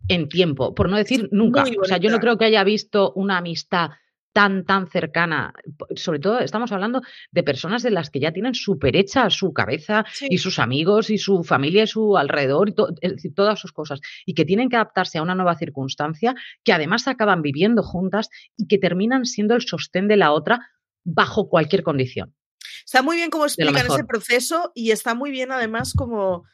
en 0.08 0.28
tiempo, 0.28 0.74
por 0.74 0.88
no 0.88 0.96
decir 0.96 1.28
nunca. 1.32 1.64
O 1.80 1.85
sea, 1.85 1.98
yo 1.98 2.11
no 2.11 2.20
creo 2.20 2.38
que 2.38 2.46
haya 2.46 2.64
visto 2.64 3.12
una 3.14 3.38
amistad 3.38 3.90
tan, 4.33 4.64
tan 4.64 4.88
cercana. 4.88 5.55
Sobre 5.95 6.18
todo 6.18 6.40
estamos 6.40 6.73
hablando 6.73 7.03
de 7.31 7.42
personas 7.42 7.83
de 7.83 7.90
las 7.90 8.11
que 8.11 8.21
ya 8.21 8.33
tienen 8.33 8.55
súper 8.55 8.97
hecha 8.97 9.31
su 9.31 9.53
cabeza 9.53 10.05
y 10.29 10.38
sus 10.38 10.59
amigos 10.59 11.11
y 11.11 11.18
su 11.18 11.45
familia 11.45 11.85
y 11.85 11.87
su 11.87 12.16
alrededor, 12.16 12.71
y 12.71 13.31
todas 13.31 13.59
sus 13.59 13.73
cosas, 13.73 14.01
y 14.27 14.35
que 14.35 14.45
tienen 14.45 14.68
que 14.68 14.77
adaptarse 14.77 15.18
a 15.18 15.23
una 15.23 15.35
nueva 15.35 15.57
circunstancia, 15.57 16.35
que 16.64 16.73
además 16.73 17.07
acaban 17.09 17.42
viviendo 17.42 17.83
juntas 17.83 18.31
y 18.57 18.66
que 18.66 18.79
terminan 18.79 19.25
siendo 19.25 19.55
el 19.55 19.62
sostén 19.62 20.09
de 20.09 20.16
la 20.16 20.33
otra 20.33 20.71
bajo 21.05 21.49
cualquier 21.49 21.83
condición. 21.83 22.35
Está 22.85 23.03
muy 23.03 23.16
bien 23.16 23.31
cómo 23.31 23.45
explican 23.45 23.87
ese 23.87 24.05
proceso 24.05 24.73
y 24.75 24.90
está 24.90 25.14
muy 25.14 25.31
bien 25.31 25.53
además 25.53 25.95
como 25.95 26.45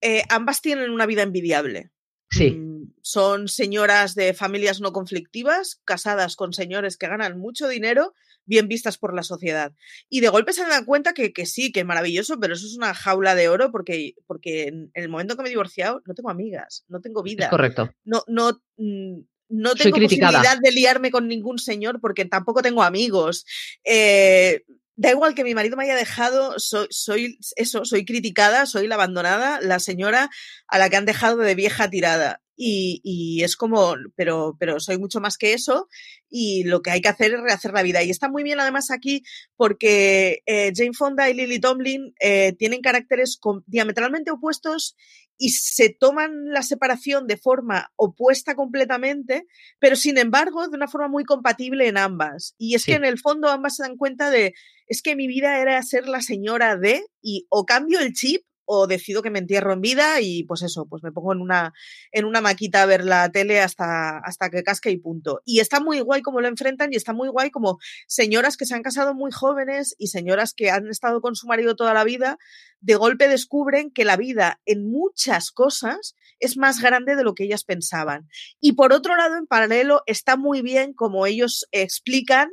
eh, 0.00 0.22
ambas 0.28 0.62
tienen 0.62 0.90
una 0.90 1.06
vida 1.06 1.22
envidiable. 1.22 1.90
Sí. 2.30 2.69
Son 3.02 3.48
señoras 3.48 4.14
de 4.14 4.34
familias 4.34 4.80
no 4.80 4.92
conflictivas, 4.92 5.80
casadas 5.84 6.36
con 6.36 6.52
señores 6.52 6.96
que 6.96 7.08
ganan 7.08 7.38
mucho 7.38 7.68
dinero, 7.68 8.14
bien 8.44 8.68
vistas 8.68 8.98
por 8.98 9.14
la 9.14 9.22
sociedad. 9.22 9.72
Y 10.08 10.20
de 10.20 10.28
golpe 10.28 10.52
se 10.52 10.66
dan 10.66 10.84
cuenta 10.84 11.12
que, 11.12 11.32
que 11.32 11.46
sí, 11.46 11.72
que 11.72 11.80
es 11.80 11.86
maravilloso, 11.86 12.38
pero 12.40 12.54
eso 12.54 12.66
es 12.66 12.76
una 12.76 12.94
jaula 12.94 13.34
de 13.34 13.48
oro 13.48 13.70
porque, 13.70 14.14
porque 14.26 14.68
en 14.68 14.90
el 14.94 15.08
momento 15.08 15.36
que 15.36 15.42
me 15.42 15.48
he 15.48 15.50
divorciado 15.50 16.02
no 16.06 16.14
tengo 16.14 16.30
amigas, 16.30 16.84
no 16.88 17.00
tengo 17.00 17.22
vida. 17.22 17.48
correcto. 17.48 17.90
No, 18.04 18.24
no, 18.26 18.60
mm, 18.76 19.20
no 19.50 19.74
tengo 19.74 19.96
posibilidad 19.96 20.58
de 20.60 20.72
liarme 20.72 21.10
con 21.10 21.28
ningún 21.28 21.58
señor 21.58 22.00
porque 22.00 22.24
tampoco 22.24 22.62
tengo 22.62 22.82
amigos. 22.82 23.44
Eh, 23.84 24.64
da 24.96 25.10
igual 25.10 25.34
que 25.34 25.44
mi 25.44 25.54
marido 25.54 25.76
me 25.76 25.84
haya 25.84 25.96
dejado, 25.96 26.58
soy, 26.58 26.86
soy, 26.90 27.38
eso, 27.56 27.84
soy 27.84 28.04
criticada, 28.04 28.66
soy 28.66 28.86
la 28.86 28.96
abandonada, 28.96 29.58
la 29.60 29.78
señora 29.78 30.30
a 30.68 30.78
la 30.78 30.90
que 30.90 30.96
han 30.96 31.06
dejado 31.06 31.38
de 31.38 31.54
vieja 31.54 31.88
tirada. 31.88 32.42
Y, 32.62 33.00
y, 33.02 33.42
es 33.42 33.56
como, 33.56 33.94
pero, 34.16 34.54
pero 34.58 34.80
soy 34.80 34.98
mucho 34.98 35.18
más 35.18 35.38
que 35.38 35.54
eso 35.54 35.88
y 36.28 36.64
lo 36.64 36.82
que 36.82 36.90
hay 36.90 37.00
que 37.00 37.08
hacer 37.08 37.32
es 37.32 37.40
rehacer 37.40 37.72
la 37.72 37.82
vida. 37.82 38.02
Y 38.02 38.10
está 38.10 38.28
muy 38.28 38.42
bien 38.42 38.60
además 38.60 38.90
aquí 38.90 39.22
porque 39.56 40.42
eh, 40.44 40.70
Jane 40.76 40.92
Fonda 40.92 41.30
y 41.30 41.34
Lily 41.34 41.58
Tomlin 41.58 42.12
eh, 42.20 42.54
tienen 42.58 42.82
caracteres 42.82 43.40
diametralmente 43.66 44.30
opuestos 44.30 44.94
y 45.38 45.52
se 45.52 45.88
toman 45.88 46.50
la 46.52 46.62
separación 46.62 47.26
de 47.26 47.38
forma 47.38 47.90
opuesta 47.96 48.54
completamente, 48.54 49.46
pero 49.78 49.96
sin 49.96 50.18
embargo 50.18 50.68
de 50.68 50.76
una 50.76 50.86
forma 50.86 51.08
muy 51.08 51.24
compatible 51.24 51.88
en 51.88 51.96
ambas. 51.96 52.54
Y 52.58 52.74
es 52.74 52.84
que 52.84 52.92
en 52.92 53.06
el 53.06 53.18
fondo 53.18 53.48
ambas 53.48 53.76
se 53.76 53.84
dan 53.84 53.96
cuenta 53.96 54.28
de, 54.28 54.52
es 54.86 55.00
que 55.00 55.16
mi 55.16 55.26
vida 55.26 55.58
era 55.58 55.82
ser 55.82 56.06
la 56.08 56.20
señora 56.20 56.76
de, 56.76 57.06
y 57.22 57.46
o 57.48 57.64
cambio 57.64 58.00
el 58.00 58.12
chip 58.12 58.44
o 58.72 58.86
decido 58.86 59.20
que 59.20 59.30
me 59.30 59.40
entierro 59.40 59.72
en 59.72 59.80
vida 59.80 60.20
y 60.20 60.44
pues 60.44 60.62
eso, 60.62 60.86
pues 60.86 61.02
me 61.02 61.10
pongo 61.10 61.32
en 61.32 61.40
una, 61.40 61.72
en 62.12 62.24
una 62.24 62.40
maquita 62.40 62.82
a 62.82 62.86
ver 62.86 63.04
la 63.04 63.28
tele 63.32 63.58
hasta, 63.58 64.18
hasta 64.18 64.48
que 64.48 64.62
casque 64.62 64.92
y 64.92 64.96
punto. 64.96 65.42
Y 65.44 65.58
está 65.58 65.80
muy 65.80 65.98
guay 65.98 66.22
como 66.22 66.40
lo 66.40 66.46
enfrentan 66.46 66.92
y 66.92 66.96
está 66.96 67.12
muy 67.12 67.28
guay 67.28 67.50
como 67.50 67.78
señoras 68.06 68.56
que 68.56 68.66
se 68.66 68.76
han 68.76 68.84
casado 68.84 69.12
muy 69.12 69.32
jóvenes 69.32 69.96
y 69.98 70.06
señoras 70.06 70.54
que 70.54 70.70
han 70.70 70.86
estado 70.86 71.20
con 71.20 71.34
su 71.34 71.48
marido 71.48 71.74
toda 71.74 71.94
la 71.94 72.04
vida, 72.04 72.38
de 72.80 72.94
golpe 72.94 73.26
descubren 73.26 73.90
que 73.90 74.04
la 74.04 74.16
vida 74.16 74.60
en 74.66 74.88
muchas 74.88 75.50
cosas 75.50 76.14
es 76.38 76.56
más 76.56 76.80
grande 76.80 77.16
de 77.16 77.24
lo 77.24 77.34
que 77.34 77.44
ellas 77.44 77.64
pensaban. 77.64 78.28
Y 78.60 78.74
por 78.74 78.92
otro 78.92 79.16
lado, 79.16 79.36
en 79.36 79.48
paralelo, 79.48 80.04
está 80.06 80.36
muy 80.36 80.62
bien 80.62 80.92
como 80.94 81.26
ellos 81.26 81.66
explican 81.72 82.50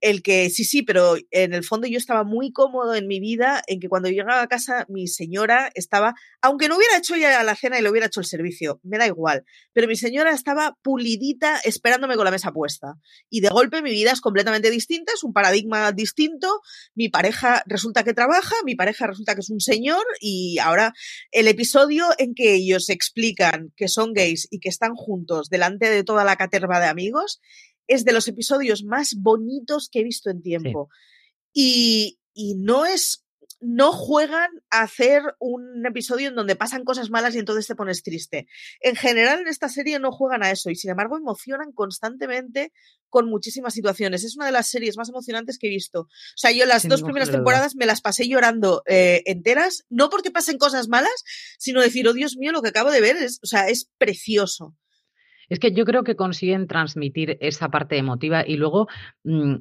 el 0.00 0.22
que 0.22 0.50
sí, 0.50 0.64
sí, 0.64 0.82
pero 0.82 1.16
en 1.30 1.54
el 1.54 1.64
fondo 1.64 1.86
yo 1.86 1.98
estaba 1.98 2.24
muy 2.24 2.52
cómodo 2.52 2.94
en 2.94 3.06
mi 3.06 3.20
vida 3.20 3.62
en 3.66 3.80
que 3.80 3.88
cuando 3.88 4.08
llegaba 4.08 4.42
a 4.42 4.46
casa 4.46 4.86
mi 4.88 5.08
señora 5.08 5.70
estaba, 5.74 6.14
aunque 6.40 6.68
no 6.68 6.76
hubiera 6.76 6.96
hecho 6.96 7.16
ya 7.16 7.42
la 7.42 7.56
cena 7.56 7.78
y 7.78 7.82
le 7.82 7.90
hubiera 7.90 8.06
hecho 8.06 8.20
el 8.20 8.26
servicio, 8.26 8.80
me 8.82 8.98
da 8.98 9.06
igual, 9.06 9.44
pero 9.72 9.88
mi 9.88 9.96
señora 9.96 10.32
estaba 10.32 10.76
pulidita 10.82 11.58
esperándome 11.64 12.16
con 12.16 12.24
la 12.24 12.30
mesa 12.30 12.52
puesta. 12.52 12.94
Y 13.28 13.40
de 13.40 13.48
golpe 13.48 13.82
mi 13.82 13.90
vida 13.90 14.12
es 14.12 14.20
completamente 14.20 14.70
distinta, 14.70 15.12
es 15.14 15.24
un 15.24 15.32
paradigma 15.32 15.92
distinto, 15.92 16.60
mi 16.94 17.08
pareja 17.08 17.62
resulta 17.66 18.04
que 18.04 18.14
trabaja, 18.14 18.54
mi 18.64 18.74
pareja 18.74 19.06
resulta 19.06 19.34
que 19.34 19.40
es 19.40 19.50
un 19.50 19.60
señor 19.60 20.04
y 20.20 20.58
ahora 20.58 20.92
el 21.32 21.48
episodio 21.48 22.06
en 22.18 22.34
que 22.34 22.54
ellos 22.54 22.88
explican 22.88 23.72
que 23.76 23.88
son 23.88 24.12
gays 24.12 24.48
y 24.50 24.60
que 24.60 24.68
están 24.68 24.94
juntos 24.94 25.48
delante 25.48 25.90
de 25.90 26.04
toda 26.04 26.24
la 26.24 26.36
caterva 26.36 26.80
de 26.80 26.86
amigos 26.86 27.40
es 27.88 28.04
de 28.04 28.12
los 28.12 28.28
episodios 28.28 28.84
más 28.84 29.16
bonitos 29.18 29.88
que 29.90 30.00
he 30.00 30.04
visto 30.04 30.30
en 30.30 30.42
tiempo. 30.42 30.88
Y, 31.52 32.20
y 32.34 32.54
no 32.54 32.86
es, 32.86 33.24
no 33.60 33.92
juegan 33.92 34.50
a 34.70 34.82
hacer 34.82 35.22
un 35.40 35.84
episodio 35.84 36.28
en 36.28 36.36
donde 36.36 36.54
pasan 36.54 36.84
cosas 36.84 37.10
malas 37.10 37.34
y 37.34 37.38
entonces 37.38 37.66
te 37.66 37.74
pones 37.74 38.02
triste. 38.02 38.46
En 38.80 38.94
general 38.94 39.40
en 39.40 39.48
esta 39.48 39.68
serie 39.68 39.98
no 39.98 40.12
juegan 40.12 40.42
a 40.44 40.50
eso 40.50 40.70
y 40.70 40.76
sin 40.76 40.90
embargo 40.90 41.16
emocionan 41.16 41.72
constantemente 41.72 42.72
con 43.08 43.28
muchísimas 43.28 43.74
situaciones. 43.74 44.22
Es 44.22 44.36
una 44.36 44.46
de 44.46 44.52
las 44.52 44.68
series 44.68 44.96
más 44.96 45.08
emocionantes 45.08 45.58
que 45.58 45.66
he 45.66 45.70
visto. 45.70 46.02
O 46.02 46.36
sea, 46.36 46.52
yo 46.52 46.66
las 46.66 46.86
dos 46.86 47.02
primeras 47.02 47.30
temporadas 47.30 47.74
me 47.74 47.86
las 47.86 48.00
pasé 48.00 48.28
llorando 48.28 48.82
eh, 48.86 49.22
enteras, 49.24 49.84
no 49.88 50.10
porque 50.10 50.30
pasen 50.30 50.58
cosas 50.58 50.88
malas, 50.88 51.24
sino 51.58 51.80
decir, 51.80 52.06
oh 52.06 52.12
Dios 52.12 52.36
mío, 52.36 52.52
lo 52.52 52.62
que 52.62 52.68
acabo 52.68 52.90
de 52.90 53.00
ver 53.00 53.16
es, 53.16 53.40
o 53.42 53.46
sea, 53.46 53.68
es 53.68 53.90
precioso. 53.98 54.76
Es 55.48 55.58
que 55.58 55.72
yo 55.72 55.84
creo 55.84 56.04
que 56.04 56.16
consiguen 56.16 56.66
transmitir 56.66 57.38
esa 57.40 57.70
parte 57.70 57.96
emotiva 57.96 58.44
y 58.46 58.56
luego 58.56 58.88
mm, 59.24 59.56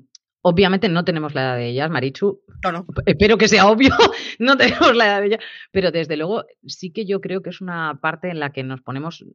Obviamente 0.49 0.87
no 0.87 1.03
tenemos 1.03 1.35
la 1.35 1.41
edad 1.41 1.57
de 1.57 1.67
ellas, 1.67 1.89
Marichu. 1.89 2.41
No, 2.63 2.71
no. 2.71 2.85
Espero 3.05 3.37
que 3.37 3.49
sea 3.49 3.67
obvio, 3.67 3.89
no 4.39 4.55
tenemos 4.55 4.95
la 4.95 5.07
edad 5.07 5.19
de 5.19 5.27
ellas. 5.27 5.43
Pero 5.71 5.91
desde 5.91 6.15
luego 6.15 6.45
sí 6.65 6.91
que 6.91 7.05
yo 7.05 7.19
creo 7.19 7.41
que 7.41 7.49
es 7.49 7.59
una 7.59 7.99
parte 8.01 8.29
en 8.29 8.39
la 8.39 8.51
que 8.51 8.63
nos 8.63 8.81
ponemos 8.81 9.25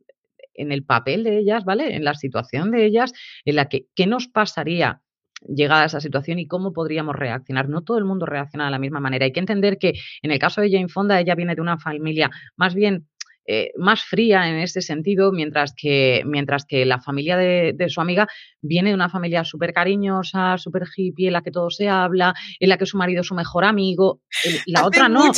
en 0.55 0.73
el 0.73 0.85
papel 0.85 1.25
de 1.25 1.37
ellas, 1.37 1.67
¿vale? 1.67 1.95
En 1.95 2.05
la 2.05 2.15
situación 2.15 2.71
de 2.71 2.87
ellas, 2.87 3.13
en 3.45 3.57
la 3.57 3.69
que, 3.69 3.89
¿qué 3.95 4.07
nos 4.07 4.27
pasaría 4.27 5.03
llegada 5.47 5.83
a 5.83 5.87
esa 5.87 6.01
situación 6.01 6.39
y 6.39 6.47
cómo 6.47 6.73
podríamos 6.73 7.17
reaccionar. 7.17 7.69
No 7.69 7.83
todo 7.83 7.99
el 7.99 8.05
mundo 8.05 8.27
reacciona 8.27 8.67
de 8.67 8.71
la 8.71 8.79
misma 8.79 9.01
manera. 9.01 9.25
Hay 9.25 9.33
que 9.33 9.41
entender 9.41 9.79
que 9.79 9.95
en 10.23 10.31
el 10.31 10.39
caso 10.39 10.61
de 10.61 10.71
Jane 10.71 10.89
Fonda, 10.89 11.21
ella 11.21 11.35
viene 11.35 11.55
de 11.55 11.61
una 11.61 11.79
familia 11.79 12.31
más 12.57 12.75
bien 12.75 13.09
eh, 13.47 13.73
más 13.77 14.03
fría 14.03 14.49
en 14.49 14.57
ese 14.57 14.81
sentido, 14.81 15.33
mientras 15.33 15.75
que, 15.77 16.23
mientras 16.25 16.65
que 16.65 16.85
la 16.85 17.01
familia 17.01 17.37
de, 17.37 17.73
de 17.75 17.89
su 17.89 18.01
amiga 18.01 18.29
viene 18.61 18.91
de 18.91 18.95
una 18.95 19.09
familia 19.09 19.45
súper 19.45 19.73
cariñosa, 19.73 20.59
súper 20.59 20.85
hippie, 20.97 21.27
en 21.29 21.33
la 21.33 21.43
que 21.43 21.51
todo 21.51 21.71
se 21.71 21.89
habla, 21.89 22.35
en 22.61 22.69
la 22.69 22.79
que 22.79 22.87
su 22.87 22.97
marido 22.97 23.23
es 23.23 23.27
su 23.27 23.35
mejor 23.35 23.65
amigo, 23.65 24.21
la 24.67 24.87
otra 24.87 25.09
no. 25.09 25.33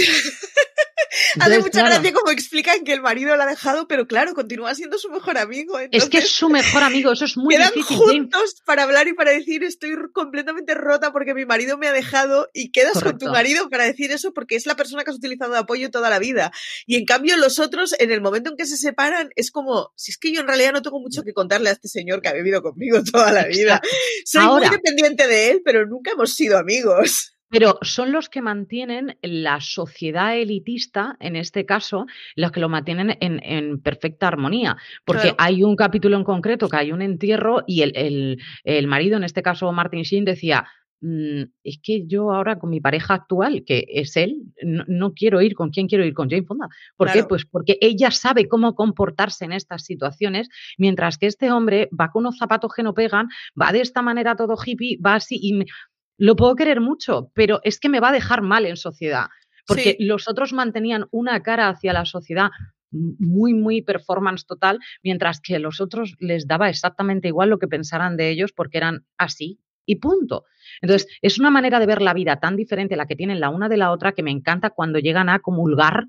Hace 1.41 1.59
mucha 1.61 1.82
gracia 1.82 2.12
como 2.12 2.30
explican 2.30 2.85
que 2.85 2.93
el 2.93 3.01
marido 3.01 3.37
la 3.37 3.45
ha 3.45 3.47
dejado, 3.47 3.87
pero 3.89 4.07
claro, 4.07 4.35
continúa 4.35 4.74
siendo 4.74 4.99
su 4.99 5.11
mejor 5.11 5.39
amigo. 5.39 5.78
es 5.91 6.09
que 6.09 6.18
es 6.18 6.30
su 6.30 6.49
mejor 6.49 6.82
amigo, 6.82 7.12
eso 7.12 7.24
es 7.24 7.37
muy 7.37 7.55
quedan 7.55 7.72
difícil. 7.74 7.97
juntos 7.97 8.62
para 8.64 8.85
hablar 8.85 9.09
y 9.09 9.14
para 9.14 9.32
decir 9.32 9.64
estoy 9.64 9.95
completamente 10.12 10.74
rota 10.74 11.12
porque 11.12 11.35
mi 11.35 11.45
marido 11.47 11.78
me 11.78 11.89
ha 11.89 11.93
dejado 11.93 12.49
y 12.53 12.70
quedas 12.70 13.03
con 13.03 13.18
tu 13.18 13.26
marido 13.26 13.68
para 13.68 13.85
decir 13.85 14.12
eso 14.12 14.32
porque 14.32 14.57
es 14.57 14.66
la 14.66 14.76
persona 14.76 15.05
que 15.05 15.11
has 15.11 15.16
utilizado 15.16 15.53
de 15.53 15.59
apoyo 15.59 15.91
toda 15.91 16.11
la 16.11 16.18
vida. 16.18 16.53
Y 16.87 16.97
en 16.97 17.05
cambio 17.05 17.37
los 17.37 17.59
otros, 17.59 17.95
en 17.99 18.11
el 18.11 18.20
momento 18.20 18.51
en 18.51 18.57
que 18.57 18.66
se 18.66 18.76
separan, 18.76 19.30
es 19.37 19.51
como, 19.51 19.93
si 19.97 20.11
es 20.11 20.18
que 20.18 20.32
yo 20.32 20.41
en 20.41 20.47
realidad 20.47 20.72
no 20.72 20.82
tengo 20.82 21.01
mucho 21.01 21.22
que 21.22 21.32
contarle 21.32 21.70
a 21.70 21.72
este 21.72 21.89
señor 21.89 22.22
que 22.22 22.28
ha 22.28 22.32
vivido 22.32 22.62
conmigo 22.62 23.03
toda 23.12 23.32
la 23.32 23.47
vida. 23.47 23.80
Soy 24.24 24.47
muy 24.47 24.68
dependiente 24.68 25.26
de 25.26 25.51
él, 25.51 25.62
pero 25.64 25.87
nunca 25.87 26.12
hemos 26.12 26.35
sido 26.35 26.59
amigos. 26.59 27.34
Pero 27.55 27.78
son 27.82 28.11
los 28.11 28.28
que 28.28 28.42
mantienen 28.42 29.16
la 29.22 29.61
sociedad 29.61 30.36
elitista, 30.36 31.16
en 31.20 31.36
este 31.36 31.64
caso, 31.64 32.07
los 32.34 32.50
que 32.50 32.59
lo 32.59 32.68
mantienen 32.68 33.16
en, 33.20 33.80
perfecta 33.80 34.26
armonía. 34.26 34.76
Porque 35.05 35.36
hay 35.38 35.62
un 35.62 35.76
capítulo 35.76 36.16
en 36.16 36.24
concreto 36.24 36.68
que 36.68 36.78
hay 36.78 36.90
un 36.90 37.00
entierro 37.00 37.62
y 37.64 37.82
el, 37.82 38.42
el, 38.64 38.86
marido, 38.88 39.18
en 39.18 39.22
este 39.22 39.40
caso 39.40 39.70
Martin 39.70 40.02
Sheen, 40.02 40.24
decía, 40.24 40.66
mm, 41.00 41.42
es 41.62 41.78
que 41.80 42.09
yo 42.09 42.32
ahora 42.32 42.59
con 42.59 42.70
mi 42.70 42.80
pareja 42.80 43.14
actual, 43.14 43.62
que 43.64 43.86
es 43.88 44.16
él, 44.16 44.42
no, 44.64 45.12
quiero 45.12 45.40
ir 45.40 45.55
con 45.55 45.70
quién 45.70 45.86
quiero 45.86 46.05
ir, 46.05 46.12
con 46.12 46.28
Jane 46.28 46.42
Fonda. 46.46 46.66
¿Por 46.96 47.12
qué? 47.12 47.22
Pues 47.22 47.44
porque 47.44 47.78
ella 47.80 48.11
sabe 48.11 48.48
cómo 48.48 48.74
comportarse 48.74 49.44
en 49.44 49.52
estas 49.52 49.84
situaciones, 49.84 50.48
mientras 50.76 51.18
que 51.18 51.26
este 51.26 51.52
hombre 51.52 51.88
va 51.88 52.11
con 52.11 52.24
unos 52.24 52.36
zapatos 52.36 52.72
que 52.74 52.82
no 52.82 52.94
pegan, 52.94 53.28
va 53.61 53.70
de 53.70 53.80
esta 53.80 54.02
manera 54.02 54.34
todo 54.34 54.57
hippie, 54.57 54.98
va 55.00 55.14
así 55.14 55.38
y 55.40 55.64
lo 56.16 56.36
puedo 56.36 56.54
querer 56.54 56.80
mucho, 56.80 57.30
pero 57.34 57.60
es 57.64 57.78
que 57.78 57.88
me 57.88 58.00
va 58.00 58.10
a 58.10 58.12
dejar 58.12 58.42
mal 58.42 58.66
en 58.66 58.76
sociedad. 58.76 59.26
Porque 59.66 59.96
los 59.98 60.28
otros 60.28 60.52
mantenían 60.52 61.06
una 61.10 61.42
cara 61.42 61.70
hacia 61.70 61.94
la 61.94 62.04
sociedad 62.04 62.50
muy, 62.90 63.54
muy 63.54 63.82
performance 63.82 64.46
total, 64.46 64.78
mientras 65.02 65.40
que 65.40 65.56
a 65.56 65.58
los 65.58 65.80
otros 65.80 66.14
les 66.20 66.46
daba 66.46 66.68
exactamente 66.68 67.28
igual 67.28 67.50
lo 67.50 67.58
que 67.58 67.66
pensaran 67.66 68.16
de 68.16 68.30
ellos 68.30 68.52
porque 68.52 68.78
eran 68.78 69.06
así 69.18 69.60
y 69.86 69.96
punto. 69.96 70.44
Entonces, 70.80 71.08
es 71.20 71.38
una 71.38 71.50
manera 71.50 71.80
de 71.80 71.86
ver 71.86 72.02
la 72.02 72.14
vida 72.14 72.40
tan 72.40 72.56
diferente 72.56 72.96
la 72.96 73.06
que 73.06 73.16
tienen 73.16 73.40
la 73.40 73.50
una 73.50 73.68
de 73.68 73.76
la 73.76 73.90
otra 73.90 74.12
que 74.12 74.22
me 74.22 74.30
encanta 74.30 74.70
cuando 74.70 74.98
llegan 74.98 75.28
a 75.28 75.40
comulgar 75.40 76.04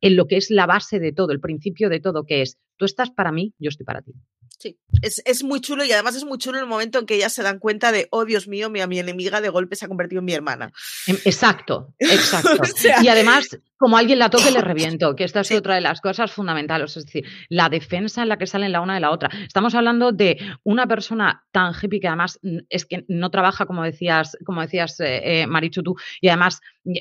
en 0.00 0.16
lo 0.16 0.26
que 0.26 0.36
es 0.36 0.50
la 0.50 0.66
base 0.66 1.00
de 1.00 1.12
todo, 1.12 1.32
el 1.32 1.40
principio 1.40 1.88
de 1.88 2.00
todo, 2.00 2.24
que 2.24 2.42
es, 2.42 2.58
tú 2.76 2.84
estás 2.84 3.10
para 3.10 3.32
mí, 3.32 3.54
yo 3.58 3.68
estoy 3.68 3.84
para 3.84 4.02
ti. 4.02 4.12
Sí, 4.58 4.78
es, 5.02 5.22
es, 5.24 5.44
muy 5.44 5.60
chulo 5.60 5.84
y 5.84 5.92
además 5.92 6.16
es 6.16 6.24
muy 6.24 6.38
chulo 6.38 6.58
el 6.58 6.66
momento 6.66 6.98
en 6.98 7.06
que 7.06 7.14
ellas 7.14 7.32
se 7.32 7.42
dan 7.42 7.58
cuenta 7.58 7.92
de, 7.92 8.08
oh 8.10 8.24
Dios 8.24 8.48
mío, 8.48 8.70
mi, 8.70 8.84
mi 8.86 8.98
enemiga 8.98 9.40
de 9.40 9.48
golpe 9.48 9.76
se 9.76 9.84
ha 9.84 9.88
convertido 9.88 10.20
en 10.20 10.24
mi 10.24 10.32
hermana. 10.32 10.72
Em, 11.06 11.16
exacto, 11.24 11.94
exacto. 11.98 12.50
y 13.02 13.08
además, 13.08 13.48
como 13.76 13.96
alguien 13.96 14.18
la 14.18 14.30
toque, 14.30 14.50
le 14.50 14.60
reviento, 14.60 15.14
que 15.14 15.24
esta 15.24 15.40
es 15.40 15.52
otra 15.52 15.76
de 15.76 15.80
las 15.80 16.00
cosas 16.00 16.32
fundamentales, 16.32 16.96
es 16.96 17.06
decir, 17.06 17.24
la 17.48 17.68
defensa 17.68 18.22
en 18.22 18.28
la 18.28 18.38
que 18.38 18.46
salen 18.46 18.72
la 18.72 18.80
una 18.80 18.94
de 18.94 19.00
la 19.00 19.10
otra. 19.10 19.30
Estamos 19.46 19.74
hablando 19.74 20.12
de 20.12 20.38
una 20.64 20.86
persona 20.86 21.44
tan 21.52 21.72
hippie 21.80 22.00
que 22.00 22.08
además 22.08 22.40
es 22.68 22.84
que 22.84 23.04
no 23.08 23.30
trabaja, 23.30 23.66
como 23.66 23.84
decías, 23.84 24.36
como 24.44 24.62
decías 24.62 24.98
eh, 25.00 25.42
eh, 25.42 25.46
Marichu 25.46 25.82
tú, 25.82 25.96
y 26.20 26.28
además, 26.28 26.60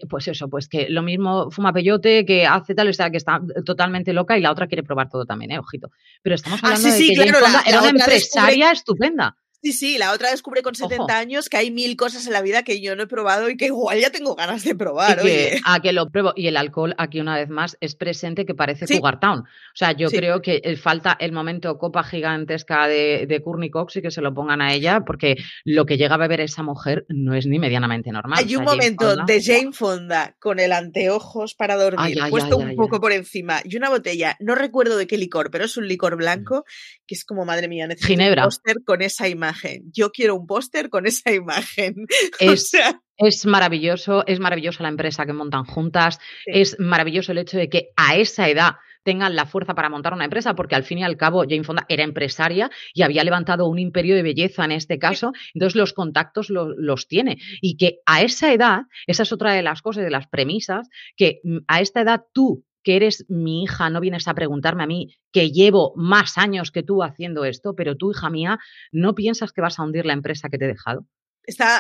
pues 0.09 0.27
eso, 0.27 0.47
pues 0.49 0.67
que 0.67 0.89
lo 0.89 1.01
mismo 1.01 1.51
fuma 1.51 1.73
peyote, 1.73 2.25
que 2.25 2.45
hace 2.45 2.75
tal, 2.75 2.89
o 2.89 2.93
sea, 2.93 3.09
que 3.09 3.17
está 3.17 3.41
totalmente 3.65 4.13
loca 4.13 4.37
y 4.37 4.41
la 4.41 4.51
otra 4.51 4.67
quiere 4.67 4.83
probar 4.83 5.09
todo 5.09 5.25
también, 5.25 5.51
¿eh? 5.51 5.59
Ojito. 5.59 5.89
Pero 6.21 6.35
estamos 6.35 6.59
ah, 6.63 6.67
hablando 6.67 6.89
de 6.89 6.97
que 6.97 7.69
era 7.69 7.79
una 7.81 7.89
empresaria 7.89 8.71
estupenda. 8.71 9.37
Sí, 9.67 9.73
sí, 9.73 9.97
la 9.97 10.13
otra 10.13 10.31
descubre 10.31 10.61
con 10.61 10.75
70 10.75 11.17
años 11.17 11.49
que 11.49 11.57
hay 11.57 11.71
mil 11.71 11.97
cosas 11.97 12.25
en 12.25 12.31
la 12.31 12.41
vida 12.41 12.63
que 12.63 12.79
yo 12.79 12.95
no 12.95 13.03
he 13.03 13.07
probado 13.07 13.49
y 13.49 13.57
que 13.57 13.65
igual 13.65 13.99
ya 13.99 14.09
tengo 14.11 14.33
ganas 14.33 14.63
de 14.63 14.75
probar. 14.75 15.19
Y 15.27 15.59
a 15.65 15.81
que 15.81 15.91
lo 15.91 16.09
pruebo. 16.09 16.31
Y 16.37 16.47
el 16.47 16.55
alcohol, 16.55 16.95
aquí 16.97 17.19
una 17.19 17.35
vez 17.35 17.49
más, 17.49 17.75
es 17.81 17.95
presente 17.95 18.45
que 18.45 18.55
parece 18.55 18.87
sí. 18.87 19.01
Town. 19.19 19.39
O 19.39 19.75
sea, 19.75 19.91
yo 19.91 20.09
creo 20.09 20.41
que 20.41 20.61
falta 20.81 21.17
el 21.19 21.33
momento 21.33 21.77
copa 21.77 22.05
gigantesca 22.05 22.87
de, 22.87 23.25
de 23.27 23.41
Courtney 23.41 23.69
Cox 23.69 23.97
y 23.97 24.01
que 24.01 24.09
se 24.09 24.21
lo 24.21 24.33
pongan 24.33 24.61
a 24.61 24.73
ella, 24.73 25.01
porque 25.05 25.35
lo 25.65 25.85
que 25.85 25.97
llega 25.97 26.15
a 26.15 26.17
beber 26.17 26.39
esa 26.39 26.63
mujer 26.63 27.05
no 27.09 27.35
es 27.35 27.45
ni 27.45 27.59
medianamente 27.59 28.09
normal. 28.09 28.39
Hay 28.39 28.55
un 28.55 28.63
momento 28.63 29.17
de 29.25 29.43
Jane 29.43 29.73
Fonda 29.73 30.37
con 30.39 30.59
el 30.59 30.71
anteojos 30.71 31.55
para 31.55 31.75
dormir, 31.75 32.17
puesto 32.29 32.55
un 32.55 32.73
poco 32.77 33.01
por 33.01 33.11
encima, 33.11 33.59
y 33.65 33.75
una 33.75 33.89
botella, 33.89 34.37
no 34.39 34.55
recuerdo 34.55 34.95
de 34.95 35.07
qué 35.07 35.17
licor, 35.17 35.51
pero 35.51 35.65
es 35.65 35.75
un 35.75 35.89
licor 35.89 36.15
blanco, 36.15 36.63
que 37.05 37.15
es 37.15 37.25
como, 37.25 37.43
madre 37.43 37.67
mía, 37.67 37.85
necesito 37.85 38.07
Ginebra. 38.07 38.43
un 38.43 38.47
póster 38.47 38.77
con 38.85 39.01
esa 39.01 39.27
imagen 39.27 39.56
yo 39.91 40.11
quiero 40.11 40.35
un 40.35 40.47
póster 40.47 40.89
con 40.89 41.05
esa 41.05 41.31
imagen. 41.31 42.05
Es, 42.39 42.71
es 43.17 43.45
maravilloso, 43.45 44.25
es 44.27 44.39
maravillosa 44.39 44.83
la 44.83 44.89
empresa 44.89 45.25
que 45.25 45.33
montan 45.33 45.65
juntas, 45.65 46.19
es 46.45 46.79
maravilloso 46.79 47.31
el 47.31 47.39
hecho 47.39 47.57
de 47.57 47.69
que 47.69 47.89
a 47.95 48.15
esa 48.15 48.47
edad 48.47 48.75
tengan 49.07 49.37
la 49.37 49.45
fuerza 49.45 49.73
para 49.73 49.87
montar 49.87 50.13
una 50.13 50.25
empresa, 50.25 50.53
porque 50.53 50.75
al 50.75 50.83
fin 50.83 50.97
y 50.97 51.03
al 51.05 51.15
cabo 51.15 51.43
Jane 51.47 51.63
Fonda 51.63 51.85
era 51.87 52.03
empresaria 52.03 52.69
y 52.93 53.03
había 53.03 53.23
levantado 53.23 53.69
un 53.69 53.79
imperio 53.79 54.15
de 54.15 54.21
belleza 54.21 54.65
en 54.65 54.73
este 54.73 54.99
caso, 54.99 55.31
entonces 55.53 55.77
los 55.77 55.93
contactos 55.93 56.49
los 56.49 57.07
tiene. 57.07 57.37
Y 57.61 57.77
que 57.77 57.99
a 58.05 58.21
esa 58.21 58.51
edad, 58.51 58.81
esa 59.05 59.23
es 59.23 59.31
otra 59.31 59.53
de 59.53 59.63
las 59.63 59.81
cosas, 59.81 60.03
de 60.03 60.09
las 60.09 60.27
premisas, 60.27 60.89
que 61.15 61.39
mm, 61.45 61.59
a 61.69 61.79
esta 61.79 62.01
edad 62.01 62.23
tú 62.33 62.65
que 62.87 62.95
eres 62.95 63.25
mi 63.27 63.63
hija, 63.63 63.89
no 63.89 63.99
vienes 63.99 64.29
a 64.29 64.33
preguntarme 64.33 64.81
a 64.81 64.87
mí 64.87 65.13
que 65.33 65.51
llevo 65.51 65.91
más 65.97 66.37
años 66.37 66.71
que 66.71 66.83
tú 66.83 67.03
haciendo 67.03 67.43
esto, 67.43 67.75
pero 67.75 67.97
tú, 67.97 68.11
hija 68.11 68.29
mía, 68.29 68.59
no 68.93 69.13
piensas 69.13 69.51
que 69.51 69.59
vas 69.59 69.77
a 69.77 69.83
hundir 69.83 70.05
la 70.05 70.13
empresa 70.13 70.47
que 70.47 70.57
te 70.57 70.63
he 70.63 70.69
dejado. 70.69 71.05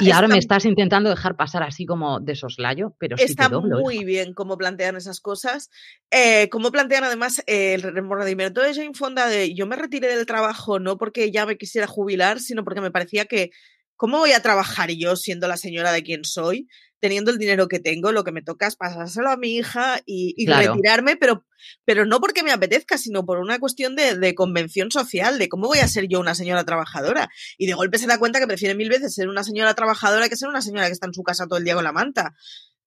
y 0.01 0.11
ahora 0.11 0.27
me 0.27 0.37
estás 0.37 0.65
intentando 0.65 1.09
dejar 1.09 1.37
pasar 1.37 1.63
así 1.63 1.85
como 1.85 2.19
de 2.19 2.35
soslayo, 2.35 2.93
pero 2.99 3.15
sí 3.15 3.23
está 3.23 3.47
doblo, 3.47 3.79
muy 3.79 4.03
bien 4.03 4.33
cómo 4.33 4.57
plantean 4.57 4.97
esas 4.97 5.21
cosas. 5.21 5.69
Eh, 6.11 6.49
cómo 6.49 6.73
plantean 6.73 7.05
además 7.05 7.41
el 7.47 7.83
remordimiento 7.83 8.61
de 8.61 8.73
Jane 8.73 8.93
Fonda 8.93 9.29
de 9.29 9.55
yo 9.55 9.65
me 9.65 9.77
retiré 9.77 10.13
del 10.13 10.25
trabajo 10.25 10.77
no 10.77 10.97
porque 10.97 11.31
ya 11.31 11.45
me 11.45 11.57
quisiera 11.57 11.87
jubilar, 11.87 12.41
sino 12.41 12.65
porque 12.65 12.81
me 12.81 12.91
parecía 12.91 13.23
que 13.23 13.51
¿cómo 13.95 14.19
voy 14.19 14.31
a 14.31 14.41
trabajar 14.41 14.91
yo 14.91 15.15
siendo 15.15 15.47
la 15.47 15.57
señora 15.57 15.91
de 15.91 16.03
quien 16.03 16.23
soy? 16.23 16.67
Teniendo 16.99 17.31
el 17.31 17.37
dinero 17.37 17.67
que 17.67 17.79
tengo, 17.79 18.11
lo 18.11 18.23
que 18.23 18.31
me 18.31 18.41
toca 18.41 18.67
es 18.67 18.75
pasárselo 18.75 19.29
a 19.29 19.37
mi 19.37 19.55
hija 19.55 20.01
y, 20.05 20.45
retirarme, 20.47 21.15
pero, 21.15 21.45
pero 21.85 22.05
no 22.05 22.19
porque 22.19 22.43
me 22.43 22.51
apetezca, 22.51 22.97
sino 22.97 23.25
por 23.25 23.39
una 23.39 23.59
cuestión 23.59 23.95
de, 23.95 24.15
de, 24.15 24.35
convención 24.35 24.91
social, 24.91 25.37
de 25.37 25.49
cómo 25.49 25.67
voy 25.67 25.79
a 25.79 25.87
ser 25.87 26.07
yo 26.07 26.19
una 26.19 26.35
señora 26.35 26.63
trabajadora. 26.63 27.29
Y 27.57 27.67
de 27.67 27.73
golpe 27.73 27.97
se 27.97 28.07
da 28.07 28.17
cuenta 28.17 28.39
que 28.39 28.47
prefiere 28.47 28.75
mil 28.75 28.89
veces 28.89 29.13
ser 29.13 29.29
una 29.29 29.43
señora 29.43 29.73
trabajadora 29.75 30.29
que 30.29 30.37
ser 30.37 30.49
una 30.49 30.61
señora 30.61 30.87
que 30.87 30.93
está 30.93 31.07
en 31.07 31.13
su 31.13 31.23
casa 31.23 31.47
todo 31.47 31.59
el 31.59 31.65
día 31.65 31.75
con 31.75 31.83
la 31.83 31.91
manta. 31.91 32.33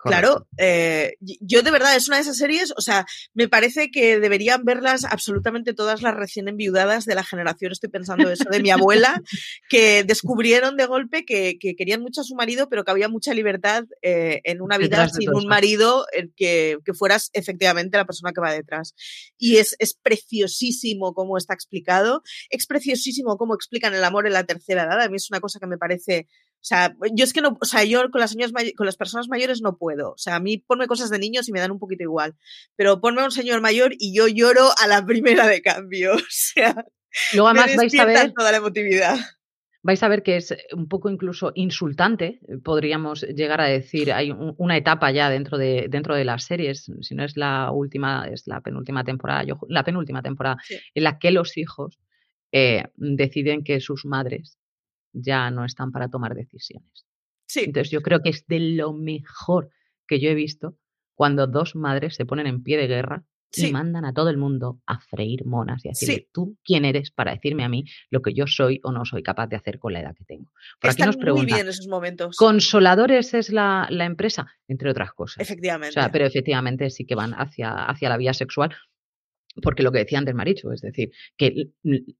Claro, 0.03 0.48
eh, 0.57 1.16
yo 1.20 1.62
de 1.62 1.70
verdad 1.70 1.94
es 1.94 2.09
una 2.09 2.16
de 2.16 2.22
esas 2.22 2.38
series, 2.38 2.72
o 2.74 2.80
sea, 2.80 3.05
me 3.34 3.48
parece 3.48 3.90
que 3.90 4.18
deberían 4.18 4.64
verlas 4.64 5.05
absolutamente 5.05 5.74
todas 5.74 6.01
las 6.01 6.14
recién 6.14 6.48
enviudadas 6.48 7.05
de 7.05 7.14
la 7.14 7.22
generación, 7.22 7.72
estoy 7.72 7.90
pensando 7.90 8.30
eso, 8.30 8.44
de 8.51 8.61
mi 8.61 8.70
abuela, 8.70 9.20
que 9.68 10.03
descubrieron 10.05 10.78
de 10.78 10.86
golpe 10.86 11.26
que, 11.26 11.59
que, 11.61 11.76
querían 11.76 12.01
mucho 12.01 12.22
a 12.22 12.24
su 12.24 12.34
marido, 12.34 12.70
pero 12.70 12.82
que 12.84 12.90
había 12.90 13.09
mucha 13.09 13.34
libertad 13.34 13.84
eh, 14.01 14.40
en 14.44 14.62
una 14.62 14.78
vida 14.78 15.07
sin 15.11 15.34
un 15.34 15.46
marido 15.46 16.07
que, 16.34 16.78
que, 16.82 16.94
fueras 16.94 17.28
efectivamente 17.34 17.98
la 17.98 18.07
persona 18.07 18.32
que 18.32 18.40
va 18.40 18.53
detrás. 18.53 18.94
Y 19.36 19.57
es, 19.57 19.76
es 19.78 19.94
preciosísimo 19.94 21.12
cómo 21.12 21.36
está 21.36 21.53
explicado, 21.53 22.22
es 22.48 22.66
preciosísimo 22.66 23.36
cómo 23.36 23.55
explican 23.55 23.94
el 23.94 24.05
amor 24.05 24.26
en 24.26 24.32
la 24.32 24.44
tercera 24.44 24.84
edad, 24.84 25.03
a 25.03 25.09
mí 25.11 25.16
es 25.16 25.30
una 25.30 25.40
cosa 25.40 25.61
que 25.61 25.66
me 25.66 25.78
parece 25.78 26.26
O 26.61 26.63
sea, 26.63 26.95
yo 27.15 27.25
es 27.25 27.33
que 27.33 27.41
no, 27.41 27.57
o 27.59 27.65
sea, 27.65 27.85
yo 27.85 28.11
con 28.11 28.21
las, 28.21 28.37
con 28.77 28.85
las 28.85 28.97
personas 28.97 29.29
mayores 29.29 29.63
no 29.63 29.79
puedo. 29.79 30.11
O 30.11 30.19
sea, 30.19 30.37
a 30.37 30.41
mí 30.41 30.59
ponme 30.59 30.87
cosas 30.87 31.09
de 31.09 31.19
niños 31.19 31.49
y 31.49 31.53
me 31.53 31.61
dan 31.61 31.71
un 31.71 31.79
poquito 31.79 32.03
igual. 32.03 32.37
Pero 32.77 33.01
ponme 33.01 33.23
a 33.23 33.25
un 33.25 33.31
señor 33.31 33.63
mayor 33.63 33.95
y 33.99 34.15
yo 34.15 34.29
lloro 34.29 34.69
a 34.79 34.87
la 34.87 35.05
primera 35.07 35.47
de 35.47 35.63
cambio. 35.63 36.15
O 36.15 36.29
sea, 36.29 36.85
Luego 37.33 37.49
además 37.49 37.77
vais 37.77 37.99
a 37.99 38.05
ver 38.05 38.33
toda 38.33 38.53
la 38.53 38.59
emotividad. 38.59 39.17
Vais 39.83 40.03
a 40.03 40.09
ver 40.09 40.23
que 40.23 40.37
es 40.37 40.55
un 40.75 40.89
poco 40.89 41.09
incluso 41.09 41.53
insultante, 41.55 42.41
podríamos 42.63 43.23
llegar 43.23 43.63
a 43.63 43.65
decir. 43.65 44.13
Hay 44.13 44.31
una 44.59 44.77
etapa 44.77 45.11
ya 45.11 45.31
dentro 45.31 45.57
de, 45.57 45.87
dentro 45.89 46.15
de 46.15 46.27
las 46.27 46.45
series, 46.45 46.91
si 47.01 47.15
no 47.15 47.25
es 47.25 47.39
la 47.39 47.71
última, 47.73 48.29
es 48.29 48.47
la 48.47 48.61
penúltima 48.61 49.05
temporada, 49.05 49.43
yo, 49.45 49.59
la 49.69 49.83
penúltima 49.83 50.21
temporada, 50.21 50.59
en 50.95 51.03
la 51.03 51.19
que 51.19 51.31
los 51.31 51.57
hijos 51.57 51.99
eh, 52.53 52.85
deciden 52.97 53.65
que 53.65 53.81
sus 53.81 54.05
madres 54.05 54.60
ya 55.13 55.51
no 55.51 55.65
están 55.65 55.93
para 55.93 56.09
tomar 56.09 56.35
decisiones. 56.35 57.07
Sí. 57.47 57.61
Entonces 57.65 57.91
yo 57.91 58.01
creo 58.03 58.21
que 58.21 58.31
es 58.31 58.47
de 58.47 58.61
lo 58.61 58.93
mejor 58.93 59.71
que 60.07 60.21
yo 60.21 60.31
he 60.31 60.35
visto 60.35 60.77
cuando 61.15 61.47
dos 61.47 61.75
madres 61.77 62.15
se 62.15 62.25
ponen 62.25 62.47
en 62.47 62.63
pie 62.63 62.79
de 62.79 62.87
guerra 62.87 63.25
y 63.57 63.73
mandan 63.73 64.05
a 64.05 64.13
todo 64.13 64.31
el 64.31 64.37
mundo 64.37 64.81
a 64.87 65.01
freír 65.01 65.45
monas 65.45 65.85
y 65.85 65.89
a 65.89 65.91
decirle, 65.91 66.29
tú 66.33 66.57
quién 66.65 66.85
eres 66.85 67.11
para 67.11 67.33
decirme 67.33 67.65
a 67.65 67.69
mí 67.69 67.85
lo 68.11 68.23
que 68.23 68.33
yo 68.33 68.47
soy 68.47 68.81
o 68.85 68.93
no 68.93 69.05
soy 69.05 69.23
capaz 69.23 69.49
de 69.49 69.57
hacer 69.57 69.79
con 69.79 69.93
la 69.93 70.01
edad 70.01 70.15
que 70.15 70.25
tengo. 70.25 70.53
Por 70.81 70.91
aquí 70.91 71.03
nos 71.03 71.17
muy 71.17 71.47
bien 71.47 71.69
esos 71.69 71.89
momentos. 71.89 72.37
¿Consoladores 72.37 73.35
es 73.35 73.51
la, 73.51 73.87
la, 73.91 74.05
empresa? 74.05 74.53
Entre 74.69 74.91
otras 74.91 75.13
cosas. 75.13 75.41
Efectivamente. 75.43 75.91
O 75.91 75.93
sea, 75.93 76.13
pero 76.13 76.27
efectivamente 76.27 76.91
sí 76.91 77.05
que 77.05 77.15
van 77.15 77.35
hacia, 77.35 77.73
hacia 77.73 78.09
la 78.09 78.17
vía 78.17 78.35
sexual, 78.35 78.75
porque 79.62 79.82
lo 79.82 79.90
que 79.90 79.98
decía 79.98 80.18
antes 80.18 80.34
Maricho, 80.34 80.72
es 80.72 80.80
decir, 80.80 81.11
que 81.36 81.70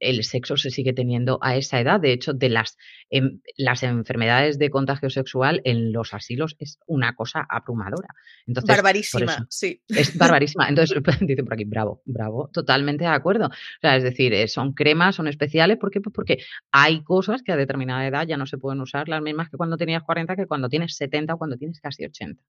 el 0.01 0.25
sexo 0.25 0.57
se 0.57 0.71
sigue 0.71 0.93
teniendo 0.93 1.39
a 1.43 1.57
esa 1.57 1.81
edad. 1.81 2.01
De 2.01 2.13
hecho, 2.13 2.33
de 2.33 2.49
las, 2.49 2.77
em, 3.09 3.41
las 3.57 3.83
enfermedades 3.83 4.59
de 4.59 4.71
contagio 4.71 5.11
sexual 5.11 5.61
en 5.65 5.93
los 5.93 6.13
asilos 6.13 6.57
es 6.59 6.79
una 6.87 7.15
cosa 7.15 7.47
abrumadora. 7.49 8.09
Entonces, 8.47 8.69
barbarísima, 8.69 9.47
sí. 9.49 9.81
Es 9.89 10.17
barbarísima. 10.19 10.69
Entonces, 10.69 10.99
dice 11.21 11.45
por 11.45 11.55
aquí, 11.55 11.65
bravo, 11.65 12.03
bravo, 12.05 12.51
totalmente 12.53 13.05
de 13.05 13.11
acuerdo. 13.11 13.47
O 13.47 13.81
sea, 13.81 13.97
es 13.97 14.03
decir, 14.03 14.35
eh, 14.35 14.49
son 14.49 14.73
cremas, 14.73 15.17
son 15.17 15.29
especiales. 15.29 15.79
¿Por 15.79 15.91
qué? 15.91 16.01
Pues 16.01 16.13
porque 16.15 16.39
hay 16.73 17.03
cosas 17.05 17.43
que 17.43 17.53
a 17.53 17.57
determinada 17.57 18.07
edad 18.07 18.27
ya 18.27 18.37
no 18.37 18.47
se 18.47 18.59
pueden 18.59 18.81
usar, 18.81 19.09
las 19.09 19.23
mismas 19.23 19.49
que 19.49 19.57
cuando 19.57 19.77
tenías 19.77 20.03
40, 20.03 20.35
que 20.35 20.47
cuando 20.47 20.69
tienes 20.69 20.97
70 20.97 21.35
o 21.35 21.39
cuando 21.39 21.57
tienes 21.57 21.81
casi 21.81 22.05
80. 22.05 22.43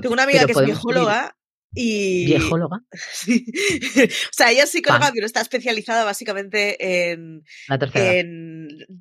Tengo 0.00 0.12
una 0.12 0.24
amiga 0.24 0.46
que 0.46 0.52
es 0.52 0.64
bióloga 0.64 1.36
y... 1.74 2.26
¿Viejóloga? 2.26 2.82
Sí. 3.12 3.44
o 4.04 4.32
sea, 4.32 4.50
ella 4.50 4.64
es 4.64 4.70
psicóloga, 4.70 5.10
pero 5.14 5.26
está 5.26 5.40
especializada 5.40 6.04
básicamente 6.04 7.10
en, 7.12 7.44
en, 7.94 8.49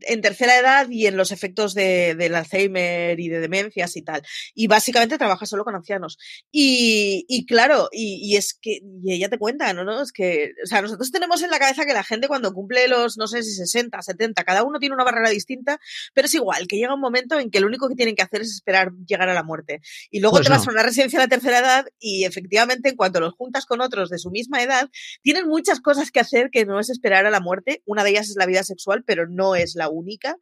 en, 0.02 0.22
tercera 0.22 0.58
edad 0.58 0.90
y 0.90 1.08
en 1.08 1.18
los 1.18 1.32
efectos 1.32 1.74
de, 1.74 2.16
del 2.16 2.36
Alzheimer 2.36 3.20
y 3.20 3.30
de 3.30 3.40
demencias 3.40 3.96
y 3.96 4.02
tal. 4.02 4.22
Y 4.54 4.68
básicamente 4.68 5.18
trabaja 5.18 5.46
solo 5.46 5.64
con 5.64 5.76
ancianos. 5.76 6.18
Y, 6.52 7.26
y 7.28 7.46
claro, 7.46 7.90
y, 7.92 8.20
y, 8.22 8.38
es 8.38 8.54
que, 8.54 8.80
y 9.04 9.14
ella 9.14 9.30
te 9.30 9.38
cuenta, 9.38 9.74
¿no? 9.74 9.84
¿no? 9.84 10.02
Es 10.02 10.12
que, 10.12 10.54
o 10.64 10.68
sea, 10.68 10.82
nosotros 10.82 11.12
tenemos 11.12 11.42
en 11.42 11.52
la 11.52 11.60
cabeza 11.60 11.86
que 11.86 11.94
la 11.94 12.04
gente 12.04 12.28
cuando 12.28 12.54
cumple 12.54 12.88
los, 12.88 13.18
no 13.18 13.28
sé 13.28 13.44
si 13.44 13.54
60, 13.54 14.02
70, 14.02 14.44
cada 14.44 14.64
uno 14.64 14.80
tiene 14.80 14.96
una 14.96 15.04
barrera 15.04 15.30
distinta, 15.30 15.80
pero 16.14 16.26
es 16.28 16.34
igual, 16.34 16.68
que 16.68 16.78
llega 16.78 16.94
un 16.94 17.02
momento 17.02 17.40
en 17.40 17.52
que 17.52 17.60
lo 17.60 17.68
único 17.68 17.88
que 17.88 17.96
tienen 17.96 18.16
que 18.16 18.24
hacer 18.24 18.42
es 18.42 18.54
esperar 18.54 18.92
llegar 19.08 19.30
a 19.30 19.34
la 19.34 19.44
muerte. 19.44 19.82
Y 20.12 20.20
luego 20.20 20.38
pues 20.38 20.48
te 20.48 20.54
vas 20.54 20.68
a 20.68 20.72
una 20.72 20.84
residencia 20.84 21.20
de 21.20 21.26
la 21.26 21.30
tercera 21.30 21.60
edad 21.60 21.86
y 22.00 22.26
efectivamente 22.26 22.90
en 22.90 22.96
cuanto 22.96 23.20
los 23.20 23.34
juntas 23.34 23.66
con 23.66 23.82
otros 23.82 24.10
de 24.10 24.18
su 24.18 24.32
misma 24.32 24.62
edad, 24.62 24.90
tienen 25.22 25.48
muchas 25.48 25.80
cosas 25.80 26.12
que 26.12 26.20
hacer 26.20 26.50
que 26.52 26.66
no 26.66 26.80
es 26.80 26.90
esperar 26.90 27.26
a 27.26 27.30
la 27.30 27.40
muerte. 27.40 27.82
Una 27.86 28.04
de 28.04 28.12
ellas 28.12 28.30
es 28.30 28.36
la 28.36 28.46
vida 28.46 28.64
sexual, 28.64 29.04
pero 29.06 29.28
no 29.28 29.56
es 29.56 29.59
la 29.76 29.90
única 29.90 30.36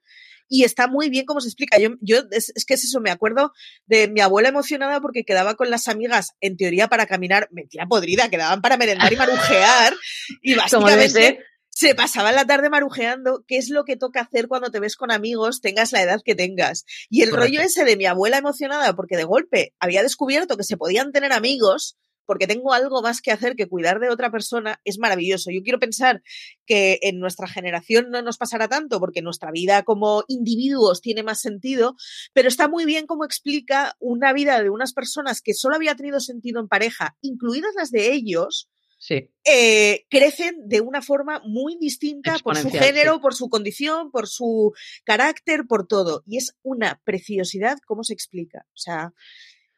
y 0.50 0.64
está 0.64 0.88
muy 0.88 1.10
bien 1.10 1.26
cómo 1.26 1.42
se 1.42 1.50
explica. 1.50 1.78
Yo, 1.78 1.92
yo 2.02 2.20
es, 2.32 2.54
que 2.66 2.74
es 2.74 2.84
eso, 2.84 3.00
me 3.00 3.12
acuerdo 3.12 3.52
de 3.86 4.08
mi 4.08 4.22
abuela 4.22 4.50
emocionada 4.50 5.02
porque 5.02 5.24
quedaba 5.24 5.56
con 5.56 5.70
las 5.70 5.88
amigas, 5.88 6.36
en 6.42 6.58
teoría, 6.58 6.88
para 6.88 7.06
caminar, 7.06 7.50
mentira 7.52 7.86
podrida, 7.88 8.30
quedaban 8.30 8.62
para 8.62 8.78
merendar 8.78 9.12
y 9.12 9.18
marujear, 9.18 9.94
y 10.42 10.56
básicamente 10.56 11.40
se 11.70 11.94
pasaba 11.94 12.32
la 12.32 12.46
tarde 12.46 12.72
marujeando 12.72 13.44
qué 13.48 13.58
es 13.58 13.70
lo 13.70 13.84
que 13.84 13.98
toca 13.98 14.22
hacer 14.22 14.48
cuando 14.48 14.72
te 14.72 14.80
ves 14.80 14.96
con 14.96 15.12
amigos, 15.12 15.62
tengas 15.62 15.92
la 15.92 16.02
edad 16.02 16.22
que 16.26 16.34
tengas. 16.34 16.86
Y 17.08 17.22
el 17.22 17.32
rollo 17.32 17.62
ese 17.62 17.86
de 17.86 17.98
mi 17.98 18.06
abuela 18.06 18.40
emocionada 18.40 18.96
porque 18.96 19.16
de 19.16 19.26
golpe 19.26 19.76
había 19.80 20.02
descubierto 20.02 20.58
que 20.58 20.64
se 20.64 20.76
podían 20.76 21.12
tener 21.12 21.34
amigos, 21.34 21.96
porque 22.28 22.46
tengo 22.46 22.74
algo 22.74 23.02
más 23.02 23.22
que 23.22 23.32
hacer 23.32 23.56
que 23.56 23.68
cuidar 23.68 24.00
de 24.00 24.10
otra 24.10 24.30
persona, 24.30 24.80
es 24.86 25.00
maravilloso. 25.00 25.50
Yo 25.50 25.64
quiero 25.64 25.80
pensar 25.80 26.22
que 26.68 27.00
en 27.02 27.20
nuestra 27.20 27.48
generación 27.48 28.12
no 28.12 28.22
nos 28.22 28.38
pasará 28.38 28.68
tanto 28.68 29.00
porque 29.00 29.24
nuestra 29.24 29.50
vida 29.52 29.82
como 29.82 30.24
individuos 30.28 31.02
tiene 31.02 31.24
más 31.24 31.42
sentido, 31.42 31.96
pero 32.34 32.50
está 32.50 32.68
muy 32.68 32.86
bien 32.86 33.08
cómo 33.08 33.26
explica 33.26 33.96
una 34.00 34.34
vida 34.34 34.62
de 34.62 34.70
unas 34.70 34.94
personas 34.94 35.42
que 35.42 35.56
solo 35.56 35.76
había 35.76 35.96
tenido 35.96 36.20
sentido 36.20 36.60
en 36.60 36.68
pareja, 36.68 37.18
incluidas 37.22 37.74
las 37.76 37.90
de 37.90 38.14
ellos, 38.14 38.70
Sí. 39.00 39.30
Eh, 39.46 40.06
crecen 40.10 40.56
de 40.68 40.82
una 40.82 41.04
forma 41.04 41.40
muy 41.46 41.78
distinta 41.78 42.38
por 42.40 42.58
su 42.58 42.72
género, 42.72 43.22
por 43.22 43.36
su 43.36 43.48
condición, 43.48 44.10
por 44.10 44.28
su 44.28 44.74
carácter, 45.04 45.66
por 45.68 45.86
todo. 45.86 46.24
Y 46.26 46.38
es 46.38 46.58
una 46.64 47.00
preciosidad 47.04 47.78
cómo 47.86 48.04
se 48.04 48.14
explica. 48.14 48.66
O 48.70 48.78
sea, 48.78 49.14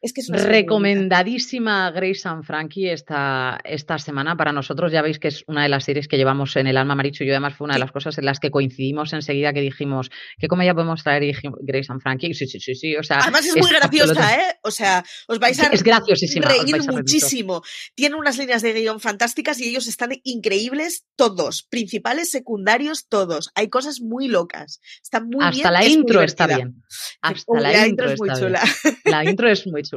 es 0.02 0.14
que 0.14 0.22
es 0.22 0.30
Recomendadísima 0.30 1.92
Grace 1.92 2.28
and 2.28 2.44
Frankie 2.44 2.90
esta, 2.90 3.60
esta 3.66 3.98
semana 4.00 4.38
para 4.38 4.54
nosotros. 4.54 4.92
Ya 4.92 5.02
veis 5.02 5.20
que 5.20 5.28
es 5.28 5.44
una 5.48 5.64
de 5.64 5.70
las 5.70 5.84
series 5.84 6.08
que 6.08 6.18
llevamos 6.18 6.56
en 6.56 6.68
el 6.68 6.78
alma, 6.78 6.96
Maricho. 6.96 7.26
Yo 7.26 7.34
además 7.34 7.56
fue 7.56 7.66
una 7.66 7.74
de 7.74 7.82
las 7.82 7.92
cosas 7.92 8.18
en 8.18 8.26
las 8.26 8.40
que 8.40 8.50
coincidimos 8.50 9.12
enseguida 9.12 9.52
que 9.52 9.60
dijimos, 9.62 10.10
¿qué 10.38 10.48
comedia 10.48 10.74
podemos 10.74 11.04
traer 11.04 11.24
Grace 11.62 11.92
and 11.92 12.02
Frankie? 12.02 12.34
Sí, 12.34 12.48
sí, 12.48 12.60
sí, 12.60 12.76
sí. 12.76 12.96
O 12.96 13.04
sea, 13.04 13.20
además 13.20 13.46
es, 13.46 13.58
muy 13.58 13.70
graciosa, 13.70 14.36
¿eh? 14.36 14.60
O 14.64 14.72
sea, 14.72 15.04
os 15.28 15.40
vais 15.40 15.60
a 15.60 15.68
es 15.68 15.84
reír 15.84 16.82
muchísimo. 16.90 17.62
Tiene 17.94 18.16
unas 18.16 18.38
líneas 18.38 18.62
de 18.62 18.74
guion 18.74 19.02
fantásticas 19.02 19.60
y 19.60 19.68
ellos 19.68 19.88
están 19.88 20.12
increíbles 20.24 21.06
todos, 21.18 21.64
principales, 21.64 22.32
secundarios, 22.32 23.08
todos. 23.10 23.52
Hay 23.56 23.70
cosas 23.70 24.00
muy 24.00 24.30
locas. 24.30 24.80
Están 25.04 25.28
muy 25.28 25.44
Hasta 25.44 25.52
bien. 25.52 25.66
Hasta 25.66 25.72
la 25.72 25.86
intro 25.86 26.22
está 26.22 26.48
bien. 26.48 26.84
Hasta 27.22 27.60
la, 27.60 27.88
intro, 27.88 28.10
es 28.10 28.20
muy 28.20 28.30
chula. 28.30 28.64
La 29.04 29.26
intro 29.26 29.50
es 29.50 29.68
muy 29.68 29.84
chula. 29.84 29.89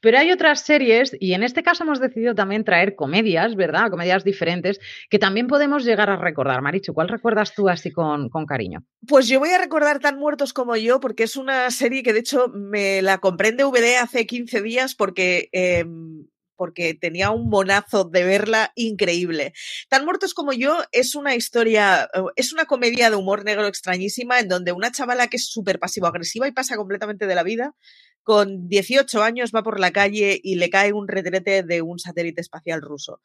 Pero 0.00 0.18
hay 0.18 0.30
otras 0.30 0.62
series, 0.62 1.16
y 1.18 1.32
en 1.32 1.42
este 1.42 1.62
caso 1.62 1.84
hemos 1.84 2.00
decidido 2.00 2.34
también 2.34 2.64
traer 2.64 2.94
comedias, 2.94 3.56
¿verdad? 3.56 3.90
Comedias 3.90 4.24
diferentes, 4.24 4.80
que 5.10 5.18
también 5.18 5.46
podemos 5.46 5.84
llegar 5.84 6.10
a 6.10 6.16
recordar. 6.16 6.62
Marichu, 6.62 6.92
¿cuál 6.92 7.08
recuerdas 7.08 7.54
tú 7.54 7.68
así 7.68 7.90
con, 7.90 8.28
cariño? 8.46 8.84
Pues 9.06 9.28
yo 9.28 9.38
voy 9.38 9.50
a 9.50 9.58
recordar 9.58 9.98
Tan 9.98 10.18
Muertos 10.18 10.52
como 10.52 10.76
yo, 10.76 11.00
porque 11.00 11.24
es 11.24 11.36
una 11.36 11.70
serie 11.70 12.02
que 12.02 12.12
de 12.12 12.20
hecho 12.20 12.48
me 12.48 13.02
la 13.02 13.18
compré 13.18 13.48
en 13.48 13.56
DVD 13.56 13.96
hace 13.96 14.26
15 14.26 14.62
días 14.62 14.94
porque... 14.94 15.48
Em, 15.52 16.26
porque 16.58 16.92
tenía 16.92 17.30
un 17.30 17.48
monazo 17.48 18.04
de 18.04 18.24
verla 18.24 18.72
increíble. 18.74 19.54
Tan 19.88 20.04
muertos 20.04 20.34
como 20.34 20.52
yo 20.52 20.76
es 20.90 21.14
una 21.14 21.36
historia, 21.36 22.10
eh, 22.12 22.20
es 22.34 22.52
una 22.52 22.66
comedia 22.66 23.08
de 23.08 23.16
humor 23.16 23.44
negro 23.44 23.66
extrañísima 23.66 24.40
en 24.40 24.48
donde 24.48 24.72
una 24.72 24.90
chavala 24.90 25.28
que 25.28 25.36
es 25.36 25.46
súper 25.46 25.78
pasivo-agresiva 25.78 26.48
y 26.48 26.52
pasa 26.52 26.76
completamente 26.76 27.28
de 27.28 27.34
la 27.36 27.44
vida, 27.44 27.74
con 28.22 28.68
18 28.68 29.22
años 29.22 29.52
va 29.54 29.62
por 29.62 29.80
la 29.80 29.90
calle 29.90 30.38
y 30.42 30.56
le 30.56 30.70
cae 30.70 30.92
un 30.92 31.08
retrete 31.08 31.62
de 31.62 31.82
un 31.82 31.98
satélite 31.98 32.40
espacial 32.40 32.82
ruso. 32.82 33.20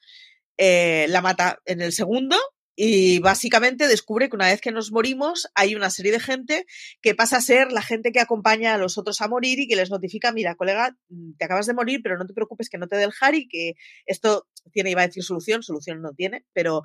Eh, 0.58 1.08
la 1.10 1.22
mata 1.22 1.60
en 1.66 1.82
el 1.82 1.92
segundo 1.92 2.38
y 2.76 3.20
básicamente 3.20 3.88
descubre 3.88 4.30
que 4.30 4.36
una 4.36 4.48
vez 4.48 4.62
que 4.62 4.72
nos 4.72 4.92
morimos 4.92 5.48
hay 5.54 5.76
una 5.76 5.90
serie 5.90 6.12
de 6.12 6.20
gente 6.20 6.66
que 7.02 7.14
pasa 7.14 7.38
a 7.38 7.42
ser 7.42 7.72
la 7.72 7.82
gente 7.82 8.12
que 8.12 8.20
acompaña 8.20 8.74
a 8.74 8.78
los 8.78 8.98
otros 8.98 9.22
a 9.22 9.28
morir 9.28 9.60
y 9.60 9.68
que 9.68 9.76
les 9.76 9.92
notifica, 9.92 10.32
mira, 10.32 10.56
colega, 10.56 10.96
mm, 11.10 11.34
te 11.38 11.46
acabas 11.46 11.68
de 11.68 11.74
morir, 11.74 12.02
pero 12.02 12.18
no 12.18 12.26
te 12.26 12.34
preocupes 12.34 12.70
que 12.70 12.78
no 12.78 12.88
te 12.88 12.98
dé 12.98 13.04
el 13.04 13.14
Harry, 13.22 13.48
que 13.48 13.76
esto 14.06 14.48
tiene, 14.72 14.92
iba 14.92 15.02
a 15.02 15.08
decir 15.08 15.24
solución, 15.24 15.62
solución 15.62 16.02
no 16.02 16.14
tiene, 16.14 16.46
pero 16.54 16.84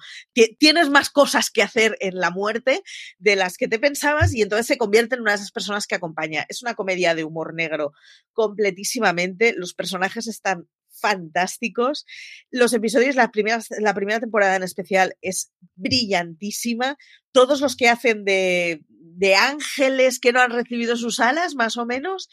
tienes 0.58 0.90
más 0.90 1.10
cosas 1.10 1.50
que 1.50 1.62
hacer 1.62 1.96
en 2.00 2.16
la 2.18 2.30
muerte 2.30 2.82
de 3.18 3.36
las 3.36 3.56
que 3.56 3.68
te 3.68 3.78
pensabas 3.78 4.34
y 4.34 4.42
entonces 4.42 4.66
se 4.66 4.78
convierte 4.78 5.14
en 5.14 5.22
una 5.22 5.32
de 5.32 5.36
esas 5.36 5.52
personas 5.52 5.86
que 5.86 5.94
acompaña. 5.94 6.44
Es 6.48 6.62
una 6.62 6.74
comedia 6.74 7.14
de 7.14 7.24
humor 7.24 7.54
negro 7.54 7.92
completísimamente, 8.32 9.54
los 9.56 9.74
personajes 9.74 10.26
están 10.26 10.68
fantásticos. 11.00 12.04
Los 12.50 12.72
episodios, 12.72 13.16
la 13.16 13.30
primera, 13.30 13.60
la 13.80 13.94
primera 13.94 14.20
temporada 14.20 14.56
en 14.56 14.62
especial 14.62 15.16
es 15.20 15.52
brillantísima. 15.74 16.96
Todos 17.32 17.60
los 17.60 17.76
que 17.76 17.88
hacen 17.88 18.24
de, 18.24 18.82
de 18.88 19.34
ángeles 19.34 20.20
que 20.20 20.32
no 20.32 20.40
han 20.40 20.52
recibido 20.52 20.96
sus 20.96 21.18
alas, 21.18 21.54
más 21.56 21.76
o 21.76 21.84
menos, 21.86 22.28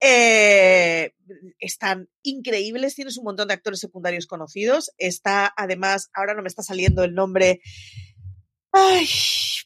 eh, 0.00 1.12
están 1.58 2.08
increíbles. 2.22 2.94
Tienes 2.94 3.18
un 3.18 3.24
montón 3.24 3.48
de 3.48 3.54
actores 3.54 3.80
secundarios 3.80 4.26
conocidos. 4.26 4.90
Está, 4.96 5.52
además, 5.56 6.10
ahora 6.14 6.34
no 6.34 6.42
me 6.42 6.48
está 6.48 6.62
saliendo 6.62 7.04
el 7.04 7.14
nombre. 7.14 7.60
Ay, 8.72 9.06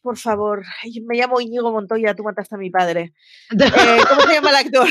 por 0.02 0.16
favor, 0.18 0.64
me 1.06 1.16
llamo 1.16 1.40
Íñigo 1.40 1.70
Montoya, 1.70 2.14
tú 2.14 2.24
mataste 2.24 2.56
a 2.56 2.58
mi 2.58 2.70
padre. 2.70 3.12
Eh, 3.50 4.04
¿Cómo 4.08 4.22
se 4.22 4.34
llama 4.34 4.50
el 4.50 4.56
actor? 4.56 4.88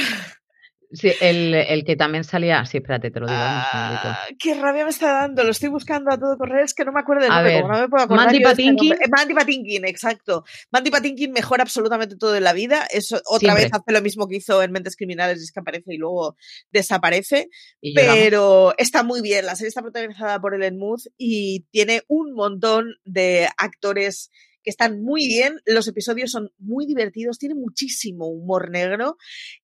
Sí, 0.93 1.11
el, 1.21 1.55
el, 1.55 1.83
que 1.83 1.95
también 1.95 2.23
salía. 2.23 2.63
Sí, 2.65 2.77
espérate, 2.77 3.09
te 3.09 3.19
lo 3.19 3.25
digo. 3.25 3.39
Ah, 3.41 4.27
qué 4.37 4.53
rabia 4.53 4.83
me 4.83 4.91
está 4.91 5.11
dando. 5.11 5.43
Lo 5.43 5.49
estoy 5.49 5.69
buscando 5.69 6.11
a 6.11 6.19
todo 6.19 6.37
correr. 6.37 6.63
Es 6.63 6.75
que 6.75 6.85
no 6.85 6.91
me 6.91 6.99
acuerdo 6.99 7.23
del 7.23 7.31
nombre. 7.31 7.61
no 7.61 7.81
me 7.81 7.89
puedo 7.89 8.03
acordar 8.03 8.27
Mandy 8.27 8.37
este 8.37 8.49
Patinkin. 8.49 8.95
Mandy 9.09 9.33
Patinkin, 9.33 9.85
exacto. 9.85 10.45
Mandy 10.71 10.91
Patinkin 10.91 11.31
mejora 11.31 11.63
absolutamente 11.63 12.15
todo 12.15 12.35
en 12.35 12.43
la 12.43 12.53
vida. 12.53 12.85
Eso 12.91 13.19
otra 13.25 13.55
vez 13.55 13.69
hace 13.73 13.91
lo 13.91 14.01
mismo 14.01 14.27
que 14.27 14.35
hizo 14.35 14.61
en 14.61 14.71
Mentes 14.71 14.95
Criminales, 14.95 15.41
es 15.41 15.51
que 15.51 15.59
aparece 15.59 15.95
y 15.95 15.97
luego 15.97 16.35
desaparece. 16.71 17.49
pero 17.95 18.75
está 18.77 19.01
muy 19.03 19.21
bien. 19.21 19.47
La 19.47 19.55
serie 19.55 19.69
está 19.69 19.81
protagonizada 19.81 20.39
por 20.39 20.53
Ellen 20.53 20.77
Muth 20.77 21.07
y 21.17 21.65
tiene 21.71 22.03
un 22.07 22.33
montón 22.33 22.95
de 23.03 23.49
actores 23.57 24.29
que 24.63 24.69
están 24.69 25.01
muy 25.01 25.27
bien, 25.27 25.59
los 25.65 25.87
episodios 25.87 26.31
son 26.31 26.51
muy 26.57 26.85
divertidos, 26.85 27.37
tiene 27.37 27.55
muchísimo 27.55 28.27
humor 28.27 28.71
negro 28.71 29.17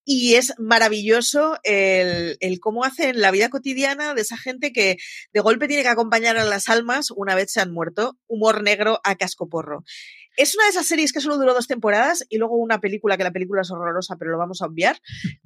y 0.06 0.36
es 0.36 0.54
maravilloso 0.58 1.58
el, 1.64 2.38
el, 2.40 2.60
cómo 2.60 2.84
hacen 2.84 3.20
la 3.22 3.32
vida 3.32 3.50
cotidiana 3.50 4.14
de 4.14 4.22
esa 4.22 4.38
gente 4.38 4.72
que 4.72 4.98
de 5.34 5.40
golpe 5.40 5.68
tiene 5.68 5.84
que 5.84 5.90
acompañar 5.90 6.38
a 6.38 6.46
las 6.46 6.70
almas 6.70 7.12
una 7.12 7.36
vez 7.36 7.52
se 7.52 7.62
han 7.62 7.72
muerto, 7.72 8.18
humor 8.28 8.64
negro 8.64 9.00
a 9.04 9.16
cascoporro. 9.16 9.84
Es 10.38 10.56
una 10.56 10.66
de 10.66 10.70
esas 10.72 10.88
series 10.88 11.12
que 11.12 11.20
solo 11.20 11.38
duró 11.38 11.54
dos 11.54 11.68
temporadas 11.68 12.26
y 12.30 12.38
luego 12.38 12.56
una 12.58 12.80
película, 12.80 13.18
que 13.18 13.24
la 13.24 13.32
película 13.32 13.62
es 13.62 13.72
horrorosa, 13.72 14.16
pero 14.18 14.32
lo 14.32 14.38
vamos 14.38 14.62
a 14.62 14.68
obviar, 14.68 14.98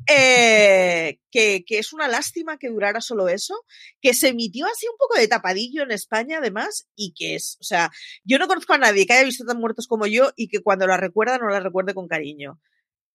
eh, 0.10 1.20
que, 1.32 1.64
que, 1.66 1.80
es 1.80 1.94
una 1.94 2.08
lástima 2.08 2.58
que 2.58 2.70
durara 2.70 3.02
solo 3.02 3.28
eso, 3.28 3.56
que 4.02 4.14
se 4.14 4.30
emitió 4.30 4.66
así 4.68 4.86
un 4.88 4.98
poco 4.98 5.20
de 5.20 5.28
tapadillo 5.28 5.84
en 5.84 5.92
España 5.92 6.38
además 6.38 6.88
y 6.96 7.14
que 7.14 7.36
es, 7.36 7.58
o 7.60 7.64
sea, 7.64 7.92
yo 8.24 8.38
no 8.38 8.48
conozco 8.48 8.74
a 8.74 8.78
nadie 8.78 9.06
que 9.06 9.14
haya 9.14 9.26
visto 9.26 9.46
tan 9.46 9.60
muertos 9.60 9.88
como 9.88 10.06
yo 10.06 10.32
y 10.36 10.48
que 10.48 10.62
cuando 10.62 10.88
la 10.88 10.98
recuerda 10.98 11.38
no 11.38 11.50
la 11.50 11.60
recuerde 11.60 11.94
con 11.94 12.08
cariño. 12.08 12.60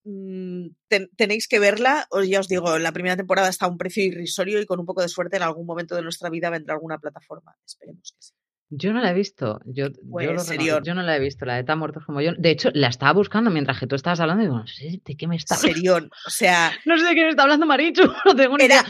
Mm, 0.05 0.69
tenéis 1.17 1.49
que 1.49 1.59
verla, 1.59 2.09
ya 2.27 2.41
os 2.41 2.49
digo, 2.49 2.79
la 2.79 2.93
primera 2.93 3.17
temporada 3.17 3.49
está 3.49 3.67
a 3.67 3.69
un 3.69 3.77
precio 3.77 4.03
irrisorio 4.05 4.61
y 4.61 4.67
con 4.67 4.81
un 4.81 4.87
poco 4.87 5.03
de 5.03 5.09
suerte 5.09 5.37
en 5.37 5.43
algún 5.43 5.67
momento 5.67 5.95
de 5.95 6.03
nuestra 6.03 6.31
vida 6.31 6.51
vendrá 6.51 6.75
alguna 6.75 6.99
plataforma. 6.99 7.57
Esperemos 7.67 8.15
que 8.17 8.23
sí. 8.23 8.33
Yo 8.71 8.93
no 8.93 9.01
la 9.01 9.11
he 9.11 9.15
visto. 9.15 9.61
Yo, 9.65 9.87
pues, 10.11 10.29
yo, 10.85 10.95
no 10.95 11.03
la 11.03 11.17
he 11.17 11.21
visto, 11.21 11.47
la 11.47 11.57
de 11.57 11.65
tan 11.65 11.79
muertos 11.79 12.05
como 12.05 12.21
yo. 12.21 12.33
De 12.37 12.51
hecho, 12.51 12.71
la 12.75 12.89
estaba 12.89 13.13
buscando 13.13 13.51
mientras 13.51 13.81
que 13.81 13.87
tú 13.87 13.95
estabas 13.95 14.21
hablando 14.21 14.43
y 14.43 14.47
digo, 14.47 14.59
no 14.59 14.67
sé 14.67 15.01
de 15.05 15.17
qué 15.17 15.27
me 15.27 15.37
está 15.37 15.55
hablando. 15.55 16.11
O 16.27 16.31
sea. 16.31 16.73
no 16.85 16.99
sé 16.99 17.05
de 17.05 17.15
qué 17.15 17.23
me 17.23 17.31
está 17.31 17.43
hablando 17.43 17.67
Marichu. 17.67 18.03
No 18.27 18.37
tengo 18.37 18.59
ni 18.59 18.65
era, 18.65 18.75
idea. 18.75 18.87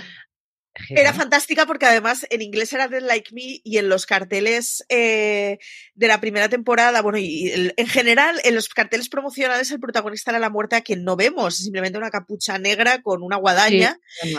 Era 0.90 1.12
fantástica 1.12 1.66
porque 1.66 1.86
además 1.86 2.26
en 2.30 2.42
inglés 2.42 2.72
era 2.72 2.88
Dead 2.88 3.02
Like 3.02 3.32
Me 3.32 3.60
y 3.62 3.78
en 3.78 3.88
los 3.88 4.06
carteles 4.06 4.84
eh, 4.88 5.58
de 5.94 6.08
la 6.08 6.20
primera 6.20 6.48
temporada, 6.48 7.02
bueno, 7.02 7.18
y 7.18 7.72
en 7.76 7.86
general 7.86 8.40
en 8.44 8.54
los 8.54 8.68
carteles 8.68 9.08
promocionales 9.08 9.70
el 9.70 9.80
protagonista 9.80 10.30
era 10.30 10.38
la 10.38 10.50
muerte 10.50 10.76
a 10.76 10.82
quien 10.82 11.04
no 11.04 11.16
vemos, 11.16 11.56
simplemente 11.56 11.98
una 11.98 12.10
capucha 12.10 12.58
negra 12.58 13.02
con 13.02 13.22
una 13.22 13.36
guadaña. 13.36 13.98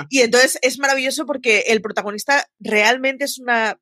y 0.09 0.21
entonces 0.21 0.59
es 0.61 0.79
maravilloso 0.79 1.25
porque 1.25 1.65
el 1.67 1.81
protagonista 1.81 2.49
realmente 2.59 3.25
es 3.25 3.39
una 3.39 3.79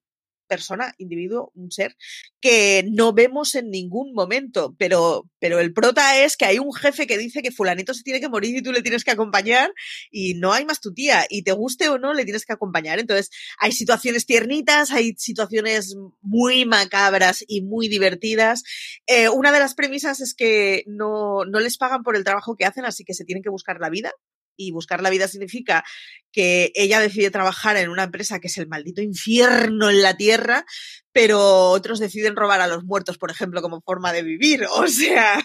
persona, 0.48 0.94
individuo, 0.98 1.52
un 1.56 1.72
ser, 1.72 1.96
que 2.40 2.86
no 2.92 3.14
vemos 3.14 3.56
en 3.56 3.70
ningún 3.70 4.14
momento, 4.14 4.76
pero, 4.78 5.30
pero 5.40 5.60
el 5.60 5.74
prota 5.74 6.24
es 6.24 6.38
que 6.38 6.46
hay 6.46 6.60
un 6.60 6.74
jefe 6.74 7.08
que 7.08 7.18
dice 7.18 7.42
que 7.42 7.52
fulanito 7.52 7.94
se 7.94 8.04
tiene 8.04 8.20
que 8.20 8.30
morir 8.30 8.56
y 8.56 8.62
tú 8.62 8.72
le 8.72 8.82
tienes 8.82 9.04
que 9.04 9.12
acompañar 9.12 9.72
y 10.12 10.36
no 10.36 10.54
hay 10.54 10.66
más 10.66 10.80
tu 10.80 10.94
tía, 10.94 11.26
y 11.30 11.44
te 11.44 11.52
guste 11.52 11.90
o 11.90 11.98
no, 11.98 12.14
le 12.14 12.24
tienes 12.24 12.46
que 12.46 12.54
acompañar. 12.54 13.00
Entonces, 13.00 13.30
hay 13.60 13.72
situaciones 13.72 14.26
tiernitas, 14.26 14.92
hay 14.92 15.14
situaciones 15.18 15.96
muy 16.22 16.66
macabras 16.66 17.44
y 17.48 17.62
muy 17.62 17.88
divertidas. 17.88 18.64
Eh, 19.06 19.30
una 19.30 19.52
de 19.52 19.60
las 19.60 19.76
premisas 19.76 20.22
es 20.22 20.34
que 20.34 20.84
no, 20.88 21.46
no 21.46 21.60
les 21.60 21.78
pagan 21.78 22.04
por 22.04 22.16
el 22.16 22.24
trabajo 22.24 22.56
que 22.56 22.66
hacen, 22.66 22.86
así 22.86 23.04
que 23.04 23.14
se 23.14 23.26
tienen 23.26 23.44
que 23.44 23.50
buscar 23.50 23.80
la 23.80 23.90
vida 23.90 24.12
y 24.58 24.72
buscar 24.72 25.02
la 25.02 25.10
vida 25.10 25.28
significa 25.28 25.86
que 26.32 26.72
ella 26.76 27.00
decide 27.00 27.32
trabajar 27.32 27.78
en 27.78 27.90
una 27.90 28.04
empresa 28.04 28.40
que 28.40 28.48
es 28.48 28.58
el 28.58 28.68
maldito 28.68 29.02
infierno 29.02 29.90
en 29.90 30.02
la 30.02 30.18
tierra, 30.18 30.66
pero 31.12 31.70
otros 31.70 32.00
deciden 32.00 32.36
robar 32.36 32.62
a 32.62 32.68
los 32.68 32.84
muertos, 32.84 33.18
por 33.18 33.32
ejemplo, 33.32 33.62
como 33.62 33.82
forma 33.82 34.14
de 34.14 34.24
vivir. 34.24 34.66
O 34.72 34.88
sea. 34.88 35.40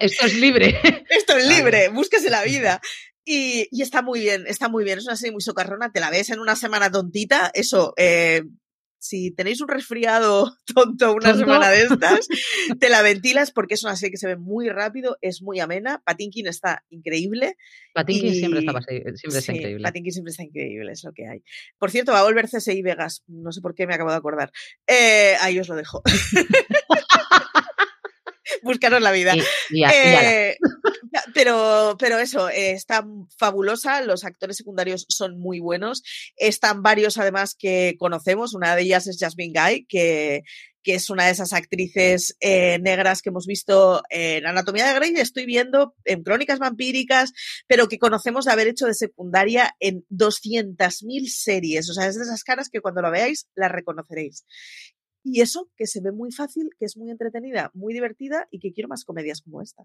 esto 0.00 0.26
es 0.26 0.34
libre. 0.34 0.80
esto 1.10 1.36
es 1.36 1.46
libre, 1.46 1.88
búsquese 1.88 2.30
la 2.30 2.42
vida. 2.44 2.80
Y, 3.24 3.68
y, 3.72 3.82
está 3.82 4.02
muy 4.02 4.20
bien, 4.20 4.44
está 4.46 4.68
muy 4.68 4.84
bien. 4.84 4.98
Es 4.98 5.06
una 5.06 5.16
serie 5.16 5.32
muy 5.32 5.40
socarrona. 5.40 5.90
Te 5.90 5.98
la 5.98 6.10
ves 6.10 6.30
en 6.30 6.38
una 6.38 6.54
semana 6.54 6.92
tontita. 6.92 7.50
Eso, 7.52 7.92
eh, 7.96 8.42
si 9.06 9.30
tenéis 9.30 9.60
un 9.60 9.68
resfriado 9.68 10.56
tonto 10.74 11.14
una 11.14 11.34
semana 11.34 11.70
de 11.70 11.82
estas, 11.82 12.26
te 12.80 12.88
la 12.88 13.02
ventilas 13.02 13.50
porque 13.50 13.74
es 13.74 13.84
una 13.84 13.96
serie 13.96 14.12
que 14.12 14.16
se 14.18 14.26
ve 14.26 14.36
muy 14.36 14.68
rápido, 14.68 15.16
es 15.20 15.42
muy 15.42 15.60
amena. 15.60 16.02
Patinkin 16.04 16.46
está 16.46 16.84
increíble. 16.90 17.56
Patinkin 17.94 18.34
siempre, 18.34 18.60
está, 18.60 18.72
siempre 18.82 19.38
está 19.38 19.54
increíble. 19.54 19.82
Patinkin 19.82 20.12
siempre 20.12 20.30
está 20.30 20.42
increíble, 20.42 20.92
es 20.92 21.04
lo 21.04 21.12
que 21.12 21.26
hay. 21.28 21.42
Por 21.78 21.90
cierto, 21.90 22.12
va 22.12 22.20
a 22.20 22.24
volver 22.24 22.48
CSI 22.48 22.82
Vegas. 22.82 23.22
No 23.26 23.52
sé 23.52 23.60
por 23.60 23.74
qué 23.74 23.86
me 23.86 23.94
acabo 23.94 24.10
de 24.10 24.16
acordar. 24.16 24.50
Eh, 24.86 25.34
ahí 25.40 25.58
os 25.58 25.68
lo 25.68 25.76
dejo. 25.76 26.02
Buscaros 28.62 29.02
la 29.02 29.12
vida. 29.12 29.34
Eh, 29.70 30.56
pero, 31.34 31.96
pero 31.98 32.18
eso, 32.18 32.48
eh, 32.48 32.72
está 32.72 33.06
fabulosa, 33.36 34.00
los 34.02 34.24
actores 34.24 34.56
secundarios 34.56 35.06
son 35.08 35.38
muy 35.38 35.60
buenos, 35.60 36.02
están 36.36 36.82
varios 36.82 37.18
además 37.18 37.54
que 37.58 37.96
conocemos, 37.98 38.54
una 38.54 38.76
de 38.76 38.82
ellas 38.82 39.06
es 39.06 39.18
Jasmine 39.18 39.52
Guy, 39.58 39.86
que, 39.86 40.42
que 40.86 40.94
es 40.94 41.10
una 41.10 41.26
de 41.26 41.32
esas 41.32 41.52
actrices 41.52 42.36
eh, 42.38 42.78
negras 42.78 43.20
que 43.20 43.30
hemos 43.30 43.44
visto 43.46 44.02
en 44.08 44.46
Anatomía 44.46 44.86
de 44.86 44.94
Grey, 44.94 45.14
estoy 45.16 45.44
viendo 45.44 45.96
en 46.04 46.22
Crónicas 46.22 46.60
Vampíricas, 46.60 47.32
pero 47.66 47.88
que 47.88 47.98
conocemos 47.98 48.44
de 48.44 48.52
haber 48.52 48.68
hecho 48.68 48.86
de 48.86 48.94
secundaria 48.94 49.74
en 49.80 50.04
200.000 50.10 51.26
series. 51.26 51.90
O 51.90 51.92
sea, 51.92 52.06
es 52.06 52.14
de 52.14 52.22
esas 52.22 52.44
caras 52.44 52.68
que 52.68 52.80
cuando 52.80 53.02
la 53.02 53.10
veáis 53.10 53.48
la 53.56 53.68
reconoceréis. 53.68 54.44
Y 55.28 55.40
eso, 55.40 55.68
que 55.76 55.88
se 55.88 56.00
ve 56.00 56.12
muy 56.12 56.30
fácil, 56.30 56.70
que 56.78 56.84
es 56.84 56.96
muy 56.96 57.10
entretenida, 57.10 57.72
muy 57.74 57.92
divertida 57.92 58.46
y 58.52 58.60
que 58.60 58.72
quiero 58.72 58.88
más 58.88 59.04
comedias 59.04 59.42
como 59.42 59.60
esta. 59.60 59.82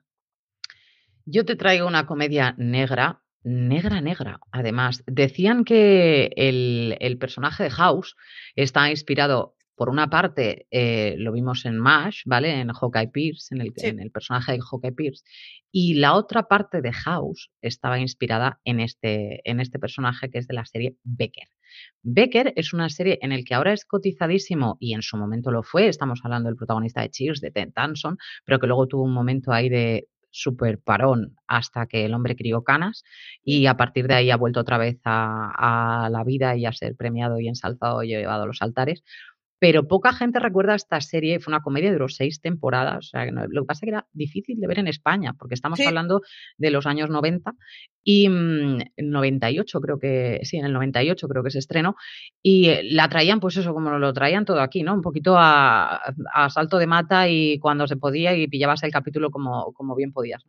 Yo 1.25 1.45
te 1.45 1.55
traigo 1.55 1.87
una 1.87 2.05
comedia 2.05 2.53
negra, 2.59 3.23
negra, 3.41 4.01
negra. 4.01 4.39
Además, 4.51 5.03
decían 5.07 5.63
que 5.63 6.29
el, 6.35 7.17
personaje 7.17 7.63
de 7.63 7.71
House 7.71 8.15
está 8.55 8.91
inspirado, 8.91 9.55
por 9.73 9.89
una 9.89 10.11
parte, 10.11 10.67
eh, 10.69 11.15
lo 11.17 11.31
vimos 11.31 11.65
en 11.65 11.79
MASH, 11.79 12.21
¿vale? 12.27 12.59
En 12.59 12.71
Hawkeye 12.71 13.07
Pierce, 13.07 13.55
en 13.55 13.61
el, 13.61 13.73
en 13.77 13.99
el 13.99 14.11
personaje 14.11 14.51
de 14.51 14.59
Hawkeye 14.61 14.91
Pierce. 14.91 15.23
Y 15.71 15.95
la 15.95 16.13
otra 16.13 16.43
parte 16.43 16.83
de 16.83 16.93
House 16.93 17.49
estaba 17.63 17.97
inspirada 17.97 18.61
en 18.63 18.79
este, 18.79 19.41
en 19.49 19.59
este 19.59 19.79
personaje 19.79 20.29
que 20.29 20.37
es 20.37 20.47
de 20.47 20.53
la 20.53 20.65
serie 20.65 20.97
Becker. 21.03 21.47
Becker 22.03 22.53
es 22.55 22.73
una 22.73 22.89
serie 22.89 23.19
en 23.21 23.31
la 23.31 23.41
que 23.43 23.53
ahora 23.53 23.73
es 23.73 23.85
cotizadísimo 23.85 24.77
y 24.79 24.93
en 24.93 25.01
su 25.01 25.17
momento 25.17 25.51
lo 25.51 25.63
fue, 25.63 25.87
estamos 25.87 26.21
hablando 26.23 26.49
del 26.49 26.57
protagonista 26.57 27.01
de 27.01 27.09
Cheers, 27.09 27.41
de 27.41 27.51
Ted 27.51 27.69
Danson, 27.75 28.17
pero 28.45 28.59
que 28.59 28.67
luego 28.67 28.87
tuvo 28.87 29.03
un 29.03 29.13
momento 29.13 29.51
ahí 29.51 29.69
de 29.69 30.07
super 30.31 30.79
parón 30.79 31.35
hasta 31.45 31.85
que 31.87 32.05
el 32.05 32.13
hombre 32.13 32.35
crió 32.35 32.63
canas 32.63 33.03
y 33.43 33.65
a 33.65 33.75
partir 33.75 34.07
de 34.07 34.15
ahí 34.15 34.31
ha 34.31 34.37
vuelto 34.37 34.61
otra 34.61 34.77
vez 34.77 34.99
a, 35.03 36.05
a 36.05 36.09
la 36.09 36.23
vida 36.23 36.55
y 36.55 36.65
a 36.65 36.71
ser 36.71 36.95
premiado 36.95 37.39
y 37.39 37.47
ensalzado 37.47 38.01
y 38.01 38.07
llevado 38.07 38.43
a 38.43 38.47
los 38.47 38.61
altares 38.61 39.03
pero 39.61 39.87
poca 39.87 40.11
gente 40.11 40.39
recuerda 40.39 40.73
esta 40.73 40.99
serie, 41.01 41.39
fue 41.39 41.51
una 41.51 41.61
comedia 41.61 41.91
de 41.91 41.99
los 41.99 42.15
seis 42.15 42.41
temporadas, 42.41 42.97
o 42.97 43.09
sea, 43.09 43.25
lo 43.29 43.61
que 43.61 43.67
pasa 43.67 43.77
es 43.77 43.81
que 43.81 43.89
era 43.91 44.07
difícil 44.11 44.59
de 44.59 44.65
ver 44.65 44.79
en 44.79 44.87
España, 44.87 45.35
porque 45.37 45.53
estamos 45.53 45.79
hablando 45.81 46.23
de 46.57 46.71
los 46.71 46.87
años 46.87 47.11
90 47.11 47.53
y 48.03 48.25
en 48.25 48.77
mm, 48.77 48.81
98 48.97 49.79
creo 49.79 49.99
que, 49.99 50.39
sí, 50.45 50.57
en 50.57 50.65
el 50.65 50.73
98 50.73 51.27
creo 51.27 51.43
que 51.43 51.51
se 51.51 51.59
estrenó, 51.59 51.95
y 52.41 52.69
eh, 52.69 52.81
la 52.85 53.07
traían 53.07 53.39
pues 53.39 53.55
eso, 53.55 53.71
como 53.71 53.91
lo 53.99 54.13
traían 54.13 54.45
todo 54.45 54.61
aquí, 54.61 54.81
¿no? 54.81 54.95
Un 54.95 55.03
poquito 55.03 55.35
a, 55.37 56.11
salto 56.49 56.79
de 56.79 56.87
mata 56.87 57.29
y 57.29 57.59
cuando 57.59 57.85
se 57.85 57.97
podía 57.97 58.35
y 58.35 58.47
pillabas 58.47 58.81
el 58.81 58.91
capítulo 58.91 59.29
como, 59.29 59.73
como 59.73 59.95
bien 59.95 60.11
podías. 60.11 60.43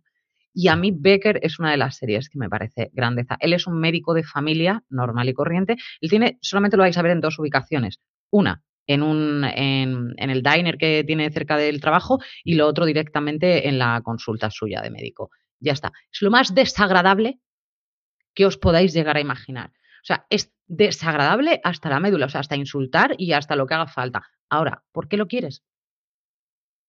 Y 0.54 0.68
a 0.68 0.76
mí 0.76 0.90
Becker 0.90 1.38
es 1.42 1.58
una 1.58 1.70
de 1.70 1.76
las 1.76 1.98
series 1.98 2.30
que 2.30 2.38
me 2.38 2.48
parece 2.48 2.90
grandeza. 2.94 3.36
Él 3.40 3.52
es 3.52 3.66
un 3.66 3.78
médico 3.78 4.14
de 4.14 4.24
familia 4.24 4.84
normal 4.88 5.28
y 5.28 5.34
corriente. 5.34 5.76
Él 6.00 6.08
tiene, 6.08 6.38
solamente 6.40 6.78
lo 6.78 6.82
vais 6.82 6.96
a 6.96 7.02
ver 7.02 7.12
en 7.12 7.20
dos 7.20 7.38
ubicaciones. 7.38 8.00
Una, 8.30 8.62
en, 8.86 9.02
un, 9.02 9.44
en, 9.44 10.14
el 10.18 10.42
diner 10.42 10.76
que 10.76 11.04
tiene 11.04 11.30
cerca 11.30 11.56
del 11.56 11.80
trabajo 11.80 12.18
y 12.44 12.54
lo 12.54 12.66
otro 12.66 12.84
directamente 12.84 13.68
en 13.68 13.78
la 13.78 14.00
consulta 14.02 14.50
suya 14.50 14.80
de 14.80 14.90
médico. 14.90 15.30
Ya 15.60 15.72
está. 15.72 15.92
Es 16.12 16.22
lo 16.22 16.30
más 16.30 16.54
desagradable 16.54 17.40
que 18.34 18.46
os 18.46 18.56
podáis 18.56 18.92
llegar 18.92 19.16
a 19.16 19.20
imaginar. 19.20 19.70
O 20.02 20.04
sea, 20.04 20.26
es 20.30 20.52
desagradable 20.66 21.60
hasta 21.62 21.88
la 21.88 22.00
médula, 22.00 22.26
o 22.26 22.28
sea, 22.28 22.40
hasta 22.40 22.56
insultar 22.56 23.14
y 23.18 23.32
hasta 23.32 23.56
lo 23.56 23.66
que 23.66 23.74
haga 23.74 23.86
falta. 23.86 24.22
Ahora, 24.48 24.82
¿por 24.90 25.08
qué 25.08 25.16
lo 25.16 25.28
quieres? 25.28 25.62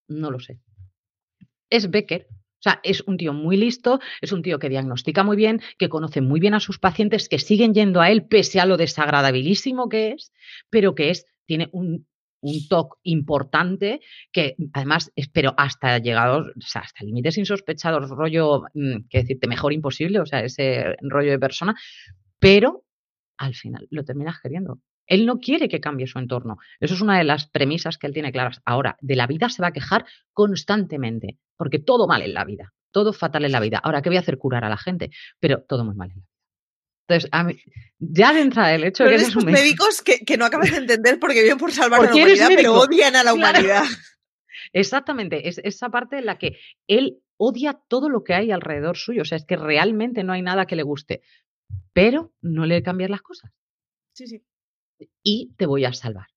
No 0.07 0.31
lo 0.31 0.39
sé. 0.39 0.59
Es 1.69 1.89
Becker. 1.89 2.27
O 2.29 2.63
sea, 2.63 2.79
es 2.83 3.01
un 3.01 3.17
tío 3.17 3.33
muy 3.33 3.57
listo, 3.57 3.99
es 4.21 4.31
un 4.31 4.41
tío 4.41 4.57
que 4.57 4.69
diagnostica 4.69 5.23
muy 5.23 5.35
bien, 5.35 5.61
que 5.77 5.89
conoce 5.89 6.21
muy 6.21 6.39
bien 6.39 6.53
a 6.53 6.61
sus 6.61 6.79
pacientes, 6.79 7.27
que 7.27 7.37
siguen 7.37 7.73
yendo 7.73 7.99
a 7.99 8.09
él 8.09 8.25
pese 8.25 8.61
a 8.61 8.65
lo 8.65 8.77
desagradabilísimo 8.77 9.89
que 9.89 10.13
es, 10.13 10.31
pero 10.69 10.95
que 10.95 11.09
es 11.09 11.25
tiene 11.45 11.69
un 11.71 12.05
un 12.43 12.67
toque 12.67 12.99
importante 13.03 14.01
que 14.31 14.55
además, 14.73 15.11
pero 15.31 15.53
hasta 15.57 15.97
llegados, 15.97 16.47
o 16.49 16.61
sea, 16.61 16.81
hasta 16.81 17.03
límites 17.03 17.37
insospechados, 17.37 18.09
rollo, 18.09 18.63
mm, 18.73 19.07
que 19.09 19.19
decirte, 19.19 19.47
mejor 19.47 19.73
imposible, 19.73 20.19
o 20.19 20.25
sea, 20.25 20.41
ese 20.41 20.95
rollo 21.01 21.31
de 21.31 21.39
persona, 21.39 21.73
pero 22.39 22.83
al 23.37 23.55
final 23.55 23.87
lo 23.89 24.03
terminas 24.03 24.39
queriendo. 24.41 24.79
Él 25.07 25.25
no 25.25 25.39
quiere 25.39 25.67
que 25.67 25.81
cambie 25.81 26.07
su 26.07 26.19
entorno. 26.19 26.57
Eso 26.79 26.93
es 26.93 27.01
una 27.01 27.17
de 27.17 27.25
las 27.25 27.47
premisas 27.47 27.97
que 27.97 28.07
él 28.07 28.13
tiene 28.13 28.31
claras. 28.31 28.61
Ahora, 28.65 28.97
de 29.01 29.15
la 29.15 29.27
vida 29.27 29.49
se 29.49 29.61
va 29.61 29.69
a 29.69 29.73
quejar 29.73 30.05
constantemente, 30.31 31.39
porque 31.57 31.79
todo 31.79 32.07
mal 32.07 32.21
en 32.21 32.33
la 32.33 32.45
vida, 32.45 32.73
todo 32.91 33.11
fatal 33.13 33.45
en 33.45 33.51
la 33.51 33.59
vida. 33.59 33.79
Ahora, 33.83 34.01
¿qué 34.01 34.09
voy 34.09 34.17
a 34.17 34.21
hacer? 34.21 34.37
Curar 34.37 34.63
a 34.65 34.69
la 34.69 34.77
gente, 34.77 35.11
pero 35.39 35.63
todo 35.67 35.83
muy 35.83 35.95
mal 35.95 36.11
en 36.11 36.17
la 36.17 36.21
vida. 36.21 36.32
Entonces, 37.07 37.29
a 37.31 37.43
mí, 37.43 37.59
ya 37.99 38.33
de 38.33 38.41
entrada 38.41 38.73
el 38.73 38.83
hecho 38.83 39.03
de 39.03 39.11
que 39.11 39.15
esos 39.15 39.45
médicos 39.45 40.01
que, 40.01 40.37
no 40.37 40.45
acabas 40.45 40.71
de 40.71 40.77
entender 40.77 41.19
porque 41.19 41.41
viven 41.41 41.57
por 41.57 41.71
salvar 41.71 41.99
a 42.01 42.05
la 42.05 42.15
humanidad, 42.15 42.49
pero 42.55 42.73
odian 42.75 43.15
a 43.15 43.23
la 43.23 43.33
humanidad. 43.33 43.83
Exactamente, 44.73 45.47
es 45.47 45.59
esa 45.63 45.89
parte 45.89 46.17
en 46.17 46.25
la 46.25 46.37
que 46.37 46.57
él 46.87 47.19
odia 47.37 47.79
todo 47.87 48.09
lo 48.09 48.23
que 48.23 48.33
hay 48.33 48.51
alrededor 48.51 48.97
suyo. 48.97 49.23
O 49.23 49.25
sea, 49.25 49.35
es 49.35 49.45
que 49.45 49.57
realmente 49.57 50.23
no 50.23 50.33
hay 50.33 50.41
nada 50.41 50.65
que 50.65 50.75
le 50.75 50.83
guste, 50.83 51.21
pero 51.91 52.33
no 52.41 52.65
le 52.65 52.81
cambiar 52.81 53.09
las 53.09 53.21
cosas. 53.21 53.51
Sí, 54.13 54.27
sí 54.27 54.43
y 55.21 55.53
te 55.57 55.65
voy 55.65 55.85
a 55.85 55.93
salvar. 55.93 56.27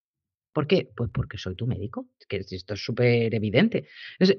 ¿Por 0.52 0.66
qué? 0.66 0.90
Pues 0.96 1.10
porque 1.12 1.38
soy 1.38 1.54
tu 1.54 1.66
médico. 1.66 2.08
que 2.28 2.38
esto 2.38 2.74
es 2.74 2.80
súper 2.82 3.34
evidente. 3.34 3.88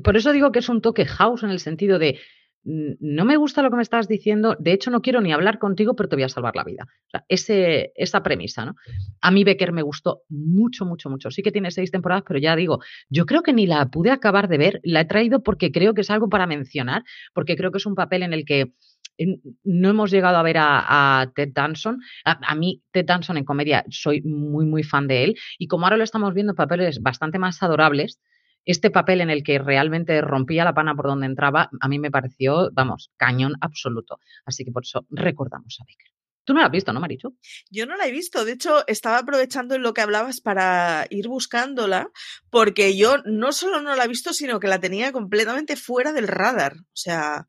Por 0.03 0.17
eso 0.17 0.31
digo 0.31 0.51
que 0.51 0.59
es 0.59 0.69
un 0.69 0.81
toque 0.81 1.05
house 1.05 1.43
en 1.43 1.51
el 1.51 1.59
sentido 1.59 1.99
de 1.99 2.19
no 2.67 3.23
me 3.23 3.37
gusta 3.37 3.61
lo 3.61 3.69
que 3.69 3.77
me 3.77 3.81
estás 3.81 4.09
diciendo, 4.09 4.57
de 4.59 4.73
hecho 4.73 4.91
no 4.91 5.01
quiero 5.01 5.21
ni 5.21 5.31
hablar 5.31 5.57
contigo, 5.57 5.95
pero 5.95 6.09
te 6.09 6.17
voy 6.17 6.23
a 6.23 6.29
salvar 6.29 6.55
la 6.55 6.65
vida. 6.65 6.85
esa 7.29 8.23
premisa, 8.23 8.65
¿no? 8.65 8.75
A 9.21 9.31
mí 9.31 9.45
Becker 9.45 9.71
me 9.71 9.81
gustó 9.81 10.23
mucho, 10.27 10.85
mucho, 10.85 11.09
mucho. 11.09 11.31
Sí 11.31 11.41
que 11.43 11.51
tiene 11.53 11.71
seis 11.71 11.91
temporadas, 11.91 12.25
pero 12.27 12.39
ya 12.39 12.57
digo, 12.57 12.79
yo 13.09 13.25
creo 13.25 13.41
que 13.41 13.53
ni 13.53 13.67
la 13.67 13.85
pude 13.85 14.11
acabar 14.11 14.49
de 14.49 14.57
ver, 14.57 14.79
la 14.83 15.01
he 15.01 15.05
traído 15.05 15.43
porque 15.43 15.71
creo 15.71 15.93
que 15.93 16.01
es 16.01 16.09
algo 16.09 16.27
para 16.27 16.45
mencionar, 16.45 17.03
porque 17.33 17.55
creo 17.55 17.71
que 17.71 17.77
es 17.77 17.85
un 17.85 17.95
papel 17.95 18.23
en 18.23 18.33
el 18.33 18.43
que 18.43 18.73
no 19.63 19.89
hemos 19.89 20.11
llegado 20.11 20.37
a 20.37 20.43
ver 20.43 20.57
a, 20.59 21.31
Ted 21.35 21.49
Danson. 21.53 21.99
A, 22.25 22.53
mí, 22.55 22.83
Ted 22.91 23.05
Danson 23.05 23.37
en 23.37 23.45
comedia, 23.45 23.85
soy 23.89 24.21
muy, 24.21 24.65
muy 24.65 24.83
fan 24.83 25.07
de 25.07 25.23
él. 25.23 25.35
Y 25.57 25.67
como 25.67 25.85
ahora 25.85 25.97
lo 25.97 26.03
estamos 26.03 26.33
viendo 26.33 26.51
en 26.51 26.57
papeles 26.57 27.01
bastante 27.01 27.39
más 27.39 27.63
adorables, 27.63 28.19
este 28.67 28.91
papel 28.91 29.21
en 29.21 29.29
el 29.29 29.43
que 29.43 29.59
realmente 29.59 30.21
rompía 30.21 30.65
la 30.65 30.73
pana 30.73 30.93
por 30.93 31.07
donde 31.07 31.25
entraba, 31.25 31.69
a 31.79 31.87
mí 31.87 31.99
me 31.99 32.11
pareció, 32.11 32.69
vamos, 32.73 33.11
cañón 33.17 33.53
absoluto. 33.61 34.19
Así 34.45 34.65
que 34.65 34.71
por 34.71 34.83
eso 34.83 35.07
recordamos 35.09 35.77
a 35.79 35.85
Baker. 35.85 36.11
Tú 36.43 36.53
no 36.53 36.59
la 36.59 36.67
has 36.67 36.71
visto, 36.71 36.93
¿no, 36.93 36.99
Marichu? 36.99 37.37
Yo 37.69 37.85
no 37.85 37.97
la 37.97 38.07
he 38.07 38.11
visto. 38.11 38.45
De 38.45 38.53
hecho, 38.53 38.85
estaba 38.87 39.19
aprovechando 39.19 39.75
en 39.75 39.83
lo 39.83 39.93
que 39.93 40.01
hablabas 40.01 40.39
para 40.39 41.05
ir 41.09 41.27
buscándola, 41.27 42.09
porque 42.49 42.95
yo 42.95 43.17
no 43.25 43.51
solo 43.51 43.81
no 43.81 43.95
la 43.95 44.05
he 44.05 44.07
visto, 44.07 44.33
sino 44.33 44.59
que 44.59 44.67
la 44.67 44.79
tenía 44.79 45.11
completamente 45.11 45.75
fuera 45.75 46.13
del 46.13 46.27
radar. 46.27 46.75
O 46.77 46.95
sea, 46.95 47.47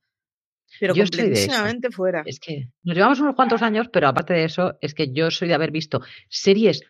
pero 0.81 0.95
yo 0.95 1.05
completamente 1.05 1.91
fuera. 1.91 2.23
Es 2.27 2.41
que 2.41 2.71
nos 2.83 2.97
llevamos 2.97 3.21
unos 3.21 3.35
cuantos 3.35 3.63
años, 3.63 3.89
pero 3.93 4.09
aparte 4.09 4.35
de 4.35 4.45
eso, 4.45 4.79
es 4.81 4.95
que 4.95 5.13
yo 5.13 5.31
soy 5.31 5.49
de 5.49 5.55
haber 5.55 5.71
visto 5.71 6.01
series 6.29 6.83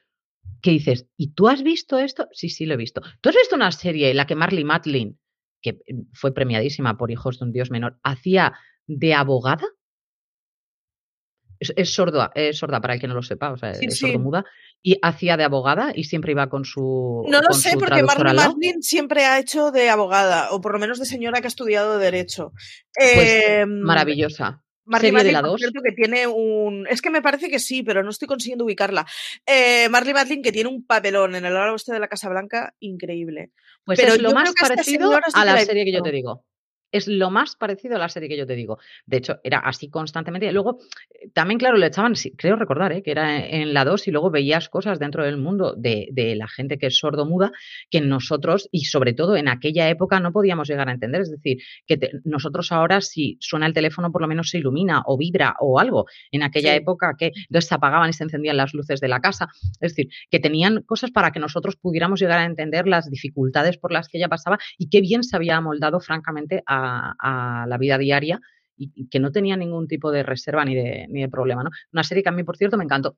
que 0.60 0.70
dices, 0.70 1.06
¿y 1.16 1.32
tú 1.34 1.48
has 1.48 1.62
visto 1.62 1.98
esto? 1.98 2.28
Sí, 2.32 2.48
sí, 2.48 2.66
lo 2.66 2.74
he 2.74 2.78
visto. 2.78 3.00
¿Tú 3.20 3.28
has 3.28 3.36
visto 3.36 3.56
una 3.56 3.72
serie 3.72 4.10
en 4.10 4.16
la 4.16 4.26
que 4.26 4.34
Marley 4.34 4.64
Matlin, 4.64 5.18
que 5.62 5.70
eh, 5.70 5.94
fue 6.12 6.34
premiadísima 6.34 6.96
por 6.96 7.10
Hijos 7.10 7.38
de 7.38 7.46
un 7.46 7.52
Dios 7.52 7.70
Menor, 7.70 7.98
hacía 8.02 8.54
de 8.86 9.14
abogada? 9.14 9.66
Es, 11.60 11.92
sorda, 11.92 12.30
es 12.36 12.56
sorda 12.56 12.80
para 12.80 12.94
el 12.94 13.00
que 13.00 13.08
no 13.08 13.14
lo 13.14 13.22
sepa, 13.22 13.50
o 13.50 13.56
sea, 13.56 13.72
es 13.72 13.98
sordomuda, 13.98 14.44
y 14.80 14.96
hacía 15.02 15.36
de 15.36 15.42
abogada 15.42 15.90
y 15.92 16.04
siempre 16.04 16.30
iba 16.30 16.48
con 16.48 16.64
su. 16.64 17.26
No 17.28 17.40
lo 17.40 17.52
sé, 17.52 17.76
porque 17.76 18.04
Marley 18.04 18.36
Matlin 18.36 18.80
siempre 18.80 19.24
ha 19.24 19.40
hecho 19.40 19.72
de 19.72 19.90
abogada, 19.90 20.52
o 20.52 20.60
por 20.60 20.72
lo 20.72 20.78
menos 20.78 21.00
de 21.00 21.04
señora 21.04 21.40
que 21.40 21.48
ha 21.48 21.48
estudiado 21.48 21.98
Derecho. 21.98 22.52
Pues, 22.94 23.44
em, 23.48 23.80
maravillosa. 23.80 24.62
Marley 24.88 25.10
de 25.12 25.32
la 25.32 25.42
cierto, 25.56 25.80
que 25.82 25.92
tiene 25.92 26.26
un. 26.26 26.86
Es 26.88 27.02
que 27.02 27.10
me 27.10 27.22
parece 27.22 27.48
que 27.48 27.58
sí, 27.58 27.82
pero 27.82 28.02
no 28.02 28.10
estoy 28.10 28.26
consiguiendo 28.26 28.64
ubicarla. 28.64 29.06
Eh, 29.46 29.88
Marley 29.90 30.14
Matlin, 30.14 30.42
que 30.42 30.52
tiene 30.52 30.68
un 30.68 30.84
papelón 30.84 31.34
en 31.34 31.44
el 31.44 31.54
lado 31.54 31.72
oeste 31.72 31.92
de 31.92 32.00
la 32.00 32.08
Casa 32.08 32.28
Blanca, 32.28 32.74
increíble. 32.80 33.52
Pues 33.84 33.98
es 33.98 34.20
lo 34.20 34.32
más 34.32 34.52
parecido 34.58 35.18
a 35.34 35.44
la 35.44 35.58
serie 35.60 35.84
que 35.84 35.92
yo 35.92 36.02
te 36.02 36.12
digo 36.12 36.44
es 36.92 37.08
lo 37.08 37.30
más 37.30 37.56
parecido 37.56 37.96
a 37.96 37.98
la 37.98 38.08
serie 38.08 38.28
que 38.28 38.36
yo 38.36 38.46
te 38.46 38.54
digo. 38.54 38.78
De 39.06 39.18
hecho, 39.18 39.40
era 39.44 39.58
así 39.58 39.88
constantemente. 39.88 40.50
Luego, 40.52 40.78
eh, 41.10 41.28
también, 41.32 41.58
claro, 41.58 41.76
le 41.76 41.86
echaban, 41.86 42.14
creo 42.36 42.56
recordar, 42.56 42.92
¿eh? 42.92 43.02
que 43.02 43.10
era 43.10 43.44
en 43.46 43.74
la 43.74 43.84
2 43.84 44.08
y 44.08 44.10
luego 44.10 44.30
veías 44.30 44.68
cosas 44.68 44.98
dentro 44.98 45.24
del 45.24 45.36
mundo 45.36 45.74
de, 45.76 46.08
la 46.36 46.48
gente 46.48 46.78
que 46.78 46.86
es 46.86 46.98
sordo-muda 46.98 47.52
que 47.90 48.00
nosotros, 48.00 48.68
y 48.70 48.84
sobre 48.84 49.12
todo 49.12 49.36
en 49.36 49.48
aquella 49.48 49.88
época, 49.88 50.20
no 50.20 50.32
podíamos 50.32 50.68
llegar 50.68 50.88
a 50.88 50.92
entender. 50.92 51.22
Es 51.22 51.30
decir, 51.30 51.58
que 51.86 51.98
nosotros 52.24 52.70
ahora, 52.72 53.00
si 53.00 53.36
suena 53.40 53.66
el 53.66 53.72
teléfono, 53.72 54.12
por 54.12 54.20
lo 54.20 54.28
menos 54.28 54.50
se 54.50 54.58
ilumina 54.58 55.02
o 55.06 55.16
vibra 55.16 55.56
o 55.60 55.78
algo. 55.78 56.06
En 56.30 56.42
aquella 56.42 56.74
época, 56.74 57.14
que 57.18 57.32
entonces 57.34 57.68
se 57.68 57.74
apagaban 57.74 58.10
y 58.10 58.12
se 58.12 58.24
encendían 58.24 58.56
las 58.56 58.74
luces 58.74 59.00
de 59.00 59.08
la 59.08 59.20
casa. 59.20 59.48
Es 59.80 59.94
decir, 59.94 60.08
que 60.30 60.38
tenían 60.38 60.82
cosas 60.82 61.10
para 61.10 61.30
que 61.30 61.40
nosotros 61.40 61.76
pudiéramos 61.76 62.20
llegar 62.20 62.38
a 62.38 62.44
entender 62.44 62.86
las 62.86 63.10
dificultades 63.10 63.78
por 63.78 63.92
las 63.92 64.08
que 64.08 64.18
ella 64.18 64.28
pasaba 64.28 64.58
y 64.76 64.88
qué 64.88 65.00
bien 65.00 65.22
se 65.22 65.36
había 65.36 65.56
amoldado, 65.56 66.00
francamente, 66.00 66.62
a 66.66 66.77
a, 66.78 67.66
la 67.66 67.78
vida 67.78 67.98
diaria 67.98 68.40
y, 68.76 69.08
que 69.08 69.20
no 69.20 69.32
tenía 69.32 69.56
ningún 69.56 69.88
tipo 69.88 70.10
de 70.10 70.22
reserva 70.22 70.64
ni 70.64 70.74
de, 70.74 71.06
ni 71.08 71.20
de 71.22 71.28
problema. 71.28 71.62
¿no? 71.62 71.70
Una 71.92 72.04
serie 72.04 72.22
que 72.22 72.28
a 72.28 72.32
mí, 72.32 72.44
por 72.44 72.56
cierto, 72.56 72.76
me 72.76 72.84
encantó. 72.84 73.16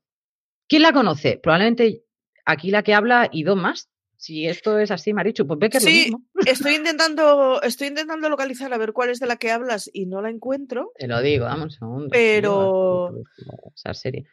¿Quién 0.68 0.82
la 0.82 0.92
conoce? 0.92 1.38
Probablemente 1.42 2.04
aquí 2.44 2.70
la 2.70 2.82
que 2.82 2.94
habla 2.94 3.28
y 3.30 3.42
dos 3.42 3.56
más. 3.56 3.88
Si 4.16 4.46
esto 4.46 4.78
es 4.78 4.90
así, 4.90 5.14
Marichu, 5.14 5.46
pues 5.46 5.58
ve 5.58 5.70
que 5.70 5.78
es 5.78 5.84
lo 5.84 5.90
mismo. 5.90 6.22
Estoy 6.46 6.74
intentando, 6.74 7.62
estoy 7.62 7.88
intentando 7.88 8.28
localizar 8.28 8.72
a 8.72 8.76
ver 8.76 8.92
cuál 8.92 9.08
es 9.08 9.18
de 9.18 9.26
la 9.26 9.36
que 9.36 9.50
hablas 9.50 9.88
y 9.92 10.04
no 10.04 10.20
la 10.20 10.28
encuentro. 10.28 10.92
Te 10.98 11.08
lo 11.08 11.22
digo, 11.22 11.46
dame 11.46 11.64
un 11.64 11.70
segundo. 11.70 12.08
Pero. 12.10 13.14
Esa 13.74 13.94
serie. 13.94 14.26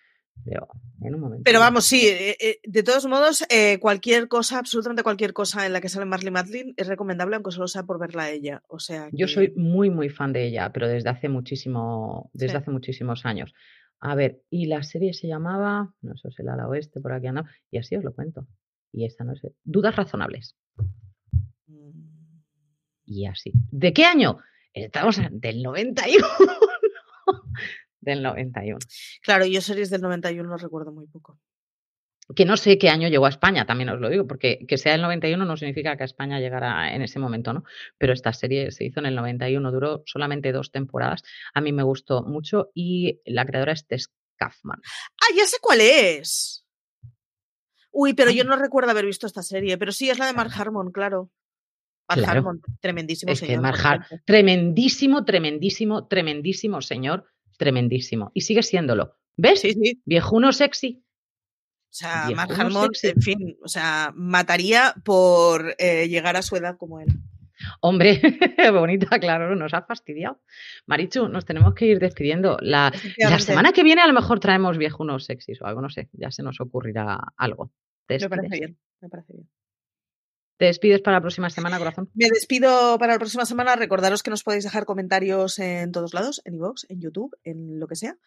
Pero, 1.43 1.59
vamos, 1.59 1.85
sí, 1.85 2.07
eh, 2.07 2.35
eh, 2.39 2.59
de 2.63 2.83
todos 2.83 3.05
modos, 3.05 3.45
eh, 3.49 3.77
cualquier 3.79 4.27
cosa, 4.27 4.59
absolutamente 4.59 5.03
cualquier 5.03 5.33
cosa 5.33 5.65
en 5.65 5.73
la 5.73 5.81
que 5.81 5.89
sale 5.89 6.05
Marley 6.05 6.31
Matlin 6.31 6.73
es 6.75 6.87
recomendable, 6.87 7.35
aunque 7.35 7.51
solo 7.51 7.67
sea 7.67 7.83
por 7.83 7.99
verla 7.99 8.23
a 8.23 8.31
ella. 8.31 8.63
O 8.67 8.79
sea, 8.79 9.09
yo 9.11 9.27
soy 9.27 9.53
muy, 9.55 9.89
muy 9.89 10.09
fan 10.09 10.33
de 10.33 10.47
ella, 10.47 10.71
pero 10.73 10.87
desde 10.87 11.09
hace 11.09 11.29
muchísimo, 11.29 12.29
desde 12.33 12.57
hace 12.57 12.71
muchísimos 12.71 13.25
años. 13.25 13.53
A 13.99 14.15
ver, 14.15 14.41
y 14.49 14.67
la 14.67 14.83
serie 14.83 15.13
se 15.13 15.27
llamaba, 15.27 15.93
no 16.01 16.17
sé 16.17 16.31
si 16.31 16.41
el 16.41 16.49
ala 16.49 16.67
oeste, 16.67 16.99
por 16.99 17.13
aquí 17.13 17.27
andaba, 17.27 17.49
y 17.69 17.77
así 17.77 17.95
os 17.95 18.03
lo 18.03 18.13
cuento. 18.13 18.47
Y 18.91 19.05
esta 19.05 19.23
no 19.23 19.35
sé, 19.35 19.53
Dudas 19.63 19.95
razonables. 19.95 20.55
Mm. 21.67 22.41
Y 23.05 23.25
así. 23.25 23.51
¿De 23.71 23.93
qué 23.93 24.05
año? 24.05 24.39
Estamos 24.73 25.19
del 25.31 25.63
91 25.63 26.27
del 28.07 28.23
91. 28.23 28.79
Claro, 29.21 29.45
yo 29.45 29.61
series 29.61 29.89
del 29.89 30.01
91 30.01 30.49
no 30.49 30.57
recuerdo 30.57 30.91
muy 30.91 31.05
poco. 31.07 31.39
Que 32.35 32.43
no 32.43 32.57
sé 32.57 32.77
qué 32.77 32.89
año 32.89 33.07
llegó 33.07 33.25
a 33.25 33.29
España, 33.29 33.65
también 33.65 33.89
os 33.89 34.01
lo 34.01 34.09
digo, 34.09 34.27
porque 34.27 34.65
que 34.67 34.77
sea 34.77 34.95
el 34.95 35.01
91 35.01 35.45
no 35.45 35.55
significa 35.55 35.95
que 35.95 36.03
a 36.03 36.05
España 36.05 36.39
llegara 36.39 36.93
en 36.93 37.01
ese 37.01 37.19
momento, 37.19 37.53
¿no? 37.53 37.63
Pero 37.97 38.11
esta 38.11 38.33
serie 38.33 38.71
se 38.71 38.83
hizo 38.83 38.99
en 38.99 39.05
el 39.05 39.15
91, 39.15 39.71
duró 39.71 40.03
solamente 40.05 40.51
dos 40.51 40.71
temporadas. 40.71 41.23
A 41.53 41.61
mí 41.61 41.71
me 41.71 41.83
gustó 41.83 42.23
mucho 42.23 42.71
y 42.73 43.21
la 43.25 43.45
creadora 43.45 43.71
es 43.71 43.87
Tess 43.87 44.11
Kaufman. 44.35 44.81
¡Ah, 45.21 45.33
ya 45.37 45.45
sé 45.45 45.57
cuál 45.61 45.79
es! 45.79 46.65
Uy, 47.91 48.13
pero 48.13 48.29
yo 48.29 48.43
no 48.43 48.57
recuerdo 48.57 48.91
haber 48.91 49.05
visto 49.05 49.25
esta 49.25 49.41
serie, 49.41 49.77
pero 49.77 49.91
sí 49.91 50.09
es 50.09 50.19
la 50.19 50.25
de 50.25 50.33
Mark 50.33 50.51
Harmon, 50.53 50.91
claro. 50.91 51.31
Mark 52.09 52.23
Harmon, 52.25 52.61
tremendísimo 52.79 53.35
señor. 53.35 53.63
tremendísimo, 54.25 55.25
tremendísimo, 55.25 56.07
tremendísimo 56.07 56.81
señor 56.81 57.25
tremendísimo. 57.57 58.31
Y 58.33 58.41
sigue 58.41 58.63
siéndolo. 58.63 59.15
¿Ves? 59.35 59.61
Sí, 59.61 59.73
sí. 59.73 60.01
Viejuno 60.05 60.51
sexy. 60.51 61.03
O 61.89 61.93
sea, 61.97 62.29
Mark 62.35 62.51
Harmon, 62.55 62.89
en 63.01 63.21
fin, 63.21 63.57
o 63.63 63.67
sea, 63.67 64.11
mataría 64.15 64.93
por 65.03 65.75
eh, 65.79 66.07
llegar 66.07 66.35
a 66.35 66.41
su 66.41 66.55
edad 66.55 66.77
como 66.77 66.99
él. 66.99 67.07
Hombre, 67.81 68.21
bonita, 68.71 69.19
claro, 69.19 69.55
nos 69.55 69.73
ha 69.73 69.81
fastidiado. 69.81 70.39
Marichu, 70.85 71.27
nos 71.27 71.45
tenemos 71.45 71.73
que 71.73 71.85
ir 71.85 71.99
despidiendo. 71.99 72.57
La, 72.61 72.93
la, 73.17 73.39
semana 73.39 73.71
que 73.71 73.83
viene 73.83 74.01
a 74.01 74.07
lo 74.07 74.13
mejor 74.13 74.39
traemos 74.39 74.77
viejunos 74.77 75.25
sexys 75.25 75.61
o 75.61 75.65
algo, 75.65 75.81
no 75.81 75.89
sé, 75.89 76.09
ya 76.13 76.29
se 76.29 76.43
nos 76.43 76.59
ocurrirá 76.59 77.19
algo. 77.35 77.71
Me 78.09 78.29
parece 78.29 78.59
bien, 78.59 78.77
me 79.01 79.09
parece 79.09 79.33
bien. 79.33 79.49
¿Te 80.57 80.65
despides 80.65 81.01
para 81.01 81.17
la 81.17 81.21
próxima 81.21 81.49
semana, 81.51 81.77
corazón? 81.77 82.09
Me 82.15 82.27
despido 82.33 82.97
para 82.97 83.13
la 83.13 83.19
próxima 83.19 83.45
semana. 83.45 83.75
Recordaros 83.75 84.23
que 84.23 84.31
nos 84.31 84.43
podéis 84.43 84.63
dejar 84.63 84.85
comentarios 84.85 85.59
en 85.59 85.91
todos 85.91 86.15
lados, 86.15 86.41
en 86.45 86.55
iVoox, 86.55 86.85
en 86.89 86.99
YouTube, 86.99 87.37
en 87.43 87.79
lo 87.79 87.87
que 87.87 87.95
sea. 87.95 88.17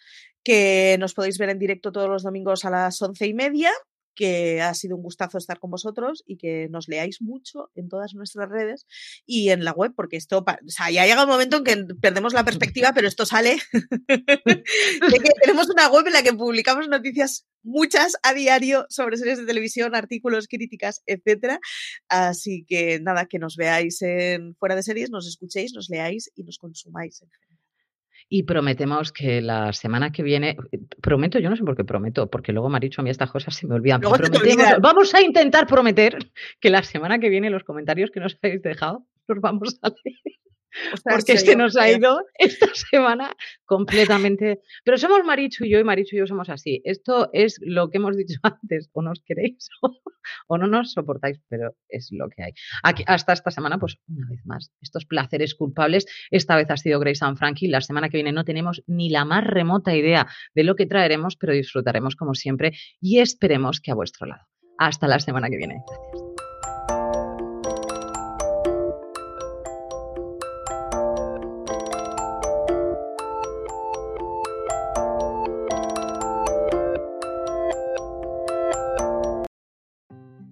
Que 0.45 0.97
nos 1.01 1.15
podéis 1.15 1.39
ver 1.39 1.49
en 1.49 1.59
directo 1.59 1.91
todos 1.91 2.09
los 2.09 2.23
domingos 2.23 2.65
a 2.65 2.71
las 2.71 3.03
once 3.03 3.27
y 3.27 3.35
media. 3.35 3.71
Que 4.15 4.61
ha 4.61 4.75
sido 4.75 4.97
un 4.97 5.03
gustazo 5.03 5.39
estar 5.39 5.59
con 5.59 5.71
vosotros 5.71 6.23
y 6.27 6.37
que 6.37 6.69
nos 6.71 6.89
leáis 6.89 7.23
mucho 7.23 7.71
en 7.75 7.89
todas 7.89 8.15
nuestras 8.15 8.49
redes 8.49 8.87
y 9.27 9.51
en 9.51 9.65
la 9.65 9.73
web, 9.73 9.93
porque 9.95 10.17
esto, 10.17 10.39
o 10.39 10.69
sea, 10.69 10.91
ya 10.91 11.07
llega 11.07 11.25
un 11.25 11.29
momento 11.31 11.59
en 11.59 11.65
que 11.65 11.95
perdemos 12.01 12.33
la 12.33 12.45
perspectiva, 12.71 12.93
pero 12.95 13.09
esto 13.09 13.27
sale 13.27 13.59
de 13.73 15.19
que 15.19 15.31
tenemos 15.43 15.69
una 15.71 15.89
web 15.89 16.07
en 16.07 16.13
la 16.13 16.23
que 16.23 16.33
publicamos 16.33 16.89
noticias 16.89 17.47
muchas 17.63 18.17
a 18.23 18.35
diario 18.35 18.87
sobre 18.89 19.17
series 19.17 19.39
de 19.39 19.47
televisión, 19.47 19.95
artículos, 19.95 20.49
críticas, 20.49 21.03
etcétera. 21.07 21.61
Así 22.09 22.65
que 22.67 23.01
nada, 23.01 23.27
que 23.27 23.39
nos 23.39 23.57
veáis 23.57 24.01
en 24.03 24.55
fuera 24.57 24.77
de 24.77 24.83
series, 24.83 25.11
nos 25.11 25.27
escuchéis, 25.27 25.75
nos 25.75 25.89
leáis 25.91 26.31
y 26.35 26.45
nos 26.45 26.59
consumáis 26.59 27.23
en 27.23 27.31
general. 27.31 27.50
Y 28.29 28.45
prometemos 28.45 29.13
que 29.13 29.41
la 29.41 29.73
semana 29.73 30.13
que 30.13 30.23
viene, 30.23 30.57
prometo, 31.01 31.39
yo 31.39 31.51
no 31.51 31.57
sé 31.57 31.65
por 31.65 31.77
qué 31.77 31.85
prometo, 31.85 32.29
porque 32.29 32.53
luego 32.53 32.69
me 32.69 32.77
ha 32.77 32.81
dicho 32.81 33.01
a 33.01 33.05
mí 33.05 33.11
estas 33.11 33.31
cosas 33.31 33.55
se 33.55 33.67
me 33.67 33.75
olvidan. 33.75 34.01
vamos 34.81 35.15
a 35.15 35.23
intentar 35.23 35.67
prometer 35.67 36.19
que 36.61 36.71
la 36.71 36.83
semana 36.83 37.19
que 37.19 37.29
viene 37.29 37.51
los 37.51 37.65
comentarios 37.65 38.11
que 38.11 38.21
nos 38.21 38.37
habéis 38.43 38.63
dejado 38.63 39.05
los 39.27 39.41
vamos 39.41 39.79
a 39.83 39.91
leer. 40.05 40.39
Porque 41.05 41.33
es 41.33 41.45
que 41.45 41.57
nos 41.57 41.77
ha 41.77 41.91
ido 41.91 42.23
esta 42.39 42.67
semana 42.75 43.35
completamente. 43.65 44.61
Pero 44.85 44.99
somos 44.99 45.25
Marichu 45.25 45.65
y 45.65 45.71
yo, 45.71 45.79
y 45.79 45.85
Marichu 45.85 46.17
y 46.17 46.19
yo 46.21 46.27
somos 46.27 46.49
así. 46.49 46.81
Esto 46.85 47.31
es 47.33 47.59
lo 47.61 47.91
que 47.91 47.99
hemos 47.99 48.17
dicho 48.17 48.39
antes. 48.43 48.89
O 48.93 49.03
nos 49.03 49.23
queréis 49.25 49.69
o, 50.49 50.59
no 50.59 50.67
nos 50.67 50.93
soportáis, 50.93 51.41
pero 51.49 51.75
es 51.89 52.09
lo 52.13 52.29
que 52.29 52.43
hay. 52.45 52.53
Aquí, 52.83 53.05
hasta 53.07 53.33
esta 53.33 53.51
semana, 53.51 53.79
pues 53.79 53.99
una 54.09 54.29
vez 54.29 54.45
más, 54.45 54.73
estos 54.81 55.05
placeres 55.05 55.55
culpables. 55.55 56.07
Esta 56.31 56.57
vez 56.57 56.71
ha 56.71 56.77
sido 56.77 57.01
Grace 57.01 57.25
and 57.25 57.39
Frankie. 57.39 57.69
La 57.69 57.81
semana 57.81 58.09
que 58.09 58.17
viene 58.17 58.33
no 58.33 58.45
tenemos 58.45 58.83
ni 58.87 59.11
la 59.11 59.25
más 59.25 59.45
remota 59.45 59.95
idea 59.95 60.27
de 60.55 60.65
lo 60.65 60.77
que 60.77 60.87
traeremos, 60.87 61.37
pero 61.37 61.53
disfrutaremos 61.53 62.17
como 62.17 62.35
siempre 62.35 62.73
y 63.01 63.19
esperemos 63.19 63.81
que 63.81 63.91
a 63.91 63.95
vuestro 63.95 64.27
lado. 64.27 64.47
Hasta 64.79 65.07
la 65.09 65.21
semana 65.21 65.51
que 65.51 65.59
viene. 65.59 65.83
Gracias. 65.87 66.30